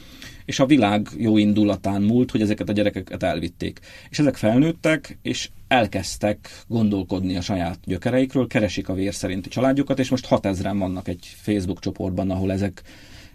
és 0.47 0.61
a 0.61 0.67
világ 0.67 1.09
jó 1.17 1.39
indulatán 1.39 2.03
múlt, 2.03 2.31
hogy 2.31 2.41
ezeket 2.41 2.69
a 2.69 2.73
gyerekeket 2.73 3.23
elvitték. 3.23 3.81
És 4.11 4.19
ezek 4.19 4.37
felnőttek, 4.37 5.19
és 5.23 5.51
elkezdtek 5.69 6.63
gondolkodni 6.67 7.37
a 7.37 7.41
saját 7.41 7.79
gyökereikről, 7.85 8.47
keresik 8.47 8.89
a 8.89 8.95
vér 8.95 9.15
szerinti 9.15 9.49
családjukat, 9.49 9.99
és 9.99 10.09
most 10.09 10.27
6000-en 10.31 10.77
vannak 10.79 11.09
egy 11.09 11.37
Facebook 11.41 11.81
csoportban, 11.81 12.31
ahol 12.31 12.53
ezek 12.53 12.83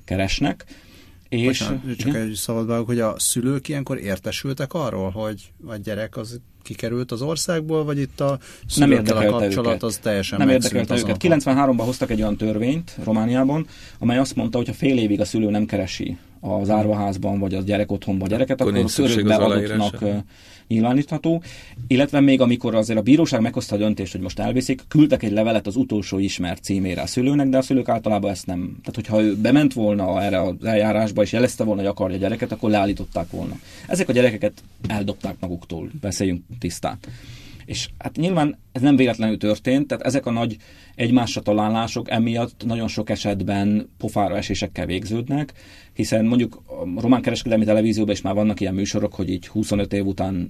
keresnek. 0.04 0.66
És, 1.30 1.60
Bocsánat, 1.60 1.98
csak 1.98 2.08
igen? 2.08 2.22
egy 2.22 2.34
szabadban, 2.34 2.86
hogy 2.86 3.00
a 3.00 3.20
szülők 3.20 3.68
ilyenkor 3.68 3.98
értesültek 3.98 4.74
arról, 4.74 5.10
hogy 5.10 5.52
a 5.66 5.76
gyerek 5.76 6.18
az 6.18 6.40
kikerült 6.64 7.12
az 7.12 7.22
országból, 7.22 7.84
vagy 7.84 8.00
itt 8.00 8.20
a 8.20 8.40
szülőkkel 8.68 9.18
a 9.18 9.26
kapcsolat 9.26 9.70
őket. 9.72 9.84
az 9.84 9.98
teljesen 9.98 10.38
Nem 10.38 10.50
érdekelte 10.50 10.98
őket. 10.98 11.18
93-ban 11.20 11.82
hoztak 11.86 12.10
egy 12.10 12.22
olyan 12.22 12.38
törvényt 12.38 12.98
Romániában, 13.04 13.68
amely 14.00 14.18
azt 14.18 14.36
mondta, 14.36 14.58
hogy 14.58 14.68
ha 14.68 14.74
fél 14.74 14.98
évig 14.98 15.20
a 15.20 15.26
szülő 15.26 15.50
nem 15.50 15.66
keresi 15.66 16.18
az 16.42 16.70
árvaházban, 16.70 17.40
vagy 17.40 17.54
a 17.54 17.62
gyerek 17.62 17.92
otthonban 17.92 18.28
a 18.28 18.32
gyereket, 18.32 18.62
akkor, 18.62 18.78
akkor 18.78 18.92
örökbe 18.98 19.36
adottnak 19.36 20.04
nyilvánítható. 20.68 21.44
Illetve 21.88 22.20
még 22.20 22.42
amikor 22.42 22.76
azért 22.76 23.00
a 23.00 23.02
bíróság 23.02 23.42
meghozta 23.42 23.76
a 23.76 23.78
döntést, 23.78 24.12
hogy 24.12 24.22
most 24.22 24.40
elviszik, 24.40 24.82
küldtek 24.88 25.24
egy 25.24 25.32
levelet 25.32 25.68
az 25.68 25.76
utolsó 25.76 26.18
ismert 26.18 26.64
címére 26.64 27.02
a 27.02 27.08
szülőnek, 27.08 27.48
de 27.50 27.58
a 27.58 27.62
szülők 27.62 27.90
általában 27.90 28.32
ezt 28.32 28.46
nem. 28.46 28.60
Tehát, 28.60 28.96
hogyha 28.96 29.22
ő 29.22 29.36
bement 29.36 29.74
volna 29.74 30.22
erre 30.22 30.42
az 30.42 30.64
eljárásba, 30.64 31.22
és 31.22 31.32
jelezte 31.32 31.64
volna, 31.64 31.82
hogy 31.82 31.90
akarja 31.90 32.16
a 32.16 32.20
gyereket, 32.20 32.52
akkor 32.52 32.70
leállították 32.70 33.32
volna. 33.32 33.60
Ezek 33.88 34.10
a 34.10 34.12
gyerekeket 34.12 34.54
eldobták 34.88 35.36
maguktól, 35.40 35.90
beszéljünk 36.02 36.44
tisztán. 36.60 36.98
És 37.72 37.90
hát 37.98 38.16
nyilván 38.16 38.58
ez 38.72 38.82
nem 38.82 38.96
véletlenül 38.96 39.38
történt, 39.38 39.88
tehát 39.88 40.06
ezek 40.06 40.26
a 40.26 40.32
nagy 40.32 40.58
egymásra 40.96 41.42
találások 41.42 42.10
emiatt 42.10 42.64
nagyon 42.66 42.88
sok 42.88 43.10
esetben 43.10 43.90
pofára 43.98 44.38
esésekkel 44.38 44.86
végződnek, 44.86 45.54
hiszen 45.94 46.26
mondjuk 46.26 46.62
a 46.66 47.02
román 47.02 47.22
kereskedelmi 47.22 47.66
televízióban 47.66 48.14
is 48.14 48.22
már 48.22 48.34
vannak 48.34 48.60
ilyen 48.60 48.74
műsorok, 48.74 49.14
hogy 49.14 49.30
így 49.30 49.48
25 49.48 49.94
év 49.94 50.06
után 50.06 50.50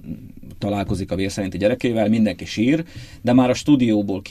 találkozik 0.58 1.10
a 1.10 1.16
vérszerinti 1.16 1.58
gyerekével, 1.58 2.08
mindenki 2.08 2.44
sír, 2.44 2.84
de 3.20 3.32
már 3.32 3.50
a 3.50 3.54
stúdióból 3.54 4.22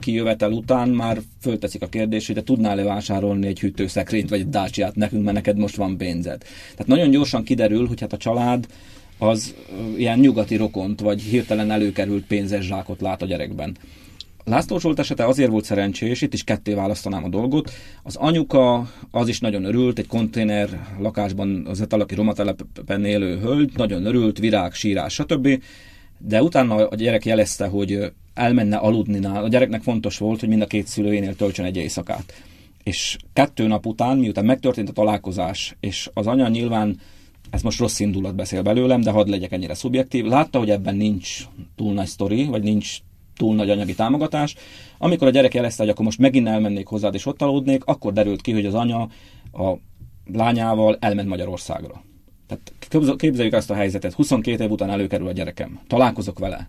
kijövetel 0.00 0.48
ki 0.50 0.56
után 0.56 0.88
már 0.88 1.20
fölteszik 1.40 1.82
a 1.82 1.88
kérdést, 1.88 2.26
hogy 2.26 2.34
te 2.34 2.42
tudnál-e 2.42 2.82
vásárolni 2.82 3.46
egy 3.46 3.60
hűtőszekrényt 3.60 4.28
vagy 4.28 4.40
egy 4.40 4.48
dácsiát 4.48 4.94
nekünk, 4.94 5.24
mert 5.24 5.36
neked 5.36 5.56
most 5.56 5.76
van 5.76 5.96
pénzed. 5.96 6.42
Tehát 6.70 6.86
nagyon 6.86 7.10
gyorsan 7.10 7.44
kiderül, 7.44 7.86
hogy 7.86 8.00
hát 8.00 8.12
a 8.12 8.16
család 8.16 8.66
az 9.18 9.54
ilyen 9.96 10.18
nyugati 10.18 10.56
rokont, 10.56 11.00
vagy 11.00 11.22
hirtelen 11.22 11.70
előkerült 11.70 12.26
pénzes 12.26 12.64
zsákot 12.64 13.00
lát 13.00 13.22
a 13.22 13.26
gyerekben. 13.26 13.76
László 14.44 14.78
Zsolt 14.78 14.98
esete 14.98 15.26
azért 15.26 15.50
volt 15.50 15.64
szerencsés, 15.64 16.20
itt 16.20 16.32
is 16.32 16.44
ketté 16.44 16.74
választanám 16.74 17.24
a 17.24 17.28
dolgot. 17.28 17.72
Az 18.02 18.16
anyuka 18.16 18.90
az 19.10 19.28
is 19.28 19.40
nagyon 19.40 19.64
örült, 19.64 19.98
egy 19.98 20.06
konténer 20.06 20.86
lakásban 20.98 21.66
az 21.66 21.80
etalaki 21.80 22.14
romatelepen 22.14 23.04
élő 23.04 23.38
hölgy, 23.38 23.72
nagyon 23.76 24.06
örült, 24.06 24.38
virág, 24.38 24.72
sírás, 24.72 25.12
stb. 25.12 25.62
de 26.18 26.42
utána 26.42 26.88
a 26.88 26.94
gyerek 26.94 27.24
jelezte, 27.24 27.66
hogy 27.66 28.12
elmenne 28.34 28.76
aludni 28.76 29.18
nála. 29.18 29.42
A 29.42 29.48
gyereknek 29.48 29.82
fontos 29.82 30.18
volt, 30.18 30.40
hogy 30.40 30.48
mind 30.48 30.62
a 30.62 30.66
két 30.66 30.86
szülőjénél 30.86 31.36
töltsön 31.36 31.64
egy 31.64 31.76
éjszakát. 31.76 32.32
És 32.82 33.16
kettő 33.32 33.66
nap 33.66 33.86
után, 33.86 34.18
miután 34.18 34.44
megtörtént 34.44 34.88
a 34.88 34.92
találkozás, 34.92 35.76
és 35.80 36.10
az 36.14 36.26
anya 36.26 36.48
nyilván 36.48 37.00
ez 37.54 37.62
most 37.62 37.78
rossz 37.78 38.00
indulat 38.00 38.34
beszél 38.34 38.62
belőlem, 38.62 39.00
de 39.00 39.10
hadd 39.10 39.30
legyek 39.30 39.52
ennyire 39.52 39.74
szubjektív. 39.74 40.24
Látta, 40.24 40.58
hogy 40.58 40.70
ebben 40.70 40.96
nincs 40.96 41.44
túl 41.76 41.92
nagy 41.92 42.06
sztori, 42.06 42.44
vagy 42.44 42.62
nincs 42.62 42.98
túl 43.36 43.54
nagy 43.54 43.70
anyagi 43.70 43.94
támogatás. 43.94 44.54
Amikor 44.98 45.26
a 45.26 45.30
gyerek 45.30 45.54
jelezte, 45.54 45.82
hogy 45.82 45.92
akkor 45.92 46.04
most 46.04 46.18
megint 46.18 46.48
elmennék 46.48 46.86
hozzád 46.86 47.14
és 47.14 47.26
ott 47.26 47.42
aludnék, 47.42 47.84
akkor 47.84 48.12
derült 48.12 48.40
ki, 48.40 48.52
hogy 48.52 48.66
az 48.66 48.74
anya 48.74 49.08
a 49.52 49.72
lányával 50.32 50.96
elment 51.00 51.28
Magyarországra. 51.28 52.04
Tehát 52.46 52.72
képzeljük 53.16 53.54
ezt 53.54 53.70
a 53.70 53.74
helyzetet, 53.74 54.12
22 54.12 54.64
év 54.64 54.70
után 54.70 54.90
előkerül 54.90 55.28
a 55.28 55.32
gyerekem, 55.32 55.80
találkozok 55.86 56.38
vele, 56.38 56.68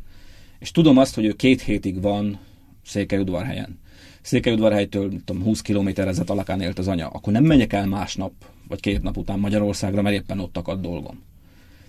és 0.60 0.72
tudom 0.72 0.98
azt, 0.98 1.16
hogy 1.16 1.26
ő 1.26 1.32
két 1.32 1.62
hétig 1.62 2.02
van 2.02 2.40
Székelyudvarhelyen. 2.84 3.80
Székelyudvarhelytől 4.26 5.10
tudom, 5.26 5.44
20 5.44 5.62
kilométerre 5.62 6.14
alakán 6.26 6.62
élt 6.62 6.80
az 6.80 6.88
anya, 6.88 7.08
akkor 7.08 7.34
nem 7.34 7.44
megyek 7.44 7.74
el 7.74 7.86
másnap, 7.86 8.32
vagy 8.68 8.80
két 8.80 9.02
nap 9.02 9.18
után 9.18 9.40
Magyarországra, 9.40 10.02
mert 10.02 10.16
éppen 10.16 10.40
ott 10.40 10.58
akad 10.58 10.82
dolgom. 10.82 11.22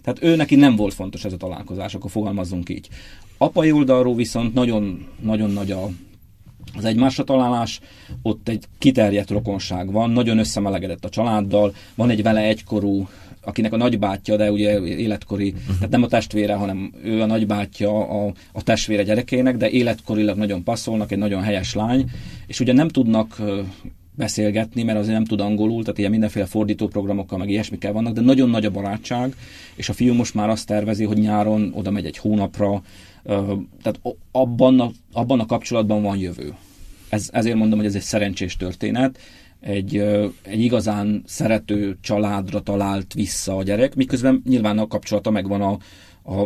Tehát 0.03 0.23
ő 0.23 0.37
neki 0.37 0.55
nem 0.55 0.77
volt 0.77 0.95
fontos 0.95 1.25
ez 1.25 1.33
a 1.33 1.37
találkozás, 1.37 1.95
akkor 1.95 2.11
fogalmazzunk 2.11 2.69
így. 2.69 2.89
Apai 3.39 3.73
oldalról 3.73 4.15
viszont 4.15 4.55
nagyon, 4.55 5.07
nagyon 5.21 5.51
nagy 5.51 5.71
a, 5.71 5.89
az 6.77 6.85
egymásra 6.85 7.25
találás, 7.25 7.81
ott 8.23 8.49
egy 8.49 8.65
kiterjedt 8.79 9.31
rokonság 9.31 9.93
van, 9.93 10.11
nagyon 10.11 10.39
összemelegedett 10.39 11.05
a 11.05 11.09
családdal, 11.09 11.75
van 11.95 12.11
egy 12.11 12.23
vele 12.23 12.41
egykorú 12.41 13.09
akinek 13.47 13.73
a 13.73 13.77
nagybátyja, 13.77 14.37
de 14.37 14.53
ugye 14.53 14.81
életkori, 14.81 15.49
uh-huh. 15.49 15.75
tehát 15.75 15.91
nem 15.91 16.03
a 16.03 16.09
testvére, 16.09 16.55
hanem 16.55 16.93
ő 17.03 17.21
a 17.21 17.27
nagybátyja 17.27 18.09
a, 18.09 18.33
a 18.53 18.63
testvére 18.63 19.03
gyerekének, 19.03 19.57
de 19.57 19.71
életkorilag 19.71 20.37
nagyon 20.37 20.63
passzolnak, 20.63 21.13
egy 21.13 21.19
nagyon 21.19 21.43
helyes 21.43 21.75
lány, 21.75 22.11
és 22.47 22.61
ugye 22.61 22.73
nem 22.73 22.89
tudnak 22.89 23.43
beszélgetni, 24.17 24.83
mert 24.83 24.99
azért 24.99 25.15
nem 25.15 25.25
tud 25.25 25.41
angolul, 25.41 25.83
tehát 25.83 25.99
ilyen 25.99 26.11
mindenféle 26.11 26.47
fordítóprogramokkal, 26.47 27.39
meg 27.39 27.51
ilyesmikkel 27.51 27.93
vannak, 27.93 28.13
de 28.13 28.21
nagyon 28.21 28.51
nagy 28.51 28.65
a 28.65 28.71
barátság, 28.71 29.35
és 29.75 29.89
a 29.89 29.93
fiú 29.93 30.15
most 30.15 30.35
már 30.35 30.49
azt 30.49 30.67
tervezi, 30.67 31.05
hogy 31.05 31.19
nyáron 31.19 31.73
oda 31.75 31.91
megy 31.91 32.07
egy 32.07 32.19
hónapra, 32.19 32.83
tehát 33.83 34.01
abban 34.31 34.81
a, 34.81 34.91
abban 35.13 35.41
a 35.41 35.47
kapcsolatban 35.47 36.03
van 36.03 36.17
jövő. 36.17 36.55
Ez, 37.09 37.29
ezért 37.33 37.57
mondom, 37.57 37.79
hogy 37.79 37.87
ez 37.87 37.95
egy 37.95 38.03
szerencsés 38.03 38.57
történet, 38.57 39.19
egy, 39.67 39.97
egy 40.43 40.61
igazán 40.61 41.23
szerető 41.27 41.97
családra 42.01 42.61
talált 42.61 43.15
vissza 43.15 43.57
a 43.57 43.63
gyerek, 43.63 43.95
miközben 43.95 44.43
nyilván 44.49 44.79
a 44.79 44.87
kapcsolata 44.87 45.31
megvan 45.31 45.61
a, 45.61 45.79
a, 46.23 46.41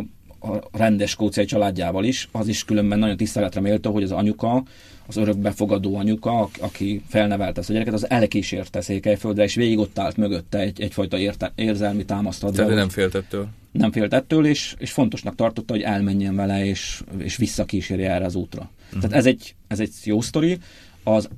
a 0.47 0.61
rendes 0.71 1.09
skóciai 1.09 1.45
családjával 1.45 2.03
is, 2.03 2.29
az 2.31 2.47
is 2.47 2.65
különben 2.65 2.99
nagyon 2.99 3.17
tiszteletre 3.17 3.61
méltó, 3.61 3.91
hogy 3.91 4.03
az 4.03 4.11
anyuka, 4.11 4.63
az 5.07 5.17
örökbefogadó 5.17 5.95
anyuka, 5.95 6.49
aki 6.59 7.01
felnevelte 7.07 7.59
ezt 7.59 7.69
a 7.69 7.73
gyereket, 7.73 7.93
az 7.93 8.09
elkísérte 8.09 8.81
Székelyföldre, 8.81 9.43
és 9.43 9.55
végig 9.55 9.77
ott 9.77 9.99
állt 9.99 10.17
mögötte 10.17 10.59
egy, 10.59 10.81
egyfajta 10.81 11.17
érte, 11.17 11.51
érzelmi 11.55 12.05
támasztatva. 12.05 12.55
Tehát 12.55 12.75
nem 12.75 12.89
félt 12.89 13.15
ettől? 13.15 13.47
Nem 13.71 13.91
félt 13.91 14.13
ettől, 14.13 14.45
és, 14.45 14.75
és 14.77 14.91
fontosnak 14.91 15.35
tartotta, 15.35 15.73
hogy 15.73 15.81
elmenjen 15.81 16.35
vele, 16.35 16.65
és, 16.65 17.01
és 17.17 17.35
visszakísérje 17.35 18.11
erre 18.11 18.25
az 18.25 18.35
útra. 18.35 18.69
Uh-huh. 18.87 19.01
Tehát 19.01 19.17
ez 19.17 19.25
egy, 19.25 19.55
ez 19.67 19.79
egy 19.79 19.91
jó 20.03 20.21
sztori. 20.21 20.57
Az 21.03 21.29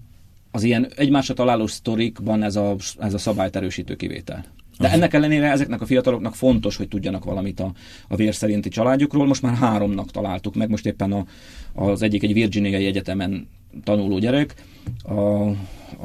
az 0.56 0.64
ilyen 0.64 0.92
egymásra 0.96 1.34
találó 1.34 1.68
sztorikban 1.68 2.44
ez 2.44 2.56
a, 2.56 2.76
ez 3.00 3.14
a 3.14 3.18
szabályt 3.18 3.56
erősítő 3.56 3.96
kivétel. 3.96 4.46
De 4.80 4.92
ennek 4.92 5.14
ellenére 5.14 5.52
ezeknek 5.52 5.82
a 5.82 5.86
fiataloknak 5.86 6.36
fontos, 6.36 6.76
hogy 6.76 6.88
tudjanak 6.88 7.24
valamit 7.24 7.60
a, 7.60 7.72
a 8.08 8.16
vér 8.16 8.36
szerinti 8.36 8.70
családjukról. 8.70 9.26
Most 9.26 9.42
már 9.42 9.56
háromnak 9.56 10.12
találtuk 10.12 10.56
meg, 10.56 10.70
most 10.70 10.86
éppen 10.86 11.12
a, 11.12 11.26
az 11.74 12.02
egyik 12.02 12.24
egy 12.24 12.34
Virginiai 12.34 12.86
Egyetemen 12.86 13.48
tanuló 13.84 14.18
gyerek, 14.18 14.54
a, 15.04 15.48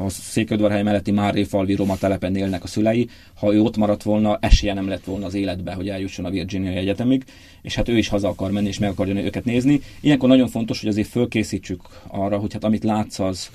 a 0.04 0.08
Széködvarhely 0.08 0.82
melletti 0.82 1.10
Máré 1.10 1.42
falvi 1.42 1.74
roma 1.74 1.96
telepen 1.96 2.36
élnek 2.36 2.64
a 2.64 2.66
szülei. 2.66 3.08
Ha 3.34 3.54
ő 3.54 3.60
ott 3.60 3.76
maradt 3.76 4.02
volna, 4.02 4.38
esélye 4.40 4.74
nem 4.74 4.88
lett 4.88 5.04
volna 5.04 5.26
az 5.26 5.34
életbe, 5.34 5.72
hogy 5.72 5.88
eljusson 5.88 6.24
a 6.24 6.30
Virginiai 6.30 6.76
Egyetemig, 6.76 7.24
és 7.62 7.74
hát 7.74 7.88
ő 7.88 7.98
is 7.98 8.08
haza 8.08 8.28
akar 8.28 8.50
menni, 8.50 8.68
és 8.68 8.78
meg 8.78 8.90
akarja 8.90 9.22
őket 9.22 9.44
nézni. 9.44 9.80
Ilyenkor 10.00 10.28
nagyon 10.28 10.48
fontos, 10.48 10.80
hogy 10.80 10.88
azért 10.88 11.08
fölkészítsük 11.08 11.80
arra, 12.06 12.38
hogy 12.38 12.52
hát 12.52 12.64
amit 12.64 12.84
látsz, 12.84 13.18
az, 13.18 13.50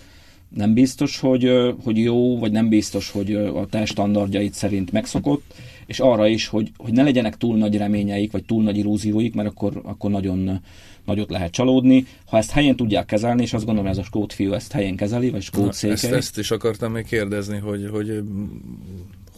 nem 0.55 0.73
biztos, 0.73 1.19
hogy, 1.19 1.51
hogy 1.83 1.97
jó, 1.97 2.39
vagy 2.39 2.51
nem 2.51 2.69
biztos, 2.69 3.11
hogy 3.11 3.33
a 3.33 3.65
te 3.65 3.85
standardjait 3.85 4.53
szerint 4.53 4.91
megszokott, 4.91 5.53
és 5.85 5.99
arra 5.99 6.27
is, 6.27 6.47
hogy, 6.47 6.71
hogy 6.77 6.93
ne 6.93 7.03
legyenek 7.03 7.37
túl 7.37 7.57
nagy 7.57 7.77
reményeik, 7.77 8.31
vagy 8.31 8.43
túl 8.43 8.63
nagy 8.63 8.77
illúzióik, 8.77 9.35
mert 9.35 9.47
akkor, 9.47 9.81
akkor 9.83 10.11
nagyon 10.11 10.61
nagyot 11.05 11.29
lehet 11.29 11.51
csalódni. 11.51 12.05
Ha 12.25 12.37
ezt 12.37 12.51
helyén 12.51 12.75
tudják 12.75 13.05
kezelni, 13.05 13.41
és 13.41 13.53
azt 13.53 13.65
gondolom, 13.65 13.89
hogy 13.89 13.99
ez 13.99 14.03
a 14.05 14.07
skót 14.07 14.33
fiú 14.33 14.53
ezt 14.53 14.71
helyén 14.71 14.95
kezeli, 14.95 15.29
vagy 15.29 15.41
skót 15.41 15.73
székely. 15.73 15.93
Ezt, 15.93 16.11
ezt 16.11 16.37
is 16.37 16.51
akartam 16.51 16.91
még 16.91 17.05
kérdezni, 17.05 17.57
hogy, 17.57 17.89
hogy 17.91 18.23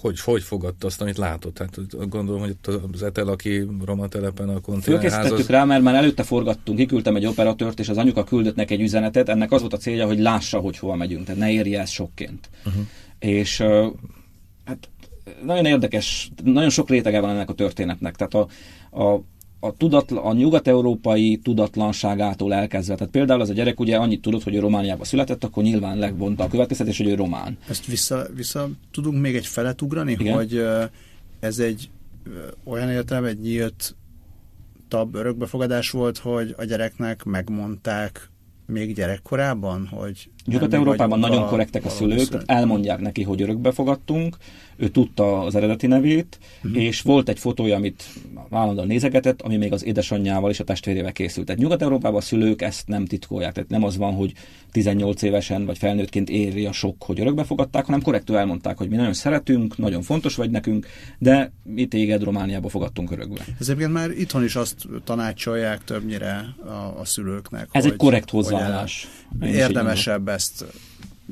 hogy, 0.05 0.19
hogy 0.19 0.43
fogadta 0.43 0.87
azt, 0.87 1.01
amit 1.01 1.17
látott? 1.17 1.57
Hát 1.57 2.09
gondolom, 2.09 2.41
hogy 2.41 2.55
az 2.93 3.03
Etel, 3.03 3.27
aki 3.27 3.67
roma 3.85 4.07
telepen 4.07 4.49
a 4.49 4.59
konténerházhoz... 4.59 5.47
rá, 5.47 5.63
mert 5.63 5.83
már 5.83 5.95
előtte 5.95 6.23
forgattunk, 6.23 6.77
kiküldtem 6.77 7.15
egy 7.15 7.25
operatőrt, 7.25 7.79
és 7.79 7.89
az 7.89 7.97
anyuka 7.97 8.23
küldött 8.23 8.55
neki 8.55 8.73
egy 8.73 8.81
üzenetet, 8.81 9.29
ennek 9.29 9.51
az 9.51 9.61
volt 9.61 9.73
a 9.73 9.77
célja, 9.77 10.05
hogy 10.05 10.19
lássa, 10.19 10.59
hogy 10.59 10.77
hova 10.77 10.95
megyünk, 10.95 11.25
tehát 11.25 11.41
ne 11.41 11.51
érje 11.51 11.81
ezt 11.81 11.91
sokként. 11.91 12.49
Uh-huh. 12.65 12.83
És 13.19 13.61
hát 14.65 14.89
nagyon 15.45 15.65
érdekes, 15.65 16.31
nagyon 16.43 16.69
sok 16.69 16.89
rétege 16.89 17.19
van 17.19 17.29
ennek 17.29 17.49
a 17.49 17.53
történetnek. 17.53 18.15
Tehát 18.15 18.33
a, 18.33 18.47
a 19.03 19.21
a, 19.65 19.73
tudatla, 19.77 20.23
a 20.23 20.33
nyugat-európai 20.33 21.37
tudatlanságától 21.37 22.53
elkezdve. 22.53 22.95
Tehát 22.95 23.11
például 23.11 23.41
az 23.41 23.49
a 23.49 23.53
gyerek 23.53 23.79
ugye 23.79 23.97
annyit 23.97 24.21
tudott, 24.21 24.43
hogy 24.43 24.55
ő 24.55 24.59
Romániába 24.59 25.03
született, 25.03 25.43
akkor 25.43 25.63
nyilván 25.63 25.97
legvonta 25.97 26.43
a 26.43 26.47
következtetés, 26.47 26.97
hogy 26.97 27.07
ő 27.07 27.15
román. 27.15 27.57
Ezt 27.69 27.85
vissza, 27.85 28.27
vissza 28.35 28.69
tudunk 28.91 29.21
még 29.21 29.35
egy 29.35 29.45
felet 29.45 29.81
ugrani, 29.81 30.11
Igen? 30.11 30.35
hogy 30.35 30.65
ez 31.39 31.59
egy 31.59 31.89
olyan 32.63 32.89
értelme, 32.89 33.27
egy 33.27 33.39
nyílt 33.39 33.95
tab 34.87 35.15
örökbefogadás 35.15 35.89
volt, 35.89 36.17
hogy 36.17 36.53
a 36.57 36.63
gyereknek 36.63 37.23
megmondták 37.23 38.29
még 38.65 38.95
gyerekkorában, 38.95 39.87
hogy 39.87 40.29
Nyugat-Európában 40.45 41.19
nagyon 41.19 41.47
korrektek 41.47 41.85
a 41.85 41.89
szülők, 41.89 42.43
elmondják 42.45 42.99
neki, 42.99 43.23
hogy 43.23 43.41
örökbe 43.41 43.71
fogadtunk, 43.71 44.37
ő 44.77 44.87
tudta 44.87 45.39
az 45.39 45.55
eredeti 45.55 45.87
nevét, 45.87 46.39
uh-huh. 46.63 46.83
és 46.83 47.01
volt 47.01 47.29
egy 47.29 47.39
fotója, 47.39 47.75
amit 47.75 48.03
állandóan 48.51 48.87
nézegetett, 48.87 49.41
ami 49.41 49.57
még 49.57 49.73
az 49.73 49.85
édesanyjával 49.85 50.49
és 50.49 50.59
a 50.59 50.63
testvérével 50.63 51.11
készült. 51.11 51.45
Tehát 51.45 51.61
Nyugat-Európában 51.61 52.19
a 52.19 52.23
szülők 52.23 52.61
ezt 52.61 52.87
nem 52.87 53.05
titkolják, 53.05 53.53
tehát 53.53 53.69
nem 53.69 53.83
az 53.83 53.97
van, 53.97 54.13
hogy 54.13 54.33
18 54.71 55.21
évesen 55.21 55.65
vagy 55.65 55.77
felnőttként 55.77 56.29
éri 56.29 56.65
a 56.65 56.71
sok, 56.71 57.03
hogy 57.03 57.19
örökbe 57.19 57.43
fogadták, 57.43 57.85
hanem 57.85 58.01
korrektül 58.01 58.37
elmondták, 58.37 58.77
hogy 58.77 58.89
mi 58.89 58.95
nagyon 58.95 59.13
szeretünk, 59.13 59.77
nagyon 59.77 60.01
fontos 60.01 60.35
vagy 60.35 60.49
nekünk, 60.49 60.87
de 61.19 61.51
mi 61.63 61.85
téged 61.85 62.23
Romániába 62.23 62.69
fogadtunk 62.69 63.11
örökbe. 63.11 63.45
Ez 63.59 63.69
egyébként 63.69 63.93
már 63.93 64.09
itthon 64.09 64.43
is 64.43 64.55
azt 64.55 64.75
tanácsolják 65.03 65.83
többnyire 65.83 66.55
a, 66.65 66.99
a 66.99 67.05
szülőknek. 67.05 67.67
Ez 67.71 67.83
hogy, 67.83 67.91
egy 67.91 67.97
korrekt 67.97 68.29
hozzáállás. 68.29 69.07
Érdemesebb 69.41 70.27
ezt 70.35 70.65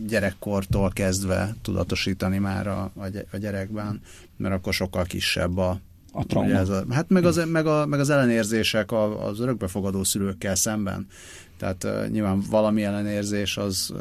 gyerekkortól 0.08 0.92
kezdve 0.94 1.56
tudatosítani 1.62 2.38
már 2.38 2.68
a, 2.68 2.92
a 3.32 3.38
gyerekben, 3.38 4.02
mert 4.38 4.54
akkor 4.54 4.74
sokkal 4.74 5.04
kisebb 5.04 5.58
a, 5.58 5.80
a 6.12 6.26
trauma. 6.26 6.50
Ez 6.50 6.70
a, 6.70 6.86
hát 6.90 7.10
meg 7.10 7.26
az, 7.26 7.44
meg, 7.48 7.66
a, 7.66 7.86
meg 7.86 8.00
az 8.00 8.10
ellenérzések 8.10 8.92
az 8.92 9.40
örökbefogadó 9.40 10.04
szülőkkel 10.04 10.56
szemben. 10.56 11.08
Tehát 11.58 11.84
uh, 11.84 12.10
nyilván 12.12 12.44
valami 12.50 12.84
ellenérzés 12.84 13.58
az 13.58 13.90
uh, 13.94 14.00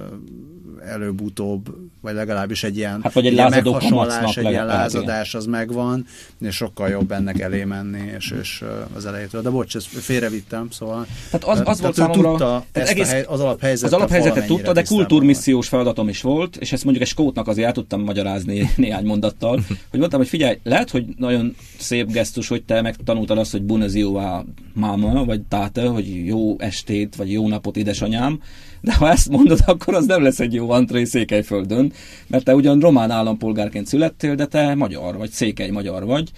előbb-utóbb, 0.86 1.74
vagy 2.00 2.14
legalábbis 2.14 2.64
egy 2.64 2.76
ilyen, 2.76 3.00
hát 3.03 3.12
vagy 3.12 3.26
egy, 3.26 3.32
ilyen 3.32 3.50
meghasonlás, 3.50 4.36
egy 4.36 4.50
ilyen 4.50 4.66
lázadás 4.66 5.34
az 5.34 5.46
megvan, 5.46 6.07
és 6.40 6.55
sokkal 6.55 6.88
jobb 6.88 7.12
ennek 7.12 7.40
elé 7.40 7.64
menni, 7.64 8.12
és, 8.16 8.34
és 8.40 8.62
uh, 8.62 8.68
az 8.96 9.07
elejétől. 9.07 9.42
De 9.42 9.50
bocs, 9.50 9.76
ezt 9.76 9.86
félrevittem, 9.86 10.70
szóval... 10.70 11.07
Tehát 11.30 11.59
az, 11.59 11.68
az 11.68 11.80
volt 11.80 11.94
számomra... 11.94 12.28
Tudta 12.28 12.64
ezt 12.72 12.90
egész, 12.90 13.09
a 13.09 13.12
hely, 13.12 13.24
az 13.28 13.40
alaphelyzetet, 13.40 13.92
az 13.92 13.98
alaphelyzetet 13.98 14.46
tudta, 14.46 14.72
de 14.72 14.82
kultúrmissziós 14.82 15.68
feladatom 15.68 16.09
is 16.09 16.22
volt, 16.22 16.57
és 16.57 16.72
ezt 16.72 16.84
mondjuk 16.84 17.05
egy 17.05 17.11
skótnak 17.11 17.48
azért 17.48 17.66
el 17.66 17.72
tudtam 17.72 18.00
magyarázni 18.00 18.70
néhány 18.76 19.05
mondattal, 19.05 19.61
hogy 19.90 19.98
mondtam, 19.98 20.20
hogy 20.20 20.28
figyelj, 20.28 20.59
lehet, 20.62 20.90
hogy 20.90 21.05
nagyon 21.16 21.57
szép 21.78 22.12
gesztus, 22.12 22.48
hogy 22.48 22.62
te 22.62 22.82
megtanultad 22.82 23.38
azt, 23.38 23.53
hogy 23.53 23.62
bunezióvá 23.62 24.44
máma, 24.74 25.24
vagy 25.24 25.40
táta, 25.40 25.90
hogy 25.90 26.26
jó 26.26 26.59
estét, 26.59 27.16
vagy 27.16 27.32
jó 27.32 27.48
napot, 27.53 27.76
édesanyám, 27.76 28.40
de 28.80 28.94
ha 28.94 29.11
ezt 29.11 29.28
mondod, 29.28 29.59
akkor 29.66 29.94
az 29.94 30.07
nem 30.07 30.22
lesz 30.22 30.40
egy 30.40 30.55
jó 30.55 30.70
antré 30.70 31.05
Székelyföldön, 31.05 31.92
mert 32.26 32.44
te 32.44 32.55
ugyan 32.55 32.80
román 32.80 33.11
állampolgárként 33.11 33.86
születtél, 33.86 34.34
de 34.34 34.46
te 34.46 34.74
magyar 34.74 35.16
vagy, 35.16 35.30
székely 35.30 35.70
magyar 35.70 36.05
vagy, 36.05 36.30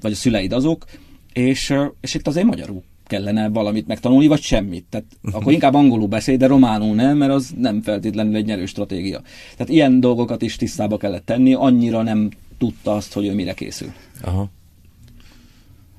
vagy 0.00 0.12
a 0.12 0.14
szüleid 0.14 0.52
azok, 0.52 0.84
és, 1.32 1.74
és 2.00 2.14
itt 2.14 2.26
azért 2.26 2.46
magyarul 2.46 2.82
kellene 3.06 3.48
valamit 3.48 3.86
megtanulni, 3.86 4.26
vagy 4.26 4.40
semmit. 4.40 4.84
Tehát 4.90 5.06
akkor 5.32 5.52
inkább 5.52 5.74
angolul 5.74 6.06
beszélj, 6.06 6.36
de 6.36 6.46
románul 6.46 6.94
nem, 6.94 7.16
mert 7.16 7.32
az 7.32 7.54
nem 7.58 7.82
feltétlenül 7.82 8.36
egy 8.36 8.44
nyerő 8.44 8.66
stratégia. 8.66 9.22
Tehát 9.56 9.72
ilyen 9.72 10.00
dolgokat 10.00 10.42
is 10.42 10.56
tisztába 10.56 10.96
kellett 10.96 11.24
tenni, 11.24 11.54
annyira 11.54 12.02
nem 12.02 12.30
tudta 12.58 12.94
azt, 12.94 13.12
hogy 13.12 13.26
ő 13.26 13.34
mire 13.34 13.54
készül. 13.54 13.92
Aha. 14.22 14.50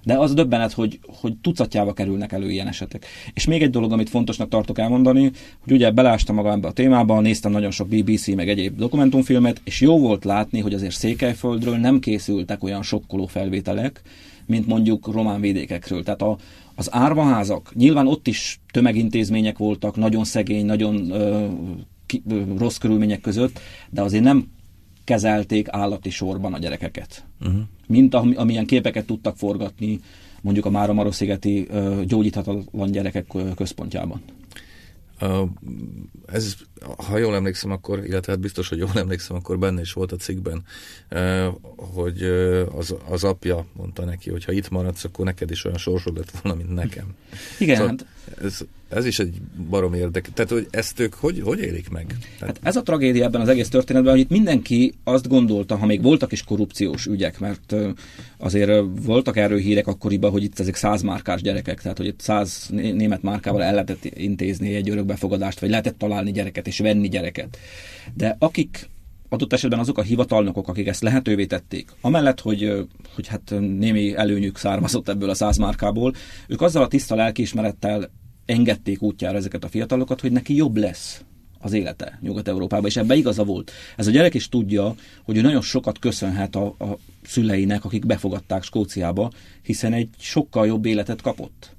De 0.05 0.17
az 0.17 0.33
döbbenet, 0.33 0.71
hogy, 0.71 0.99
hogy 1.07 1.33
tucatjába 1.41 1.93
kerülnek 1.93 2.31
elő 2.31 2.51
ilyen 2.51 2.67
esetek. 2.67 3.05
És 3.33 3.45
még 3.45 3.61
egy 3.61 3.69
dolog, 3.69 3.91
amit 3.91 4.09
fontosnak 4.09 4.49
tartok 4.49 4.79
elmondani, 4.79 5.31
hogy 5.63 5.73
ugye 5.73 5.91
belástam 5.91 6.35
magam 6.35 6.51
ebbe 6.51 6.67
a 6.67 6.71
témába, 6.71 7.19
néztem 7.19 7.51
nagyon 7.51 7.71
sok 7.71 7.87
BBC 7.87 8.27
meg 8.27 8.49
egyéb 8.49 8.77
dokumentumfilmet, 8.77 9.61
és 9.63 9.81
jó 9.81 9.99
volt 9.99 10.23
látni, 10.25 10.59
hogy 10.59 10.73
azért 10.73 10.93
Székelyföldről 10.93 11.75
nem 11.75 11.99
készültek 11.99 12.63
olyan 12.63 12.83
sokkoló 12.83 13.25
felvételek, 13.25 14.01
mint 14.45 14.67
mondjuk 14.67 15.11
román 15.11 15.41
vidékekről. 15.41 16.03
Tehát 16.03 16.21
a, 16.21 16.37
az 16.75 16.93
árvaházak, 16.93 17.71
nyilván 17.75 18.07
ott 18.07 18.27
is 18.27 18.59
tömegintézmények 18.71 19.57
voltak, 19.57 19.95
nagyon 19.95 20.23
szegény, 20.23 20.65
nagyon 20.65 21.11
ö, 21.11 21.47
ki, 22.05 22.23
ö, 22.29 22.41
rossz 22.57 22.77
körülmények 22.77 23.21
között, 23.21 23.59
de 23.89 24.01
azért 24.01 24.23
nem 24.23 24.47
kezelték 25.05 25.67
állati 25.69 26.09
sorban 26.09 26.53
a 26.53 26.59
gyerekeket. 26.59 27.25
Uh-huh. 27.41 27.61
Mint 27.87 28.13
amilyen 28.13 28.65
képeket 28.65 29.05
tudtak 29.05 29.37
forgatni 29.37 29.99
mondjuk 30.41 30.65
a 30.65 30.69
Mára-Maroszigeti 30.69 31.67
gyógyíthatatlan 32.05 32.91
gyerekek 32.91 33.25
központjában. 33.55 34.21
Uh, 35.21 35.49
ez, 36.25 36.55
ha 36.97 37.17
jól 37.17 37.35
emlékszem, 37.35 37.71
akkor, 37.71 38.05
illetve 38.05 38.31
hát 38.31 38.41
biztos, 38.41 38.69
hogy 38.69 38.77
jól 38.77 38.91
emlékszem, 38.95 39.35
akkor 39.35 39.59
benne 39.59 39.81
is 39.81 39.93
volt 39.93 40.11
a 40.11 40.15
cikkben, 40.15 40.63
uh, 41.11 41.45
hogy 41.75 42.23
az, 42.77 42.95
az 43.09 43.23
apja 43.23 43.65
mondta 43.73 44.05
neki, 44.05 44.29
hogy 44.29 44.45
ha 44.45 44.51
itt 44.51 44.69
maradsz, 44.69 45.03
akkor 45.03 45.25
neked 45.25 45.51
is 45.51 45.65
olyan 45.65 45.77
sorsod 45.77 46.17
lett 46.17 46.31
volna, 46.41 46.57
mint 46.57 46.73
nekem. 46.73 47.05
Igen. 47.59 47.75
Szóval 47.75 47.95
hát... 47.97 48.05
ez, 48.43 48.65
ez 48.95 49.05
is 49.05 49.19
egy 49.19 49.41
barom 49.69 49.93
érdek. 49.93 50.29
Tehát, 50.33 50.51
hogy 50.51 50.67
ezt 50.69 50.99
ők 50.99 51.13
hogy, 51.13 51.41
hogy 51.43 51.59
élik 51.59 51.89
meg? 51.89 52.05
Tehát... 52.39 52.55
Hát 52.55 52.59
ez 52.63 52.75
a 52.75 52.81
tragédia 52.81 53.23
ebben 53.23 53.41
az 53.41 53.47
egész 53.47 53.69
történetben, 53.69 54.11
hogy 54.11 54.21
itt 54.21 54.29
mindenki 54.29 54.93
azt 55.03 55.27
gondolta, 55.27 55.77
ha 55.77 55.85
még 55.85 56.01
voltak 56.01 56.31
is 56.31 56.43
korrupciós 56.43 57.05
ügyek, 57.05 57.39
mert 57.39 57.75
azért 58.37 58.71
voltak 59.05 59.37
erről 59.37 59.57
hírek 59.57 59.87
akkoriban, 59.87 60.31
hogy 60.31 60.43
itt 60.43 60.59
ezek 60.59 60.75
százmárkás 60.75 61.41
gyerekek, 61.41 61.81
tehát 61.81 61.97
hogy 61.97 62.07
itt 62.07 62.19
száz 62.19 62.69
német 62.71 63.21
márkával 63.21 63.63
el 63.63 63.73
lehetett 63.73 64.05
intézni 64.05 64.75
egy 64.75 64.89
örökbefogadást, 64.89 65.59
vagy 65.59 65.69
lehetett 65.69 65.97
találni 65.97 66.31
gyereket 66.31 66.67
és 66.67 66.79
venni 66.79 67.07
gyereket. 67.07 67.57
De 68.13 68.35
akik 68.39 68.89
adott 69.29 69.53
esetben 69.53 69.79
azok 69.79 69.97
a 69.97 70.01
hivatalnokok, 70.01 70.67
akik 70.67 70.87
ezt 70.87 71.01
lehetővé 71.01 71.45
tették, 71.45 71.91
amellett, 72.01 72.39
hogy, 72.39 72.87
hogy 73.15 73.27
hát 73.27 73.53
némi 73.59 74.15
előnyük 74.15 74.57
származott 74.57 75.09
ebből 75.09 75.29
a 75.29 75.33
száz 75.33 75.57
márkából, 75.57 76.13
ők 76.47 76.61
azzal 76.61 76.83
a 76.83 76.87
tiszta 76.87 77.15
lelkiismerettel 77.15 78.09
engedték 78.45 79.01
útjára 79.01 79.37
ezeket 79.37 79.63
a 79.63 79.69
fiatalokat, 79.69 80.21
hogy 80.21 80.31
neki 80.31 80.55
jobb 80.55 80.75
lesz 80.75 81.23
az 81.59 81.73
élete 81.73 82.19
Nyugat-Európában, 82.21 82.85
és 82.85 82.97
ebbe 82.97 83.15
igaza 83.15 83.43
volt. 83.43 83.71
Ez 83.95 84.07
a 84.07 84.11
gyerek 84.11 84.33
is 84.33 84.49
tudja, 84.49 84.95
hogy 85.23 85.37
ő 85.37 85.41
nagyon 85.41 85.61
sokat 85.61 85.99
köszönhet 85.99 86.55
a, 86.55 86.65
a 86.65 86.97
szüleinek, 87.23 87.85
akik 87.85 88.05
befogadták 88.05 88.63
Skóciába, 88.63 89.31
hiszen 89.61 89.93
egy 89.93 90.09
sokkal 90.19 90.67
jobb 90.67 90.85
életet 90.85 91.21
kapott. 91.21 91.73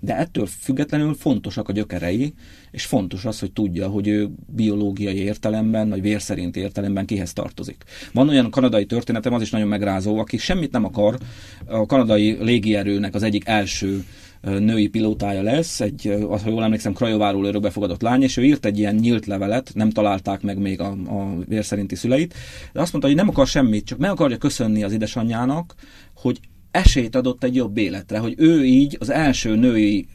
De 0.00 0.16
ettől 0.16 0.46
függetlenül 0.46 1.14
fontosak 1.14 1.68
a 1.68 1.72
gyökerei, 1.72 2.34
és 2.70 2.84
fontos 2.84 3.24
az, 3.24 3.38
hogy 3.38 3.52
tudja, 3.52 3.88
hogy 3.88 4.08
ő 4.08 4.30
biológiai 4.46 5.16
értelemben, 5.16 5.88
vagy 5.88 6.00
vérszerint 6.00 6.56
értelemben 6.56 7.06
kihez 7.06 7.32
tartozik. 7.32 7.84
Van 8.12 8.28
olyan 8.28 8.50
kanadai 8.50 8.86
történetem, 8.86 9.32
az 9.32 9.42
is 9.42 9.50
nagyon 9.50 9.68
megrázó, 9.68 10.18
aki 10.18 10.36
semmit 10.36 10.72
nem 10.72 10.84
akar, 10.84 11.18
a 11.66 11.86
kanadai 11.86 12.36
légierőnek 12.40 13.14
az 13.14 13.22
egyik 13.22 13.46
első 13.46 14.04
női 14.40 14.88
pilótája 14.88 15.42
lesz, 15.42 15.80
egy, 15.80 16.14
ha 16.28 16.40
jól 16.46 16.62
emlékszem, 16.62 16.92
Krajováról 16.92 17.44
örökbefogadott 17.44 18.02
lány, 18.02 18.22
és 18.22 18.36
ő 18.36 18.44
írt 18.44 18.64
egy 18.64 18.78
ilyen 18.78 18.94
nyílt 18.94 19.26
levelet, 19.26 19.70
nem 19.74 19.90
találták 19.90 20.42
meg 20.42 20.58
még 20.58 20.80
a, 20.80 20.90
a 20.90 21.36
vérszerinti 21.46 21.94
szüleit, 21.94 22.34
de 22.72 22.80
azt 22.80 22.92
mondta, 22.92 23.10
hogy 23.10 23.18
nem 23.20 23.28
akar 23.28 23.46
semmit, 23.46 23.84
csak 23.84 23.98
meg 23.98 24.10
akarja 24.10 24.36
köszönni 24.36 24.82
az 24.82 24.92
édesanyjának, 24.92 25.74
hogy 26.16 26.40
esélyt 26.70 27.16
adott 27.16 27.44
egy 27.44 27.54
jobb 27.54 27.76
életre, 27.76 28.18
hogy 28.18 28.34
ő 28.36 28.64
így 28.64 28.96
az 29.00 29.10
első 29.10 29.56
női 29.56 30.06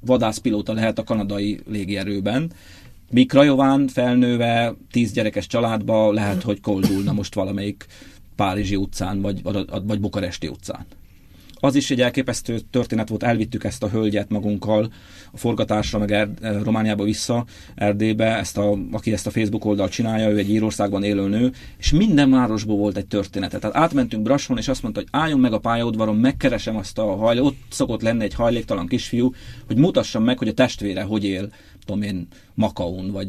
vadászpilóta 0.00 0.72
lehet 0.72 0.98
a 0.98 1.04
kanadai 1.04 1.60
légierőben, 1.66 2.52
míg 3.10 3.28
Krajován 3.28 3.88
felnőve 3.88 4.74
tíz 4.90 5.12
gyerekes 5.12 5.46
családba 5.46 6.12
lehet, 6.12 6.42
hogy 6.42 6.60
koldulna 6.60 7.12
most 7.12 7.34
valamelyik 7.34 7.86
Párizsi 8.36 8.76
utcán, 8.76 9.20
vagy, 9.20 9.42
vagy 9.86 10.00
Bukaresti 10.00 10.48
utcán. 10.48 10.86
Az 11.66 11.74
is 11.74 11.90
egy 11.90 12.00
elképesztő 12.00 12.58
történet 12.70 13.08
volt, 13.08 13.22
elvittük 13.22 13.64
ezt 13.64 13.82
a 13.82 13.88
hölgyet 13.88 14.30
magunkkal 14.30 14.92
a 15.32 15.36
forgatásra, 15.36 15.98
meg 15.98 16.12
er, 16.12 16.28
Romániába 16.62 17.04
vissza, 17.04 17.44
Erdélybe, 17.74 18.36
ezt 18.36 18.58
a, 18.58 18.78
aki 18.92 19.12
ezt 19.12 19.26
a 19.26 19.30
Facebook 19.30 19.64
oldalt 19.64 19.90
csinálja, 19.90 20.30
ő 20.30 20.38
egy 20.38 20.50
Írországban 20.50 21.02
élő 21.02 21.28
nő, 21.28 21.52
és 21.78 21.92
minden 21.92 22.30
városból 22.30 22.76
volt 22.76 22.96
egy 22.96 23.06
története. 23.06 23.58
Tehát 23.58 23.76
átmentünk 23.76 24.22
Brason, 24.22 24.58
és 24.58 24.68
azt 24.68 24.82
mondta, 24.82 25.00
hogy 25.00 25.08
álljon 25.20 25.40
meg 25.40 25.52
a 25.52 25.58
pályaudvaron, 25.58 26.16
megkeresem 26.16 26.76
azt 26.76 26.98
a 26.98 27.16
hajl, 27.16 27.40
ott 27.42 27.58
szokott 27.68 28.02
lenni 28.02 28.24
egy 28.24 28.34
hajléktalan 28.34 28.86
kisfiú, 28.86 29.32
hogy 29.66 29.76
mutassam 29.76 30.24
meg, 30.24 30.38
hogy 30.38 30.48
a 30.48 30.52
testvére 30.52 31.02
hogy 31.02 31.24
él, 31.24 31.48
tudom 31.86 32.02
én, 32.02 32.28
Makaun, 32.54 33.10
vagy 33.10 33.28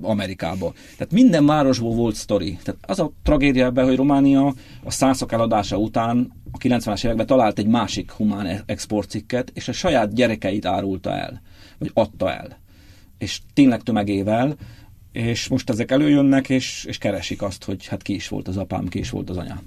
Amerikába. 0.00 0.72
Tehát 0.96 1.12
minden 1.12 1.46
városból 1.46 1.94
volt 1.94 2.14
sztori. 2.14 2.58
Tehát 2.62 2.80
az 2.86 2.98
a 2.98 3.12
tragédia 3.22 3.64
ebben, 3.64 3.84
hogy 3.84 3.96
Románia 3.96 4.54
a 4.84 4.90
szászok 4.90 5.32
eladása 5.32 5.76
után 5.76 6.32
a 6.52 6.58
90-es 6.58 7.04
években 7.04 7.26
talált 7.26 7.58
egy 7.58 7.66
másik 7.66 8.10
humán 8.10 8.46
e- 8.46 8.62
exportcikket, 8.66 9.50
és 9.54 9.68
a 9.68 9.72
saját 9.72 10.14
gyerekeit 10.14 10.64
árulta 10.64 11.10
el, 11.10 11.42
vagy 11.78 11.90
adta 11.94 12.32
el. 12.32 12.58
És 13.18 13.40
tényleg 13.54 13.82
tömegével, 13.82 14.56
és 15.12 15.48
most 15.48 15.70
ezek 15.70 15.90
előjönnek, 15.90 16.48
és, 16.48 16.84
és 16.84 16.98
keresik 16.98 17.42
azt, 17.42 17.64
hogy 17.64 17.86
hát 17.86 18.02
ki 18.02 18.14
is 18.14 18.28
volt 18.28 18.48
az 18.48 18.56
apám, 18.56 18.88
ki 18.88 18.98
is 18.98 19.10
volt 19.10 19.30
az 19.30 19.36
anyám. 19.36 19.60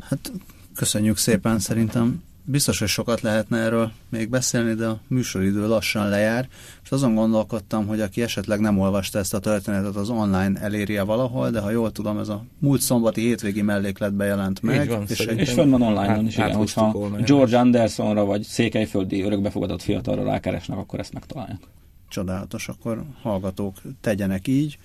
Hát 0.00 0.32
köszönjük 0.74 1.16
szépen, 1.16 1.58
szerintem 1.58 2.22
biztos, 2.50 2.78
hogy 2.78 2.88
sokat 2.88 3.20
lehetne 3.20 3.58
erről 3.58 3.90
még 4.08 4.28
beszélni, 4.28 4.74
de 4.74 4.86
a 4.86 5.00
műsoridő 5.06 5.68
lassan 5.68 6.08
lejár, 6.08 6.48
és 6.84 6.90
azon 6.90 7.14
gondolkodtam, 7.14 7.86
hogy 7.86 8.00
aki 8.00 8.22
esetleg 8.22 8.60
nem 8.60 8.78
olvasta 8.78 9.18
ezt 9.18 9.34
a 9.34 9.38
történetet, 9.38 9.96
az 9.96 10.10
online 10.10 10.60
elérje 10.60 11.02
valahol, 11.02 11.50
de 11.50 11.60
ha 11.60 11.70
jól 11.70 11.92
tudom, 11.92 12.18
ez 12.18 12.28
a 12.28 12.44
múlt 12.58 12.80
szombati 12.80 13.20
hétvégi 13.20 13.62
mellékletbe 13.62 14.24
jelent 14.24 14.62
meg. 14.62 14.88
van, 14.88 15.04
és, 15.08 15.18
és 15.18 15.52
fönn 15.52 15.70
van 15.70 15.82
online-on 15.82 16.26
is, 16.26 16.34
igen, 16.34 16.54
hogyha 16.54 17.10
George 17.18 17.58
Andersonra 17.58 18.24
vagy 18.24 18.42
székelyföldi 18.42 19.22
örökbefogadott 19.22 19.82
fiatalra 19.82 20.24
rákeresnek, 20.24 20.78
akkor 20.78 20.98
ezt 20.98 21.12
megtalálják. 21.12 21.60
Csodálatos, 22.08 22.68
akkor 22.68 23.04
hallgatók 23.22 23.76
tegyenek 24.00 24.46
így. 24.46 24.78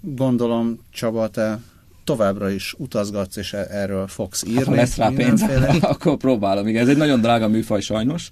Gondolom, 0.00 0.78
Csaba, 0.90 1.28
te 1.28 1.60
továbbra 2.04 2.50
is 2.50 2.74
utazgatsz, 2.78 3.36
és 3.36 3.52
e- 3.52 3.66
erről 3.70 4.06
fogsz 4.06 4.44
írni. 4.46 4.64
Ha 4.64 4.74
lesz 4.74 4.96
rá 4.96 5.08
pénz, 5.08 5.42
akkor 5.80 6.16
próbálom. 6.16 6.66
Igen, 6.66 6.82
ez 6.82 6.88
egy 6.88 6.96
nagyon 6.96 7.20
drága 7.20 7.48
műfaj 7.48 7.80
sajnos, 7.80 8.28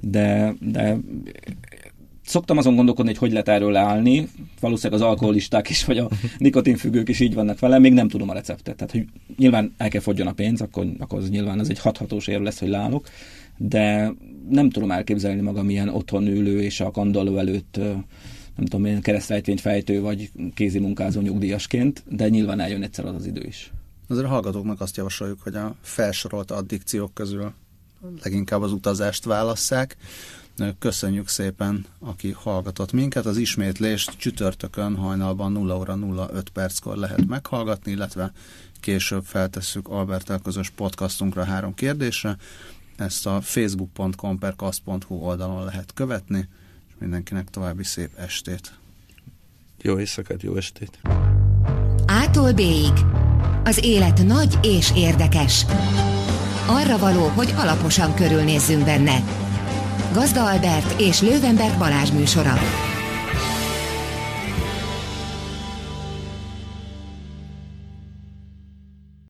de, 0.00 0.54
de 0.60 0.96
szoktam 2.28 2.58
azon 2.58 2.74
gondolkodni, 2.74 3.10
hogy 3.10 3.20
hogy 3.20 3.30
lehet 3.30 3.48
erről 3.48 3.72
leállni. 3.72 4.28
Valószínűleg 4.60 5.00
az 5.02 5.06
alkoholisták 5.06 5.70
is, 5.70 5.84
vagy 5.84 5.98
a 5.98 6.08
nikotinfüggők 6.38 7.08
is 7.08 7.20
így 7.20 7.34
vannak 7.34 7.58
vele, 7.58 7.78
még 7.78 7.92
nem 7.92 8.08
tudom 8.08 8.28
a 8.28 8.34
receptet. 8.34 8.76
Tehát, 8.76 8.92
hogy 8.92 9.04
nyilván 9.36 9.74
el 9.76 9.88
kell 9.88 10.00
fogjon 10.00 10.26
a 10.26 10.32
pénz, 10.32 10.60
akkor, 10.60 10.86
akkor 10.98 11.18
az 11.18 11.30
nyilván 11.30 11.60
ez 11.60 11.68
egy 11.68 11.78
hathatós 11.78 12.26
érv 12.26 12.42
lesz, 12.42 12.58
hogy 12.58 12.68
leállok, 12.68 13.08
de 13.56 14.12
nem 14.48 14.70
tudom 14.70 14.90
elképzelni 14.90 15.40
magam 15.40 15.70
ilyen 15.70 15.88
otthon 15.88 16.26
ülő 16.26 16.62
és 16.62 16.80
a 16.80 16.90
kandalló 16.90 17.36
előtt 17.36 17.80
nem 18.58 18.66
tudom 18.66 18.84
én, 18.84 19.00
keresztrejtvényt 19.00 19.60
fejtő 19.60 20.00
vagy 20.00 20.30
kézi 20.54 20.78
munkázó 20.78 21.20
nyugdíjasként, 21.20 22.02
de 22.08 22.28
nyilván 22.28 22.60
eljön 22.60 22.82
egyszer 22.82 23.04
az 23.04 23.14
az 23.14 23.26
idő 23.26 23.44
is. 23.46 23.72
Azért 24.08 24.26
a 24.26 24.28
hallgatóknak 24.28 24.80
azt 24.80 24.96
javasoljuk, 24.96 25.40
hogy 25.42 25.54
a 25.54 25.76
felsorolt 25.80 26.50
addikciók 26.50 27.14
közül 27.14 27.52
leginkább 28.22 28.62
az 28.62 28.72
utazást 28.72 29.24
válasszák. 29.24 29.96
Köszönjük 30.78 31.28
szépen, 31.28 31.86
aki 31.98 32.30
hallgatott 32.30 32.92
minket. 32.92 33.26
Az 33.26 33.36
ismétlést 33.36 34.16
csütörtökön 34.16 34.96
hajnalban 34.96 35.52
0 35.52 35.76
óra 35.76 35.98
05 36.32 36.48
perckor 36.48 36.96
lehet 36.96 37.26
meghallgatni, 37.26 37.92
illetve 37.92 38.32
később 38.80 39.24
feltesszük 39.24 39.88
Albertel 39.88 40.38
közös 40.38 40.70
podcastunkra 40.70 41.44
három 41.44 41.74
kérdésre. 41.74 42.36
Ezt 42.96 43.26
a 43.26 43.40
facebook.com 43.40 44.38
per 44.38 44.54
oldalon 45.08 45.64
lehet 45.64 45.92
követni 45.94 46.48
mindenkinek 46.98 47.50
további 47.50 47.84
szép 47.84 48.10
estét. 48.16 48.72
Jó 49.82 49.98
éjszakát, 49.98 50.42
jó 50.42 50.56
estét. 50.56 50.98
Ától 52.06 52.52
b 52.52 52.60
Az 53.64 53.84
élet 53.84 54.26
nagy 54.26 54.58
és 54.62 54.92
érdekes. 54.96 55.64
Arra 56.66 56.98
való, 56.98 57.26
hogy 57.26 57.54
alaposan 57.56 58.14
körülnézzünk 58.14 58.84
benne. 58.84 59.22
Gazda 60.12 60.50
Albert 60.50 61.00
és 61.00 61.20
Lővenberg 61.20 61.78
Balázs 61.78 62.10
műsora. 62.10 62.58